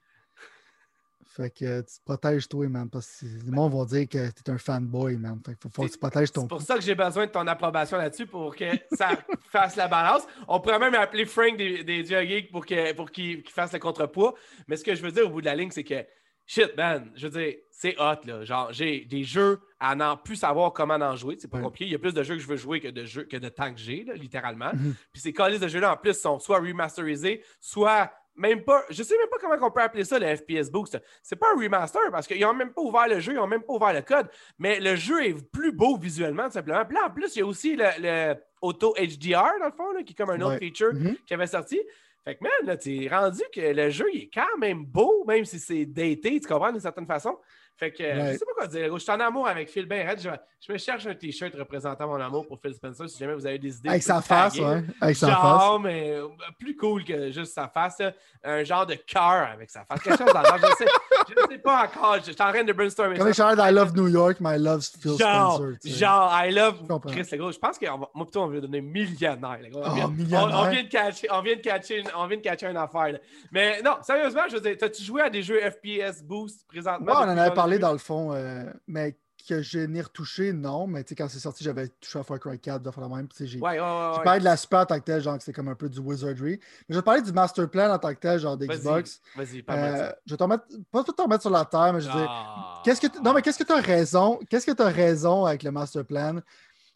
[1.34, 2.90] Fait que tu te protèges toi, man.
[2.90, 5.40] Parce que le monde va dire que tu es un fanboy, man.
[5.46, 6.42] Fait que faut, que tu protèges ton.
[6.42, 9.12] C'est pour ça que j'ai besoin de ton approbation là-dessus pour que ça
[9.50, 10.24] fasse la balance.
[10.50, 13.10] On pourrait même appeler Frank des, des Geeks pour qu'il pour
[13.54, 14.36] fasse le contrepoids.
[14.68, 16.06] Mais ce que je veux dire au bout de la ligne, c'est que
[16.46, 18.44] shit, man, je veux dire, c'est hot, là.
[18.44, 21.36] Genre, j'ai des jeux à n'en plus savoir comment en jouer.
[21.40, 21.86] C'est pas compliqué.
[21.86, 23.50] Il y a plus de jeux que je veux jouer que de jeux que de
[23.50, 24.72] temps que j'ai, littéralement.
[24.74, 24.96] Mhm.
[25.12, 28.84] Puis ces colis de jeux-là, en plus, sont soit remasterisés, soit même pas.
[28.90, 31.00] Je sais même pas comment on peut appeler ça le FPS Boost.
[31.24, 33.64] C'est pas un remaster parce qu'ils n'ont même pas ouvert le jeu, ils n'ont même
[33.64, 34.30] pas ouvert le code.
[34.60, 36.86] Mais le jeu est plus beau visuellement, tout simplement.
[36.86, 40.14] Puis là, en plus, il y a aussi le, Auto HDR, dans le fond, qui
[40.14, 41.16] est comme un autre feature mhm.
[41.26, 41.82] qui avait sorti.
[42.24, 45.44] Fait que, man, là, es rendu que le jeu, il est quand même beau, même
[45.44, 47.36] si c'est daté, tu comprends, d'une certaine façon.
[47.78, 48.94] Fait que, je sais pas quoi dire.
[48.94, 52.22] Je suis en amour avec Phil Ben je, je, me cherche un t-shirt représentant mon
[52.22, 53.90] amour pour Phil Spencer si jamais vous avez des idées.
[53.90, 54.84] Avec sa face, ouais.
[55.02, 56.28] Avec sa genre, mais euh,
[56.60, 58.02] plus cool que juste sa face.
[58.44, 60.02] Un genre de cœur avec sa face.
[60.02, 60.86] Quelque chose dans Je sais,
[61.30, 62.18] je sais pas encore.
[62.18, 63.18] Je suis en train de brainstormer.
[63.18, 65.78] Comme les I love New York, mais I love Phil Spencer.
[65.84, 66.76] Genre, I love
[67.08, 67.52] Chris, le gros.
[67.52, 69.60] Je pense que moi, plutôt, on veut donner millionnaire.
[69.74, 70.60] On, vient, millionnaire.
[70.60, 73.20] On, vient de catcher, on, vient de catcher une, on vient de catcher une affaire.
[73.52, 77.14] Mais non, sérieusement, je veux dire, as-tu joué à des jeux FPS Boost présentement?
[77.16, 80.88] on en avait parlé dans le fond, euh, mais que je n'ai retouché, non.
[80.88, 83.28] Mais quand c'est sorti, j'avais touché à Far Cry 4, de faire la même.
[83.40, 85.68] J'ai ouais, ouais, parlé de la super en tant que tel, genre que c'est comme
[85.68, 86.60] un peu du wizardry.
[86.88, 89.22] Mais je vais parler du master plan en tant que tel, genre d'Xbox.
[89.36, 92.02] Vas-y, vas euh, Je vais t'en mettre, pas tout t'en mettre sur la terre, mais
[92.02, 92.82] je veux dire, ah.
[92.84, 94.40] qu'est-ce que non, mais qu'est-ce que tu as raison?
[94.50, 96.40] Qu'est-ce que tu as raison avec le master plan?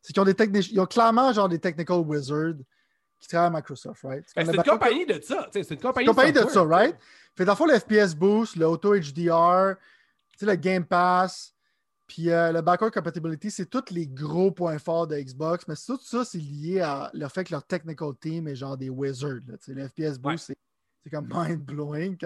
[0.02, 2.58] C'est qu'ils ont des techniques, ils ont clairement genre des technical wizards
[3.20, 4.26] qui travaille à Microsoft, right?
[4.36, 5.48] Ben, c'est une compagnie de ça.
[5.52, 6.96] C'est une compagnie, compagnie de, ça, right?
[7.36, 9.76] Fait dans le fond, le FPS Boost, le Auto HDR,
[10.42, 11.56] le Game Pass,
[12.08, 16.00] puis euh, le backward compatibility, c'est tous les gros points forts de Xbox, mais tout
[16.02, 19.42] ça, c'est lié à le fait que leur technical team est genre des wizards.
[19.68, 20.54] Le FPS Boost,
[21.04, 22.18] c'est comme mind-blowing.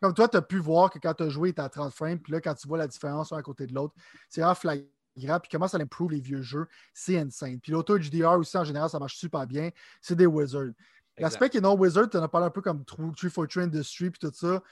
[0.00, 2.18] Comme toi, tu as pu voir que quand tu as joué, tu à 30 frames,
[2.18, 3.94] puis là, quand tu vois la différence un à côté de l'autre,
[4.28, 4.86] c'est vraiment flagrant.
[5.16, 7.60] Puis comment ça improve les vieux jeux, c'est insane.
[7.60, 9.70] Puis l'auto HDR aussi, en général, ça marche super bien.
[10.00, 10.72] C'est des wizards.
[11.18, 14.18] L'aspect qui est non wizard, tu en as parlé un peu comme 343 Industry, puis
[14.18, 14.62] tout ça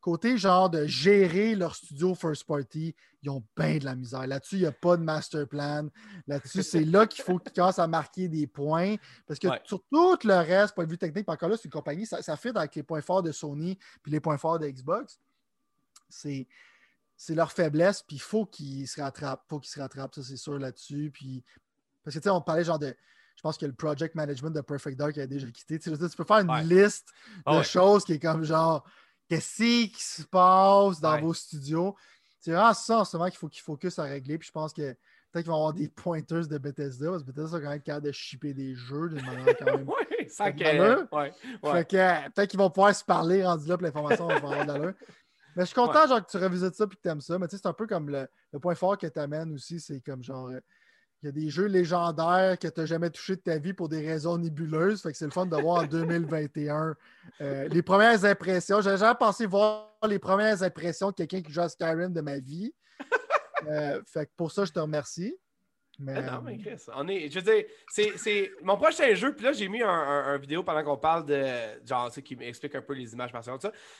[0.00, 4.26] côté genre de gérer leur studio first party, ils ont bien de la misère.
[4.26, 5.88] Là-dessus, il n'y a pas de master plan.
[6.26, 8.96] Là-dessus, c'est là qu'il faut qu'ils commencent à marquer des points.
[9.26, 12.06] Parce que sur tout le reste, point de vue technique, encore là, c'est une compagnie,
[12.06, 15.18] ça, ça fit avec les points forts de Sony puis les points forts de Xbox.
[16.08, 16.46] C'est
[17.30, 19.44] leur faiblesse, puis il faut qu'ils se rattrapent.
[19.48, 21.10] faut qu'ils se rattrapent, ça c'est sûr là-dessus.
[21.12, 21.42] Puis...
[22.04, 22.94] Parce que tu sais, on parlait genre de.
[23.34, 25.78] Je pense que le project management de Perfect Dark a déjà quitté.
[25.78, 27.12] Tu, peux faire une liste
[27.44, 28.88] ah de choses qui est comme genre
[29.28, 31.96] qu'est-ce qui se passe dans vos studios?
[32.40, 34.38] C'est vraiment ça en ce moment qu'il faut qu'ils focus à régler.
[34.38, 34.92] Puis je pense que
[35.32, 38.12] peut-être qu'ils vont avoir des pointers de Bethesda, parce que Bethesda, quand même capable de
[38.12, 39.88] shipper des jeux d'une manière quand même.
[40.10, 44.28] oui, ça ouais, Fait que peut-être qu'ils vont pouvoir se parler rendu là, puis l'information
[44.28, 44.94] va avoir d'allure.
[45.56, 47.38] Mais je suis content genre, que tu revisites ça et que tu aimes ça.
[47.38, 49.80] Mais tu sais, c'est un peu comme le, le point fort que tu amènes aussi,
[49.80, 50.60] c'est comme genre euh,
[51.22, 53.88] il y a des jeux légendaires que tu n'as jamais touché de ta vie pour
[53.88, 55.02] des raisons nébuleuses.
[55.02, 56.94] Fait que c'est le fun de voir en 2021
[57.40, 58.80] euh, les premières impressions.
[58.80, 62.38] J'ai jamais pensé voir les premières impressions de quelqu'un qui joue à Skyrim de ma
[62.38, 62.74] vie.
[63.66, 65.36] Euh, fait que pour ça, je te remercie.
[65.98, 66.20] Mais...
[66.22, 67.30] non, mais Chris, on est.
[67.30, 69.34] Je veux dire, c'est mon prochain jeu.
[69.34, 71.42] Puis là, j'ai mis un, vidéo pendant qu'on parle de.
[71.84, 73.58] Genre, tu sais, qui m'explique un peu les images par ça.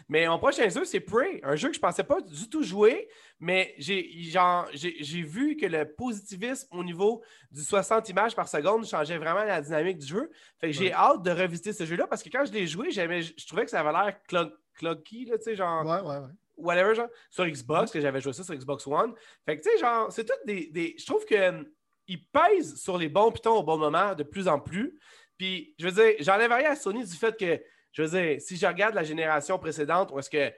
[0.08, 1.40] Mais mon prochain jeu, c'est Prey.
[1.42, 3.08] Un jeu que je pensais pas du tout jouer.
[3.40, 8.84] Mais j'ai genre j'ai vu que le positivisme au niveau du 60 images par seconde
[8.86, 10.30] changeait vraiment la dynamique du jeu.
[10.60, 13.46] Fait que j'ai hâte de revisiter ce jeu-là parce que quand je l'ai joué, je
[13.46, 15.84] trouvais que ça avait l'air clunky, là, tu sais, genre.
[15.84, 19.14] Ouais, ouais, ouais whatever, genre, sur Xbox, que j'avais joué ça sur Xbox One.
[19.44, 21.66] Fait que, tu sais, genre, c'est tout des, des, Je trouve que
[22.08, 24.98] il pèse sur les bons pitons au bon moment de plus en plus.
[25.36, 27.60] Puis, je veux dire, j'enlève rien à Sony du fait que,
[27.92, 30.52] je veux dire, si je regarde la génération précédente, où est-ce que.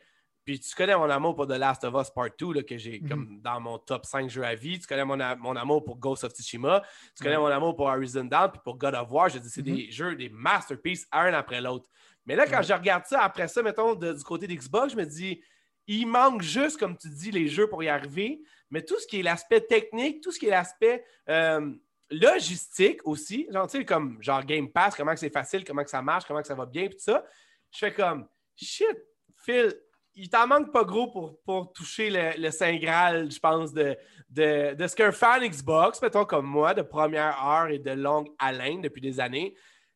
[0.44, 3.00] Puis tu connais mon amour pour The Last of Us Part 2, là, que j'ai
[3.00, 3.08] mhm.
[3.08, 4.78] comme dans mon top 5 jeux à vie.
[4.78, 6.82] Tu connais mon, mon amour pour Ghost of Tsushima.
[7.14, 9.28] Tu connais mon amour pour Horizon Dawn, puis pour God of War.
[9.28, 9.90] Je dis, c'est des mhm.
[9.90, 11.86] jeux, des masterpieces, un après l'autre.
[12.24, 15.42] Mais là, quand je regarde ça, après ça, mettons, du côté d'Xbox, je me dis,
[15.86, 18.40] il manque juste, comme tu dis, les jeux pour y arriver
[18.70, 21.72] mais tout ce qui est l'aspect technique, tout ce qui est l'aspect euh,
[22.10, 26.02] logistique aussi, genre, tu sais, comme genre Game Pass, comment c'est facile, comment que ça
[26.02, 27.24] marche, comment que ça va bien, tout ça,
[27.72, 28.96] je fais comme shit,
[29.36, 29.74] Phil,
[30.14, 33.96] il t'en manque pas gros pour, pour toucher le, le Saint Graal, je pense, de,
[34.28, 38.28] de, de ce qu'un fan Xbox, mettons comme moi, de première heure et de longue
[38.38, 39.54] haleine depuis des années,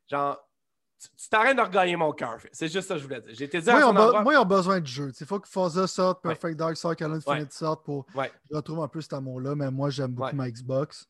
[0.08, 0.38] genre,
[1.16, 2.38] tu t'arrêtes de regagner mon cœur.
[2.52, 3.42] C'est juste ça que je voulais dire.
[3.42, 5.12] Été moi, on moi, ils ont besoin de jeu.
[5.18, 8.88] Il faut que Forza sorte, Perfect Dark sorte, Call Infinite sorte pour je retrouve un
[8.88, 9.54] peu cet amour-là.
[9.54, 11.06] Mais moi, j'aime beaucoup ma Xbox.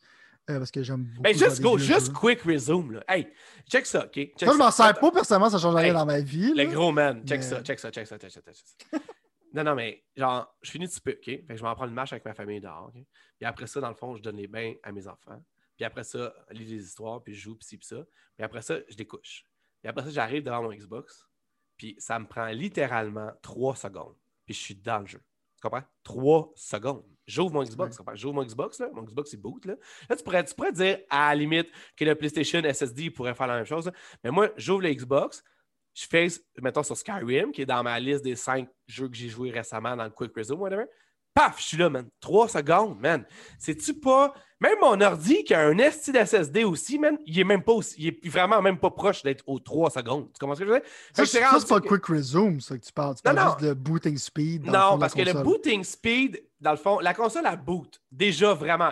[0.50, 1.22] Euh, parce que j'aime beaucoup.
[1.22, 2.92] Ben, juste go, juste quick resume.
[2.92, 3.04] Là.
[3.08, 3.28] Hey,
[3.70, 4.12] check ça, OK?
[4.12, 6.52] Check moi, je m'en sers pas personnellement, ça change rien dans ma vie.
[6.52, 8.98] Le gros man, check ça, check ça, check ça, check ça, check ça.
[9.54, 11.24] non, non, mais genre, je finis de peu, OK?
[11.24, 13.00] Fait que je vais en prendre une marche avec ma famille dehors, OK?
[13.38, 15.40] Puis après ça, dans le fond, je donne les bains à mes enfants.
[15.76, 18.04] Puis après ça, je lis des histoires, puis je joue, puis ci, puis ça.
[18.36, 19.46] Puis après ça, je découche.
[19.84, 21.28] Et après ça, j'arrive devant mon Xbox,
[21.76, 25.22] puis ça me prend littéralement trois secondes, puis je suis dans le jeu.
[25.56, 25.84] Tu comprends?
[26.02, 27.04] Trois secondes.
[27.26, 28.88] J'ouvre mon Xbox, J'ouvre mon Xbox, là.
[28.92, 29.76] Mon Xbox, c'est boot, là.
[30.08, 33.46] Là, tu pourrais, tu pourrais dire, à la limite, que le PlayStation SSD pourrait faire
[33.46, 33.90] la même chose.
[34.24, 35.44] Mais moi, j'ouvre le Xbox,
[35.94, 36.26] je fais,
[36.60, 39.96] mettons, sur Skyrim, qui est dans ma liste des cinq jeux que j'ai joués récemment
[39.96, 40.86] dans le Quick Resume, whatever.
[41.34, 42.08] Paf, je suis là, man.
[42.20, 43.24] Trois secondes, man.
[43.58, 44.34] C'est-tu pas.
[44.60, 47.96] Même mon ordi qui a un SSD SSD aussi, man, il est même pas aussi.
[47.98, 50.28] Il est vraiment même pas proche d'être aux trois secondes.
[50.32, 50.88] Tu comprends ce que je veux dire?
[51.12, 53.16] Ça, c'est pas le quick resume, ça que tu parles.
[53.16, 54.66] Tu parles juste de booting speed.
[54.66, 58.00] non, parce que le booting speed, dans le fond, la console a boot.
[58.10, 58.90] Déjà, vraiment.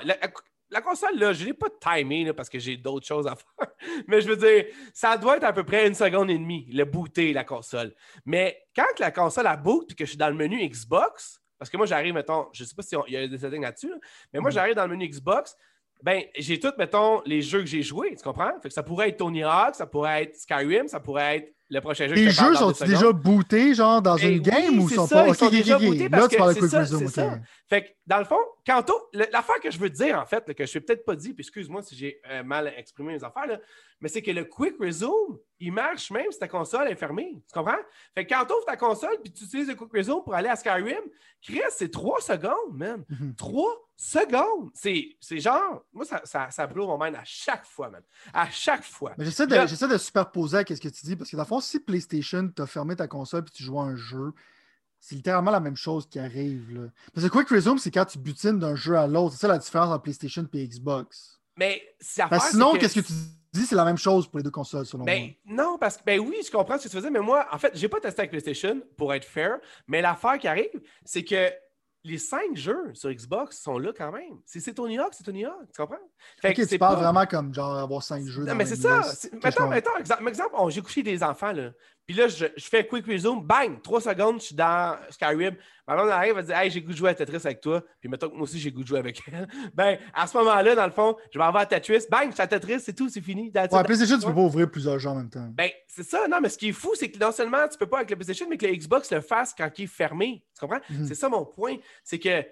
[0.73, 3.69] La, console, là, je n'ai pas timé parce que j'ai d'autres choses à faire.
[4.09, 6.85] Mais je veux dire, ça doit être à peu près une seconde et demie, le
[6.85, 7.95] booter, la console.
[8.25, 11.69] Mais quand la console a boot et que je suis dans le menu Xbox, parce
[11.69, 13.93] que moi, j'arrive, mettons, je ne sais pas s'il y a des settings là-dessus,
[14.33, 14.55] mais moi, mhm.
[14.55, 15.55] j'arrive dans le menu Xbox,
[16.03, 18.59] ben, j'ai tout, mettons, les jeux que j'ai joués, tu comprends?
[18.63, 21.81] Fait que ça pourrait être Tony Hawk, ça pourrait être Skyrim, ça pourrait être le
[21.81, 22.15] prochain jeu.
[22.15, 25.29] Les jeux sont déjà bootés, genre, dans Ben une game ou sont ça, pas.
[25.29, 27.39] ils sont déjà bootés Là, parce tu parles de Quick c'est ça, Resume, ça.
[27.69, 30.67] Fait que, dans le fond, Kanto, l'affaire que je veux dire, en fait, là, que
[30.67, 33.59] je ne peut-être pas dit, puis excuse-moi si j'ai euh, mal exprimé mes affaires, là,
[34.01, 37.35] mais c'est que le Quick Resume, il marche même si ta console est fermée.
[37.47, 37.77] Tu comprends?
[38.15, 40.49] Fait que quand tu ouvres ta console puis tu utilises le Quick Resume pour aller
[40.49, 41.03] à Skyrim,
[41.43, 43.05] Chris, c'est trois secondes, man.
[43.09, 43.35] Mhm.
[43.37, 44.71] Trois secondes.
[44.75, 48.03] C'est genre, moi, ça, ça, ça blow mon mind à chaque fois, man.
[48.33, 49.13] À chaque fois.
[49.19, 51.43] Mais j'essaie de, Là- j'essaie de superposer à ce que tu dis, parce que dans
[51.43, 54.33] le fond, si PlayStation t'a fermé ta console puis tu joues à un jeu,
[54.99, 56.73] c'est littéralement la même chose qui arrive.
[56.75, 56.89] Là.
[57.15, 59.35] Parce que Quick Resume, c'est quand tu butines d'un jeu à l'autre.
[59.35, 61.41] C'est ça la différence entre PlayStation et Xbox.
[61.57, 63.13] Mais que sinon, qu'est-ce que tu
[63.53, 65.65] dis, c'est la même chose pour les deux consoles, selon Ben, moi.
[65.65, 67.73] non, parce que, ben oui, je comprends ce que tu faisais, mais moi, en fait,
[67.75, 71.51] j'ai pas testé avec PlayStation pour être fair, mais l'affaire qui arrive, c'est que
[72.05, 74.39] les cinq jeux sur Xbox sont là quand même.
[74.47, 75.97] Si c'est Tony Hawk, c'est Tony Hawk, tu comprends?
[76.41, 78.41] Fait que tu c'est parles pas- vraiment comme genre avoir cinq jeux.
[78.43, 79.03] Non, dans mais c'est ça.
[79.45, 81.71] Mettons, mettons, exemple, exemple, on- j'ai couché des enfants, là.
[82.11, 85.55] Puis là, je, je fais quick resume, bang, trois secondes, je suis dans Skyrim.
[85.87, 87.85] Ma blonde arrive, elle dit Hey, j'ai goût de jouer à Tetris avec toi.
[88.01, 89.47] Puis mettons que moi aussi, j'ai goût de jouer avec elle.
[89.75, 92.43] Ben, à ce moment-là, dans le fond, je vais avoir à Tetris, bang, je suis
[92.43, 93.53] à Tetris, c'est tout, c'est fini.
[93.55, 93.87] Ouais, it.
[93.87, 95.49] PlayStation, tu peux pas ouvrir plusieurs jeux en même temps.
[95.53, 97.87] Ben, c'est ça, non, mais ce qui est fou, c'est que non seulement tu peux
[97.87, 100.45] pas avec le PlayStation, mais que le Xbox le fasse quand il est fermé.
[100.53, 100.81] Tu comprends?
[100.91, 101.07] Mhm.
[101.07, 101.77] C'est ça mon point.
[102.03, 102.45] C'est que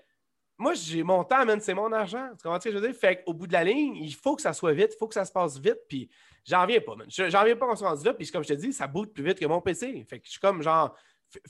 [0.57, 2.29] moi, j'ai mon temps, man, c'est mon argent.
[2.37, 2.97] Tu comprends ce que je veux dire?
[2.97, 5.15] Fait qu'au bout de la ligne, il faut que ça soit vite, il faut que
[5.15, 6.09] ça se passe vite, puis
[6.49, 7.07] j'en reviens pas, man.
[7.11, 9.13] Je- J'en reviens pas qu'on soit rendu là, puis comme je te dis, ça boot
[9.13, 10.05] plus vite que mon PC.
[10.09, 10.95] Fait que je suis comme genre,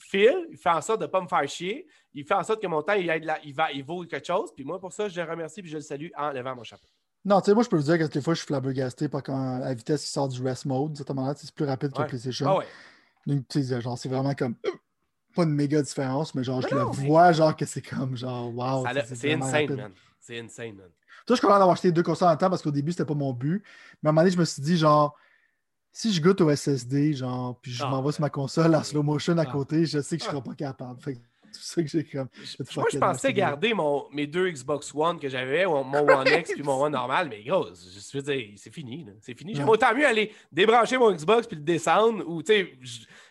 [0.01, 2.67] Phil, il fait en sorte de pas me faire chier, il fait en sorte que
[2.67, 5.09] mon temps, il, aide la- il, va, il vaut quelque chose, puis moi, pour ça,
[5.09, 6.87] je le remercie, puis je le salue en levant mon chapeau.
[7.25, 9.23] Non, tu sais, moi, je peux vous dire que des fois, je suis flabbergasté par
[9.23, 10.97] quand la vitesse qui sort du rest mode.
[10.97, 12.07] C'est plus rapide que Ouais.
[12.07, 12.47] PlayStation.
[12.49, 12.67] Ah ouais.
[13.27, 14.55] Donc, tu sais, genre, c'est vraiment comme.
[14.67, 14.71] euh,
[15.37, 18.53] Pas une méga différence, mais genre, je Non, le vois, genre, que c'est comme, genre,
[18.55, 18.85] wow.
[19.15, 19.77] C'est insane, rapide.
[19.77, 19.93] man.
[20.21, 20.89] C'est insane, man.
[21.27, 23.05] Toi, je suis content d'avoir acheté deux consoles en même temps parce qu'au début, c'était
[23.05, 23.63] pas mon but.
[24.03, 25.17] Mais à un moment donné, je me suis dit, genre,
[25.93, 28.83] si je goûte au SSD, genre, puis je Ah, m'en vais sur ma console en
[28.83, 29.47] slow motion à Ah.
[29.47, 30.33] côté, je sais que je Ah.
[30.33, 31.01] serai pas capable.
[31.01, 32.29] Fait que pour ça que j'ai comme.
[32.77, 35.83] Moi, je pensais garder mon, mes deux Xbox One que j'avais, mon
[36.23, 39.05] One X puis mon One normal, mais gros, je veux dire, c'est fini.
[39.05, 39.13] là.
[39.23, 39.55] C'est fini.
[39.55, 39.73] J'aime Ouais.
[39.73, 42.79] autant mieux aller débrancher mon Xbox puis le descendre ou, tu sais,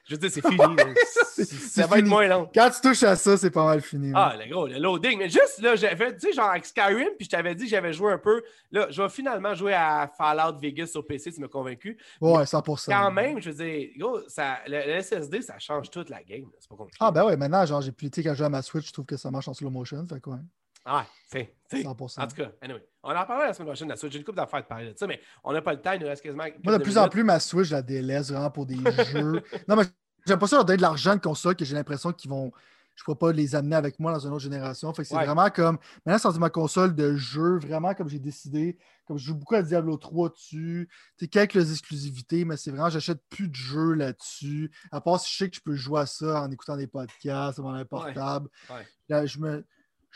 [0.08, 0.58] je, veux dire, c'est fini.
[1.70, 2.50] ça va être moins long.
[2.54, 4.12] Quand tu touches à ça, c'est pas mal fini.
[4.16, 5.18] Ah, le gros, le loading.
[5.20, 7.94] Mais juste, là, j'avais, tu sais, genre avec Skyrim, puis je t'avais dit que j'avais
[7.94, 8.42] joué un peu.
[8.72, 11.98] Là, je vais finalement jouer à Fallout Vegas sur PC, tu m'as convaincu.
[12.22, 12.86] ouais, 100%.
[12.92, 16.46] Quand même, je veux dire, gros, ça, le, le SSD, ça change toute la game.
[16.60, 16.98] C'est pas compliqué.
[17.00, 18.88] Ah, ben ouais, maintenant, genre, j'ai plus, tu sais, quand je joue à ma Switch,
[18.88, 20.06] je trouve que ça marche en slow motion.
[20.08, 20.40] Fait quoi,
[20.86, 21.54] Ah, c'est.
[21.70, 22.22] c'est- 100%.
[22.22, 24.12] En tout cas, anyway, on en parlera la semaine prochaine de la Switch.
[24.12, 25.94] J'ai une couple d'affaires de parler de ça, mais on n'a pas le temps.
[25.94, 26.44] Il nous reste quasiment.
[26.64, 28.76] Moi, de plus en plus, ma Switch, je la délaisse vraiment pour des
[29.12, 29.42] jeux.
[29.68, 29.84] Non, mais
[30.26, 32.52] j'aime pas ça leur donner de l'argent de console que j'ai l'impression qu'ils vont.
[32.96, 34.92] Je ne pourrais pas les amener avec moi dans une autre génération.
[34.92, 35.26] Fait que c'est Ouais.
[35.26, 35.78] vraiment comme.
[36.06, 38.78] Maintenant, c'est rendu ma console de jeu, vraiment comme j'ai décidé.
[39.06, 40.90] Comme je joue beaucoup à Diablo 3 dessus.
[41.18, 44.72] Tu quelques exclusivités, mais c'est vraiment, j'achète plus de jeux là-dessus.
[44.92, 47.56] À part si je sais que je peux jouer à ça en écoutant des podcasts,
[47.56, 48.50] sur mon portable.
[48.70, 48.86] Ouais.
[49.10, 49.64] Là, je me.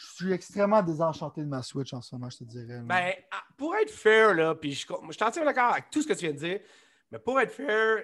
[0.03, 2.65] Je suis extrêmement désenchanté de ma Switch en ce moment, je te dirais.
[2.77, 2.81] là.
[2.83, 6.07] Ben, ah, pour être fair, là, puis je, je suis entièrement d'accord avec tout ce
[6.07, 6.59] que tu viens de dire,
[7.11, 8.03] mais pour être fair,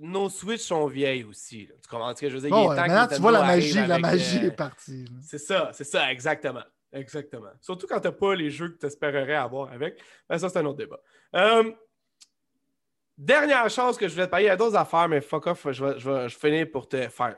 [0.00, 1.66] nos Switch sont vieilles aussi.
[1.66, 1.74] là.
[1.82, 2.56] Tu comprends ce que je veux dire?
[2.56, 5.04] Est ouais, maintenant, tu vois la magie, la magie euh, est partie.
[5.22, 6.62] C'est ça, c'est ça, exactement.
[6.92, 7.50] Exactement.
[7.60, 10.00] Surtout quand t'as pas les jeux que tu espérerais avoir avec.
[10.28, 10.98] Ben, ça, c'est un autre débat.
[11.36, 11.72] Euh,
[13.16, 15.66] dernière chose que je voulais te parler, il y a d'autres affaires, mais fuck off,
[15.70, 17.36] je vais, je vais- je vais finir pour te faire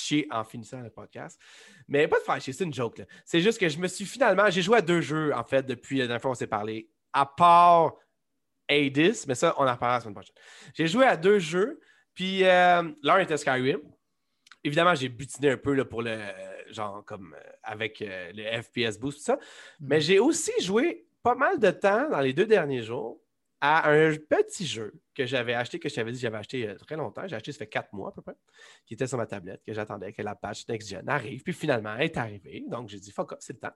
[0.00, 1.40] chier en finissant le podcast.
[1.88, 3.02] Mais pas de faire chier, c'est une joke.
[3.24, 4.50] C'est juste que je me suis finalement.
[4.50, 6.88] J'ai joué à deux jeux, en fait, depuis la dernière fois qu'on s'est parlé.
[7.12, 7.94] À part
[8.68, 10.34] Hades, mais ça, on en reparlera la semaine prochaine.
[10.74, 11.80] J'ai joué à deux jeux,
[12.14, 13.80] puis euh, l'un était Skyrim.
[14.64, 18.62] Évidemment, j'ai butiné un peu là, pour le euh, genre comme euh, avec euh, le
[18.62, 19.38] FPS boost, tout ça.
[19.80, 23.21] Mais j'ai aussi joué pas mal de temps dans les deux derniers jours
[23.64, 26.74] à un petit jeu que j'avais acheté, que je t'avais dit que j'avais acheté a
[26.74, 27.28] très longtemps.
[27.28, 28.34] J'ai acheté ça fait quatre mois à peu près,
[28.84, 31.44] qui était sur ma tablette, que j'attendais que la patch Next Gen arrive.
[31.44, 32.64] Puis finalement, elle est arrivée.
[32.68, 33.74] Donc j'ai dit, fuck off, c'est le temps.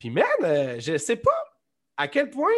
[0.00, 1.30] Puis man, euh, je sais pas
[1.96, 2.50] à quel point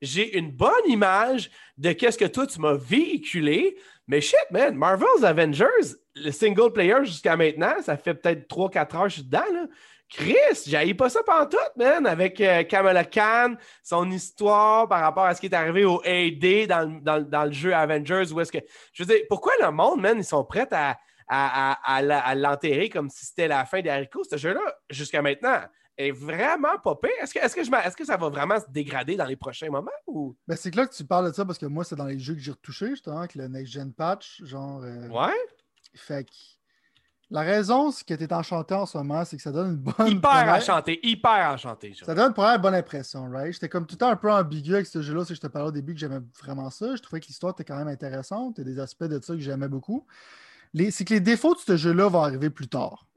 [0.00, 3.76] j'ai une bonne image de qu'est-ce que toi tu m'as véhiculé.
[4.06, 9.02] Mais shit, man, Marvel's Avengers, le single player jusqu'à maintenant, ça fait peut-être 3-4 heures
[9.02, 9.52] que je suis dedans.
[9.52, 9.66] Là.
[10.08, 10.34] Chris,
[10.66, 15.34] j'haïs pas ça pendant tout, man, avec euh, Kamala Khan, son histoire par rapport à
[15.34, 18.32] ce qui est arrivé au AD dans, le- dans dans le jeu Avengers.
[18.32, 18.58] Où est-ce que.
[18.92, 20.96] Je veux dire, pourquoi le monde, man, ils sont prêts à,
[21.28, 24.22] à, à- l'enterrer comme si c'était la fin des haricots?
[24.24, 24.60] Ce jeu-là,
[24.90, 25.60] jusqu'à maintenant,
[25.98, 27.10] est vraiment pas pire.
[27.20, 29.34] Est-ce que, est-ce, que je m'a- est-ce que ça va vraiment se dégrader dans les
[29.36, 29.90] prochains moments?
[30.06, 30.36] Ou...
[30.46, 32.18] Ben, c'est que là que tu parles de ça parce que moi, c'est dans les
[32.20, 34.40] jeux que j'ai retouché, justement, avec le Next Gen Patch.
[34.44, 34.82] Genre.
[34.84, 35.34] euh, Ouais?
[35.94, 36.30] Fait que.
[37.30, 39.76] La raison c'est que tu es enchanté en ce moment, c'est que ça donne une
[39.76, 40.08] bonne.
[40.08, 41.94] Hyper première- enchanté, hyper enchanté.
[42.00, 43.52] Ça donne une première bonne impression, right?
[43.52, 45.46] J'étais comme tout le temps un peu ambigu avec ce jeu-là, c'est que je te
[45.48, 46.94] parlais au début que j'aimais vraiment ça.
[46.94, 48.58] Je trouvais que l'histoire était quand même intéressante.
[48.58, 50.06] Il y a des aspects de ça que j'aimais beaucoup.
[50.72, 50.90] Les...
[50.90, 53.06] C'est que les défauts de ce jeu-là vont arriver plus tard.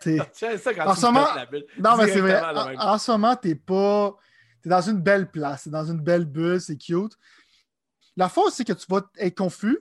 [0.00, 1.28] Ça quand En ce me moment-.
[1.78, 2.40] Non, mais c'est vrai.
[2.78, 4.16] En, ce moment, t'es pas.
[4.62, 7.18] T'es dans une belle place, t'es dans une belle bulle, c'est cute.
[8.16, 9.78] La fois c'est que tu vas être confus,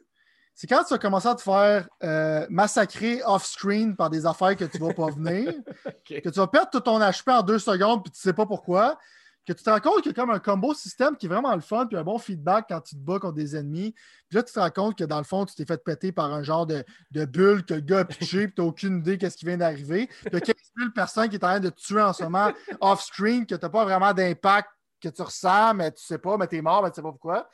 [0.59, 4.65] c'est quand tu vas commencer à te faire euh, massacrer off-screen par des affaires que
[4.65, 5.53] tu vas pas venir,
[6.05, 8.99] que tu vas perdre tout ton HP en deux secondes puis tu sais pas pourquoi,
[9.47, 11.55] que tu te rends compte qu'il y a comme un combo système qui est vraiment
[11.55, 13.93] le fun puis un bon feedback quand tu te bats contre des ennemis.
[14.27, 16.33] Puis là, tu te rends compte que dans le fond, tu t'es fait péter par
[16.33, 19.37] un genre de, de bulle que le gars a pitché puis tu aucune idée qu'est-ce
[19.37, 20.09] qui vient d'arriver.
[20.25, 22.23] Il y a 15 000 personnes qui est en train de te tuer en ce
[22.23, 24.67] moment off-screen, que tu n'as pas vraiment d'impact
[24.99, 27.11] que tu ressens, mais tu sais pas, mais tu es mort, mais tu sais pas
[27.11, 27.47] pourquoi.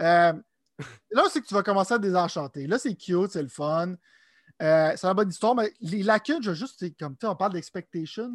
[0.00, 0.32] Euh,
[1.10, 2.66] là, c'est que tu vas commencer à te désenchanter.
[2.66, 3.94] Là, c'est cute, c'est le fun.
[4.62, 7.52] Euh, c'est une bonne histoire, mais les lacunes, je juste, c'est comme tu on parle
[7.52, 8.30] d'expectation.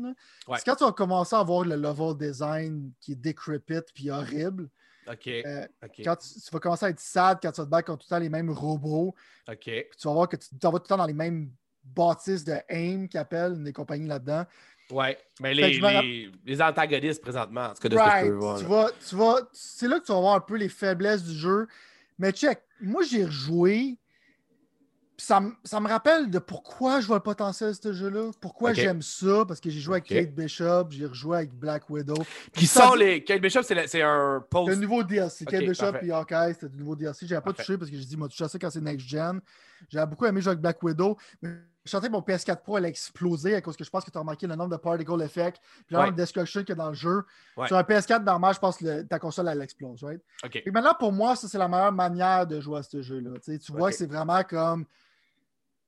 [0.47, 0.57] Ouais.
[0.57, 4.69] C'est quand tu vas commencer à voir le level design qui est décrépit puis horrible.
[5.07, 5.27] Ok.
[5.27, 5.65] Euh,
[6.03, 8.07] quand tu, tu vas commencer à être sad quand tu vas te battre contre tout
[8.11, 9.15] le temps les mêmes robots.
[9.49, 9.57] Ok.
[9.63, 11.49] Puis tu vas voir que tu t'en vas tout le temps dans les mêmes
[11.84, 14.45] bâtisses de AIM qui appellent des compagnies là-dedans.
[14.91, 15.18] Ouais.
[15.39, 18.27] Mais les, me les, les antagonistes présentement, en tout cas, de ce que je Right.
[18.27, 18.59] peux voir.
[18.59, 21.34] Tu vas, tu vas, c'est là que tu vas voir un peu les faiblesses du
[21.34, 21.68] jeu.
[22.22, 23.98] Mais check, moi j'ai rejoué.
[25.18, 28.31] Ça, me- ça me rappelle de pourquoi je vois le potentiel de ce jeu-là.
[28.41, 29.45] Pourquoi j'aime ça.
[29.48, 30.06] Parce que j'ai joué avec.
[30.06, 32.15] Kate Bishop, j'ai rejoué avec Black Widow.
[32.53, 33.23] Qui Ça sont dit- les.
[33.23, 34.69] Kate Bishop, c'est c'est un post.
[34.69, 35.45] Le nouveau DLC.
[35.45, 37.27] Kate Bishop et Hawkeye, c'était du nouveau DLC.
[37.27, 37.64] J'avais pas Parfait.
[37.65, 39.39] touché parce que j'ai dit, moi, touché à ça quand c'est Next Gen.
[39.89, 41.15] J'avais beaucoup aimé jouer avec Black Widow.
[41.43, 41.49] Mais
[41.83, 44.17] je sentais que mon PS4 Pro allait exploser à cause que je pense que tu
[44.17, 45.59] as remarqué le nombre de particle effects
[45.89, 46.03] le Ouais.
[46.03, 47.23] nombre de destruction qu'il y a dans le jeu.
[47.57, 47.67] Ouais.
[47.67, 50.21] Sur un PS4 normal, je pense que le- ta console, elle explose, right?
[50.43, 50.61] Ok.
[50.65, 53.31] Et maintenant, pour moi, ça, c'est la meilleure manière de jouer à ce jeu-là.
[53.43, 54.85] Tu vois que c'est vraiment comme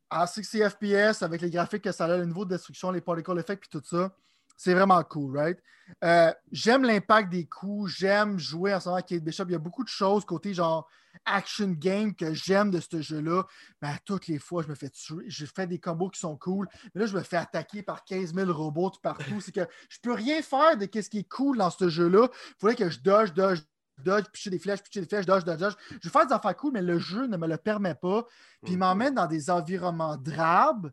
[0.09, 3.37] en 60 FPS avec les graphiques que ça a, le niveau de destruction, les particle
[3.39, 4.11] effects, puis tout ça.
[4.57, 5.59] C'est vraiment cool, right?
[6.03, 9.45] Euh, j'aime l'impact des coups, j'aime jouer en ce moment avec Kate Bishop.
[9.47, 10.87] Il y a beaucoup de choses côté genre
[11.25, 13.43] action game que j'aime de ce jeu-là.
[13.81, 15.25] Mais à toutes les fois, je me fais tuer.
[15.27, 16.67] Je fais des combos qui sont cool.
[16.93, 19.41] Mais là, je me fais attaquer par 15 000 robots tout partout.
[19.41, 22.29] C'est que je peux rien faire de ce qui est cool dans ce jeu-là.
[22.31, 23.61] Il faudrait que je dodge, dodge,
[24.03, 25.75] dodge, picher des flèches, picher des flèches, dodge, dodge, dodge.
[25.89, 28.25] Je veux faire des affaires cool, mais le jeu ne me le permet pas.
[28.63, 30.91] Puis il m'emmène dans des environnements drabes.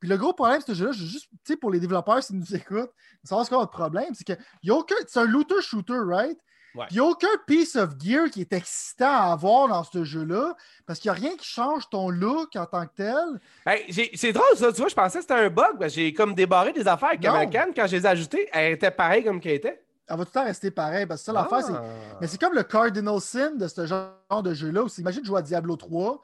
[0.00, 2.22] Puis le gros problème de ce jeu-là, je veux juste, tu sais, pour les développeurs,
[2.22, 2.92] s'ils nous écoutent,
[3.24, 4.94] savoir ce qu'on a de problème, c'est que y a aucun.
[5.06, 6.38] C'est un looter-shooter, right?
[6.76, 6.86] Ouais.
[6.90, 10.54] Il n'y a aucun piece of gear qui est excitant à avoir dans ce jeu-là,
[10.86, 13.40] parce qu'il n'y a rien qui change ton look en tant que tel.
[13.66, 15.88] Hey, j'ai- c'est drôle ça, tu vois, je pensais que c'était un bug.
[15.88, 17.24] J'ai comme débarré des affaires avec.
[17.24, 17.72] American.
[17.74, 19.82] Quand je les ai ajoutées, elles étaient pareilles comme qu'elles étaient.
[20.08, 21.72] Elle va tout le temps rester pareil, parce que ça, l'affaire, c'est.
[21.72, 21.82] Ah.
[22.20, 24.84] Mais c'est comme le cardinal sin de ce genre de jeu-là.
[24.98, 26.22] Imagine jouer à Diablo 3,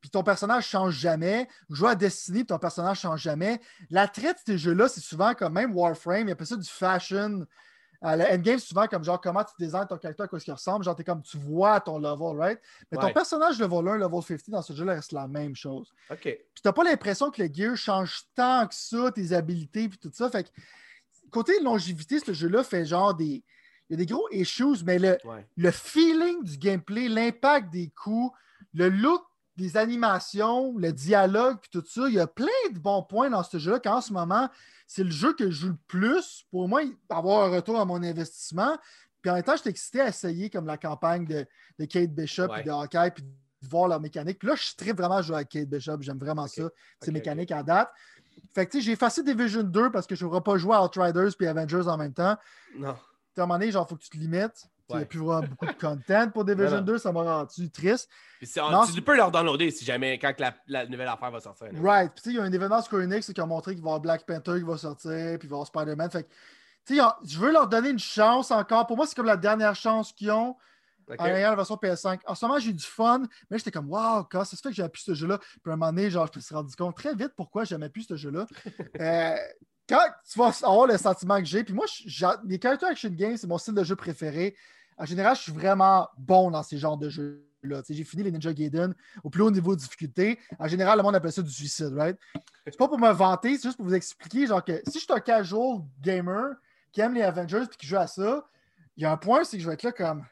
[0.00, 1.48] puis ton personnage change jamais.
[1.70, 3.60] Jouer à Destiny, puis ton personnage change jamais.
[3.90, 7.44] L'attrait de ces jeux-là, c'est souvent comme même Warframe, il appelle ça du fashion.
[8.04, 10.44] Euh, le endgame, c'est souvent comme genre comment tu designs ton caractère, à quoi ce
[10.44, 10.84] qu'il ressemble.
[10.84, 12.60] Genre, t'es comme tu vois ton level, right?
[12.92, 15.92] Mais ton personnage level 1, level 50 dans ce jeu-là reste la même chose.
[16.10, 16.20] OK.
[16.20, 20.10] Puis t'as pas l'impression que le gear change tant que ça, tes habilités, puis tout
[20.12, 20.28] ça.
[20.28, 20.50] Fait que
[21.30, 23.42] côté longévité, ce jeu-là fait genre des.
[23.90, 25.46] Il y a des gros issues, mais le, Ouais.
[25.56, 28.34] le feeling du gameplay, l'impact des coups,
[28.72, 29.22] le look
[29.56, 33.42] des animations, le dialogue, puis tout ça, il y a plein de bons points dans
[33.42, 34.48] ce jeu-là qu'en ce moment,
[34.86, 38.02] c'est le jeu que je joue le plus pour moi avoir un retour à mon
[38.02, 38.76] investissement.
[39.22, 41.46] Puis en même temps, j'étais excité à essayer comme la campagne de,
[41.78, 42.60] de Kate Bishop Ouais.
[42.60, 44.38] et de Hawkeye, puis de voir leur mécanique.
[44.38, 46.64] Puis là, je très vraiment à jouer avec Kate Bishop, j'aime vraiment ça,
[47.00, 47.90] ces Ok, mécaniques à date.
[48.54, 50.74] Fait que tu sais, j'ai effacé Division 2 parce que je ne pourrais pas jouer
[50.74, 52.36] à Outriders puis Avengers en même temps
[52.76, 52.88] Non.
[52.90, 52.94] à
[53.42, 54.66] un moment donné, genre, faut que tu te limites.
[54.90, 56.82] Il n'y a plus vraiment beaucoup de content pour Division Non, non.
[56.82, 58.08] 2, ça m'a rendu triste.
[58.60, 61.68] On- Non, tu peux leur downloader si jamais, quand la, la nouvelle affaire va sortir.
[61.82, 62.12] Right.
[62.12, 63.88] Puis, tu sais, il y a un événement Square Enix qui a montré qu'il va
[63.88, 66.10] y avoir Black Panther qui va sortir, puis il va y avoir Spider-Man.
[66.10, 68.86] Fait que, on- je veux leur donner une chance encore.
[68.86, 70.54] Pour moi, c'est comme la dernière chance qu'ils ont
[71.08, 71.16] OK.
[71.18, 72.20] en la version PS5.
[72.26, 74.68] En ce moment, j'ai eu du fun, mais j'étais comme, waouh, quand ça se fait
[74.68, 75.38] que j'aime plus ce jeu-là.
[75.38, 77.88] Puis, à un moment donné, genre, je me suis rendu compte très vite pourquoi j'aimais
[77.88, 78.46] plus ce jeu-là.
[79.00, 79.36] Euh,
[79.88, 81.86] quand tu vas avoir le sentiment que j'ai, puis moi,
[82.44, 84.56] les character action games, c'est mon style de jeu préféré.
[84.96, 87.82] En général, je suis vraiment bon dans ces genres de jeux-là.
[87.88, 90.38] J'ai fini les Ninja Gaiden au plus haut niveau de difficulté.
[90.58, 92.16] En général, le monde appelle ça du suicide, right?
[92.64, 95.12] C'est pas pour me vanter, c'est juste pour vous expliquer, genre que si je suis
[95.12, 96.54] un casual gamer
[96.92, 98.46] qui aime les Avengers puis qui joue à ça,
[98.96, 100.24] il y a un point, c'est que je vais être là comme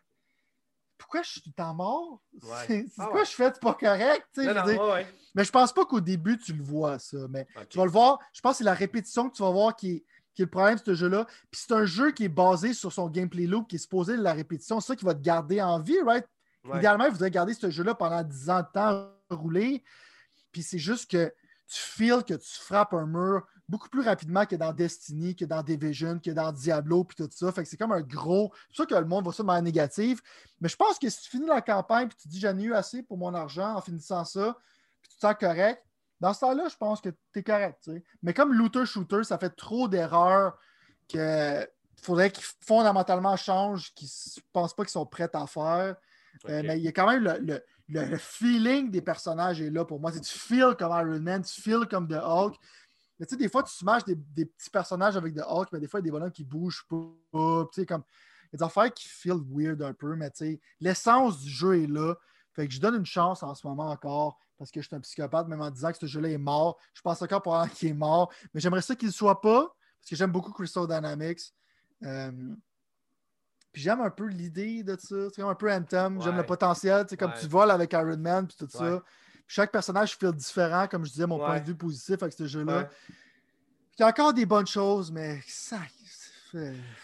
[1.03, 2.23] pourquoi je suis tout temps mort?
[2.43, 2.65] Ouais.
[2.67, 3.25] C'est Ah quoi ouais.
[3.27, 3.51] je fais?
[3.53, 4.27] C'est pas correct.
[4.37, 4.83] Non, non, dire.
[4.83, 5.07] ouais.
[5.35, 7.17] Mais je pense pas qu'au début, tu le vois, ça.
[7.31, 8.19] Mais tu vas le voir.
[8.33, 10.05] Je pense que c'est la répétition que tu vas voir qui est,
[10.35, 11.27] qui est le problème de ce jeu-là.
[11.51, 14.23] Puis c'est un jeu qui est basé sur son gameplay loop, qui est supposé de
[14.23, 14.81] la répétition.
[14.81, 16.27] C'est ça qui va te garder en vie, right?
[16.77, 19.83] Idéalement, il faudrait garder ce jeu-là pendant 10 ans de temps rouler.
[20.53, 21.27] Puis c'est juste que
[21.67, 25.63] tu feels que tu frappes un mur beaucoup plus rapidement que dans Destiny, que dans
[25.63, 27.51] Division, que dans Diablo, puis tout ça.
[27.53, 28.53] Fait que c'est comme un gros.
[28.69, 30.21] C'est sûr que le monde voit ça de manière négative.
[30.61, 32.75] Mais je pense que si tu finis la campagne puis tu dis j'en ai eu
[32.75, 34.59] assez pour mon argent en finissant ça,
[35.01, 35.83] puis tu te sens correct,
[36.21, 37.91] dans ce temps-là, je pense que tu es correct.
[38.23, 40.59] Mais comme looter-shooter, ça fait trop d'erreurs
[41.09, 41.67] que
[42.03, 45.97] faudrait qu'ils fondamentalement changent, qu'ils ne pensent pas qu'ils sont prêts à faire.
[46.49, 47.25] Euh, mais il y a quand même
[47.89, 50.13] le, feeling des personnages est là pour moi.
[50.13, 52.57] Tu feel comme Iron Man, tu feel comme The Hulk.
[53.23, 55.79] Mais tu sais, des fois, tu smashes des, des, petits personnages avec The Hulk, mais
[55.79, 57.69] des fois, il y a des bonhommes qui bougent pas.
[57.73, 58.03] Tu sais, comme,
[58.47, 61.49] il y a des affaires qui feel weird un peu, mais tu sais, l'essence du
[61.49, 62.17] jeu est là.
[62.53, 65.01] Fait que je donne une chance en ce moment encore parce que je suis un
[65.01, 66.81] psychopathe, même en disant que ce jeu-là est mort.
[66.95, 70.11] Je pense encore pour qu'il est mort, mais j'aimerais ça qu'il ne soit pas parce
[70.11, 71.55] que j'aime beaucoup Crystal Dynamics.
[72.03, 72.33] Euh,
[73.71, 75.31] puis j'aime un peu l'idée de ça.
[75.33, 76.21] C'est un peu Anthem.
[76.21, 77.07] J'aime le potentiel.
[77.17, 79.01] Comme tu voles avec Iron Man puis tout ça.
[79.55, 82.89] Chaque personnage fait différent, comme je disais, mon point de vue positif avec ce jeu-là.
[83.99, 85.77] Il y a encore des bonnes choses, mais ça,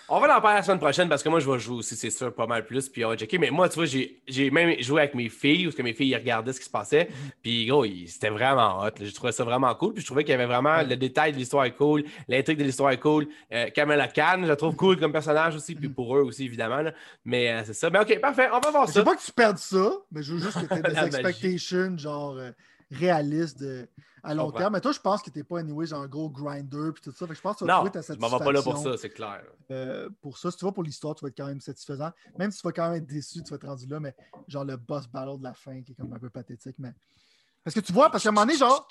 [0.08, 2.10] on va en parler la semaine prochaine parce que moi, je vais jouer aussi, c'est
[2.10, 2.88] sûr, pas mal plus.
[2.88, 3.38] Puis on va checker.
[3.38, 6.52] Mais moi, tu vois, j'ai même joué avec mes filles parce que mes filles regardaient
[6.52, 7.08] ce qui se passait.
[7.42, 8.90] Puis gros, c'était vraiment hot.
[9.00, 9.94] Je trouvais ça vraiment cool.
[9.94, 12.64] Puis je trouvais qu'il y avait vraiment le détail de l'histoire est cool, l'intrigue de
[12.64, 13.28] l'histoire est cool.
[13.52, 15.74] Euh, Kamala Khan, je la trouve cool comme personnage aussi.
[15.74, 16.82] Puis pour eux aussi, évidemment.
[17.24, 17.90] Mais euh, c'est ça.
[17.90, 18.48] Mais ok, parfait.
[18.52, 18.94] On va voir ça.
[18.94, 20.98] Je veux pas que tu perdes ça, mais je veux juste que tu aies des
[21.16, 22.50] expectations, genre, euh,
[22.90, 23.88] réalistes de
[24.22, 24.72] à long terme.
[24.74, 27.12] Mais toi, je pense que tu n'es pas, anyway, genre un gros grinder puis tout
[27.12, 27.26] ça.
[27.30, 28.28] je pense que tu vas trouver ta satisfaction.
[28.28, 29.42] je m'en vais pas là pour ça, c'est clair.
[29.70, 32.10] Euh, pour ça, si tu vas pour l'histoire, tu vas être quand même satisfaisant.
[32.38, 34.14] Même si tu vas quand même être déçu, tu vas être rendu là, mais
[34.46, 36.76] genre le boss battle de la fin qui est comme un peu pathétique.
[36.78, 36.92] Mais...
[37.64, 38.88] Parce que tu vois, parce qu'à un moment donné, genre.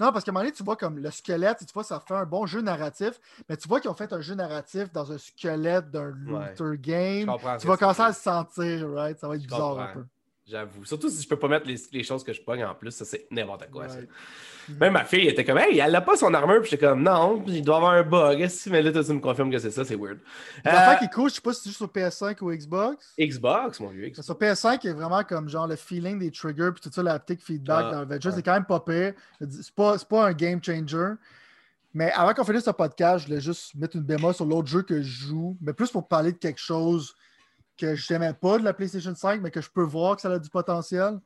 [0.00, 2.14] Non, parce qu'à un moment donné, tu vois comme le squelette, tu vois, ça fait
[2.14, 5.18] un bon jeu narratif, mais tu vois qu'ils ont fait un jeu narratif dans un
[5.18, 7.32] squelette d'un looter game.
[7.60, 9.16] Tu vas commencer à le sentir, right?
[9.18, 10.04] Ça va être bizarre un peu.
[10.46, 10.84] J'avoue.
[10.84, 13.26] Surtout si je peux pas mettre les, choses que je pogne en plus, ça c'est
[13.30, 13.86] n'importe quoi.
[14.78, 17.42] Même ma fille était comme, hey, elle a pas son armure, puis j'étais comme, non,
[17.46, 18.46] il doit avoir un bug.
[18.66, 20.18] Mais là, tu me confirmes que c'est ça, c'est weird.
[20.62, 21.06] L'affaire euh...
[21.06, 23.14] qui cool, je sais pas si c'est juste sur PS5 ou Xbox.
[23.18, 24.12] Xbox, mon vieux.
[24.20, 27.02] Sur PS5, il y a vraiment comme genre le feeling des triggers, puis tout ça,
[27.02, 29.14] l'aptic feedback ah, dans Avengers, c'est quand même pas pire.
[29.40, 31.14] C'est pas, pas un game changer.
[31.94, 34.82] Mais avant qu'on finisse ce podcast, je voulais juste mettre une bémol sur l'autre jeu
[34.82, 37.14] que je joue, mais plus pour parler de quelque chose
[37.76, 40.30] que je n'aimais pas de la PlayStation 5, mais que je peux voir que ça
[40.30, 41.18] a du potentiel.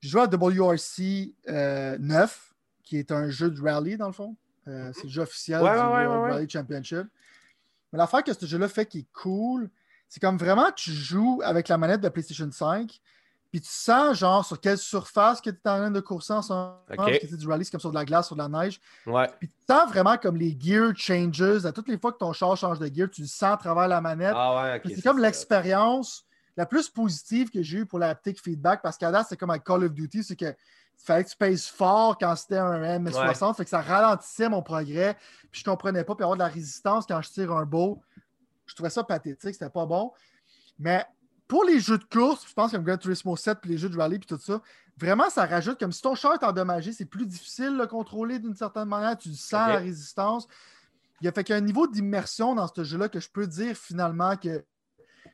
[0.00, 2.26] Je joue à WRC 9, euh,
[2.82, 4.36] qui est un jeu de rally, dans le fond.
[4.68, 4.92] Euh, mhm.
[4.94, 7.06] c'est le jeu officiel du World Rally Championship.
[7.92, 9.70] Mais l'affaire que ce jeu-là fait qui est cool,
[10.08, 13.00] c'est comme vraiment tu joues avec la manette de PlayStation 5,
[13.52, 16.40] puis tu sens, genre, sur quelle surface que tu es en train de courser en
[16.40, 16.78] ce moment.
[16.88, 18.80] Parce que c'est du rallye, c'est comme sur de la glace, sur de la neige.
[19.06, 19.28] Ouais.
[19.38, 21.66] Puis tu sens vraiment comme les gear changes.
[21.66, 23.88] À toutes les fois que ton char change de gear, tu le sens à travers
[23.88, 24.32] la manette.
[24.34, 26.24] Ah ouais, c'est comme l'expérience
[26.56, 28.80] la plus positive que j'ai eue pour la feedback.
[28.80, 30.54] Parce qu'à date, c'est comme avec Call of Duty, c'est que
[30.96, 33.54] fallait que tu pèses fort quand c'était un M60.
[33.54, 35.14] Fait que ça ralentissait mon progrès.
[35.50, 36.14] Puis je comprenais pas.
[36.14, 38.00] Puis avoir de la résistance quand je tire un beau,
[38.64, 39.52] je trouvais ça pathétique.
[39.52, 40.10] C'était pas bon.
[40.78, 41.04] Mais
[41.52, 43.98] pour les jeux de course, je pense comme Gran Turismo 7 puis les jeux de
[43.98, 44.62] rallye puis tout ça,
[44.96, 48.38] vraiment, ça rajoute comme si ton char est endommagé, c'est plus difficile de le contrôler
[48.38, 49.18] d'une certaine manière.
[49.18, 50.48] Tu sens la résistance.
[51.20, 53.28] Il y a fait qu'il y a un niveau d'immersion dans ce jeu-là que je
[53.28, 54.64] peux dire finalement que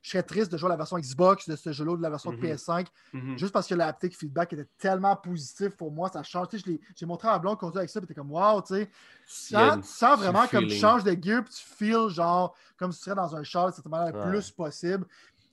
[0.03, 2.33] je serais triste de jouer la version Xbox de ce jeu-là ou de la version
[2.33, 2.41] mhm.
[2.41, 3.39] PS5, mhm.
[3.39, 6.49] juste parce que la feedback était tellement positif pour moi, ça change.
[6.97, 8.91] J'ai montré à Blanc conduire avec ça, et t'es comme wow, tu sais.
[9.27, 9.55] Tu
[9.85, 13.17] sens, vraiment comme tu changes de gear, puis tu feels genre comme si tu serais
[13.17, 15.07] dans un char de cette manière le plus possible.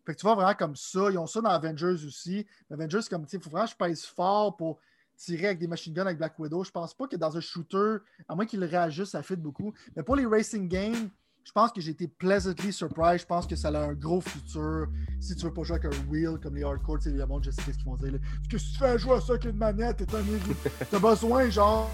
[0.06, 1.10] Fait que tu vois vraiment comme ça.
[1.12, 2.46] Ils ont ça dans Avengers aussi.
[2.72, 4.80] Avengers, c'est comme, tu sais, il faut vraiment que je pèse fort pour
[5.18, 6.64] tirer avec des machine guns avec Black Widow.
[6.64, 9.74] Je pense pas que dans un shooter, à moins qu'il réagisse, ça fit beaucoup.
[9.96, 11.10] Mais pour les racing games,
[11.46, 13.22] je pense que j'ai été pleasantly surprised.
[13.22, 14.88] Je pense que ça a un gros futur.
[15.20, 17.44] Si tu veux pas jouer avec un wheel comme les hardcore, tu sais, le monde,
[17.44, 18.14] je sais ce qu'ils vont dire.
[18.50, 20.04] que si tu fais jouer à ça avec une manette,
[20.92, 21.92] t'as besoin, genre,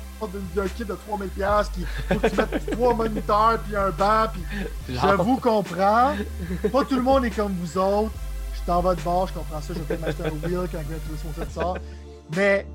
[0.55, 4.27] d'un kit de 3000$ qui faut que tu mettes trois moniteurs puis un banc.
[4.33, 6.15] Puis j'avoue, comprends.
[6.71, 8.13] Pas tout le monde est comme vous autres.
[8.53, 9.73] Je suis en de bord, je comprends ça.
[9.73, 11.77] Je vais m'acheter un wheel quand Gran Turismo 7 sort.
[12.37, 12.65] Mais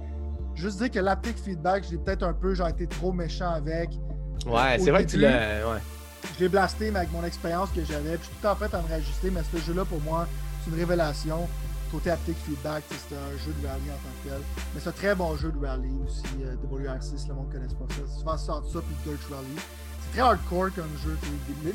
[0.54, 3.88] juste dire que l'aptic feedback, j'ai peut-être un peu, j'ai été trop méchant avec.
[4.46, 5.66] Ouais, c'est vrai que tu l'as.
[5.66, 5.80] Ouais
[6.34, 8.16] je l'ai blasté, mais avec mon expérience que j'avais.
[8.16, 10.26] Puis je suis tout en fait à me réajuster, mais ce jeu-là, pour moi,
[10.64, 11.48] c'est une révélation.
[11.90, 14.40] Côté haptic feedback, c'est un jeu de rally en tant que tel.
[14.74, 16.22] Mais c'est un très bon jeu de rally aussi.
[16.42, 18.00] Euh, WR6, le monde ne connaît pas ça.
[18.08, 19.46] C'est souvent ça, ça puis Dirt Rally.
[20.00, 21.16] C'est très hardcore comme jeu.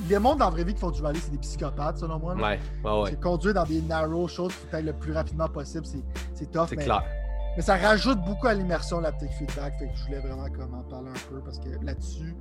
[0.09, 2.35] Les mondes dans la vraie vie qui font du rally, c'est des psychopathes, selon moi.
[2.35, 3.15] Ouais, ouais, ouais.
[3.21, 6.67] Conduire dans des narrow choses, faut être le plus rapidement possible, c'est tough.
[6.67, 7.03] C'est clair.
[7.55, 9.77] Mais ça rajoute beaucoup à l'immersion, l'haptic feedback.
[9.77, 12.35] Fait que je voulais vraiment comme en parler un peu parce que là-dessus,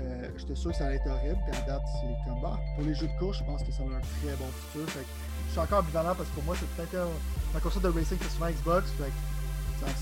[0.00, 1.38] euh, j'étais sûr que ça allait être horrible.
[1.46, 3.82] Puis à date, c'est comme bah, Pour les jeux de course, je pense que ça
[3.82, 4.88] a un très bon futur.
[4.90, 5.06] Fait
[5.46, 7.06] je suis encore ambivalent parce que pour moi, c'est peut-être
[7.54, 8.90] un, console de racing, c'est souvent Xbox.
[8.98, 9.12] Fait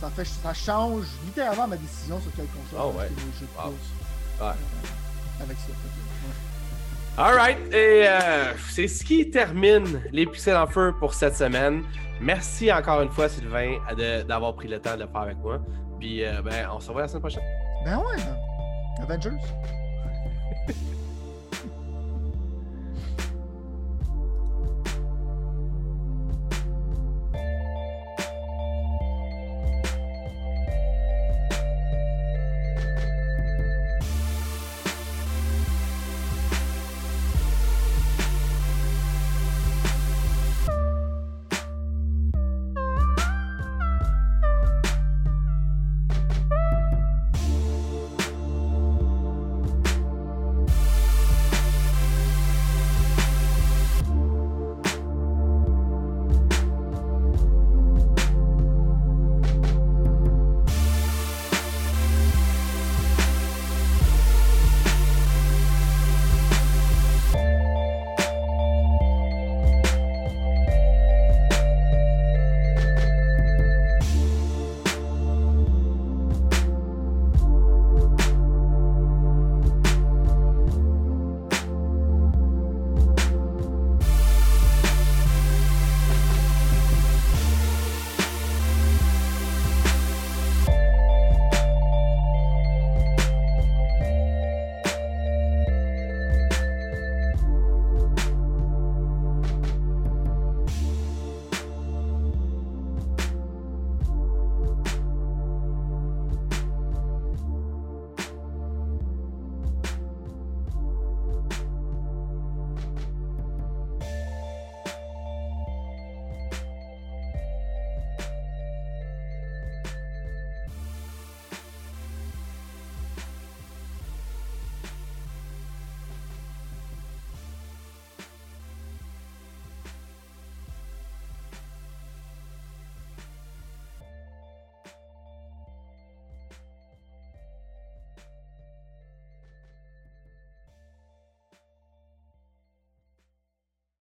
[0.01, 3.09] Ça, fait, ça change littéralement ma décision sur quelle console oh, ouais.
[3.39, 3.71] je wow.
[3.71, 3.77] ouais.
[4.41, 5.73] Euh, avec ça.
[7.17, 11.85] Alright, et euh, c'est ce qui termine les pixels en feu pour cette semaine.
[12.21, 13.79] Merci encore une fois, Sylvain,
[14.27, 15.61] d'avoir pris le temps de le faire avec moi.
[16.01, 17.45] Puis, euh, ben, on se revoit la semaine prochaine.
[17.85, 18.23] Ben ouais,
[19.01, 19.31] Avengers.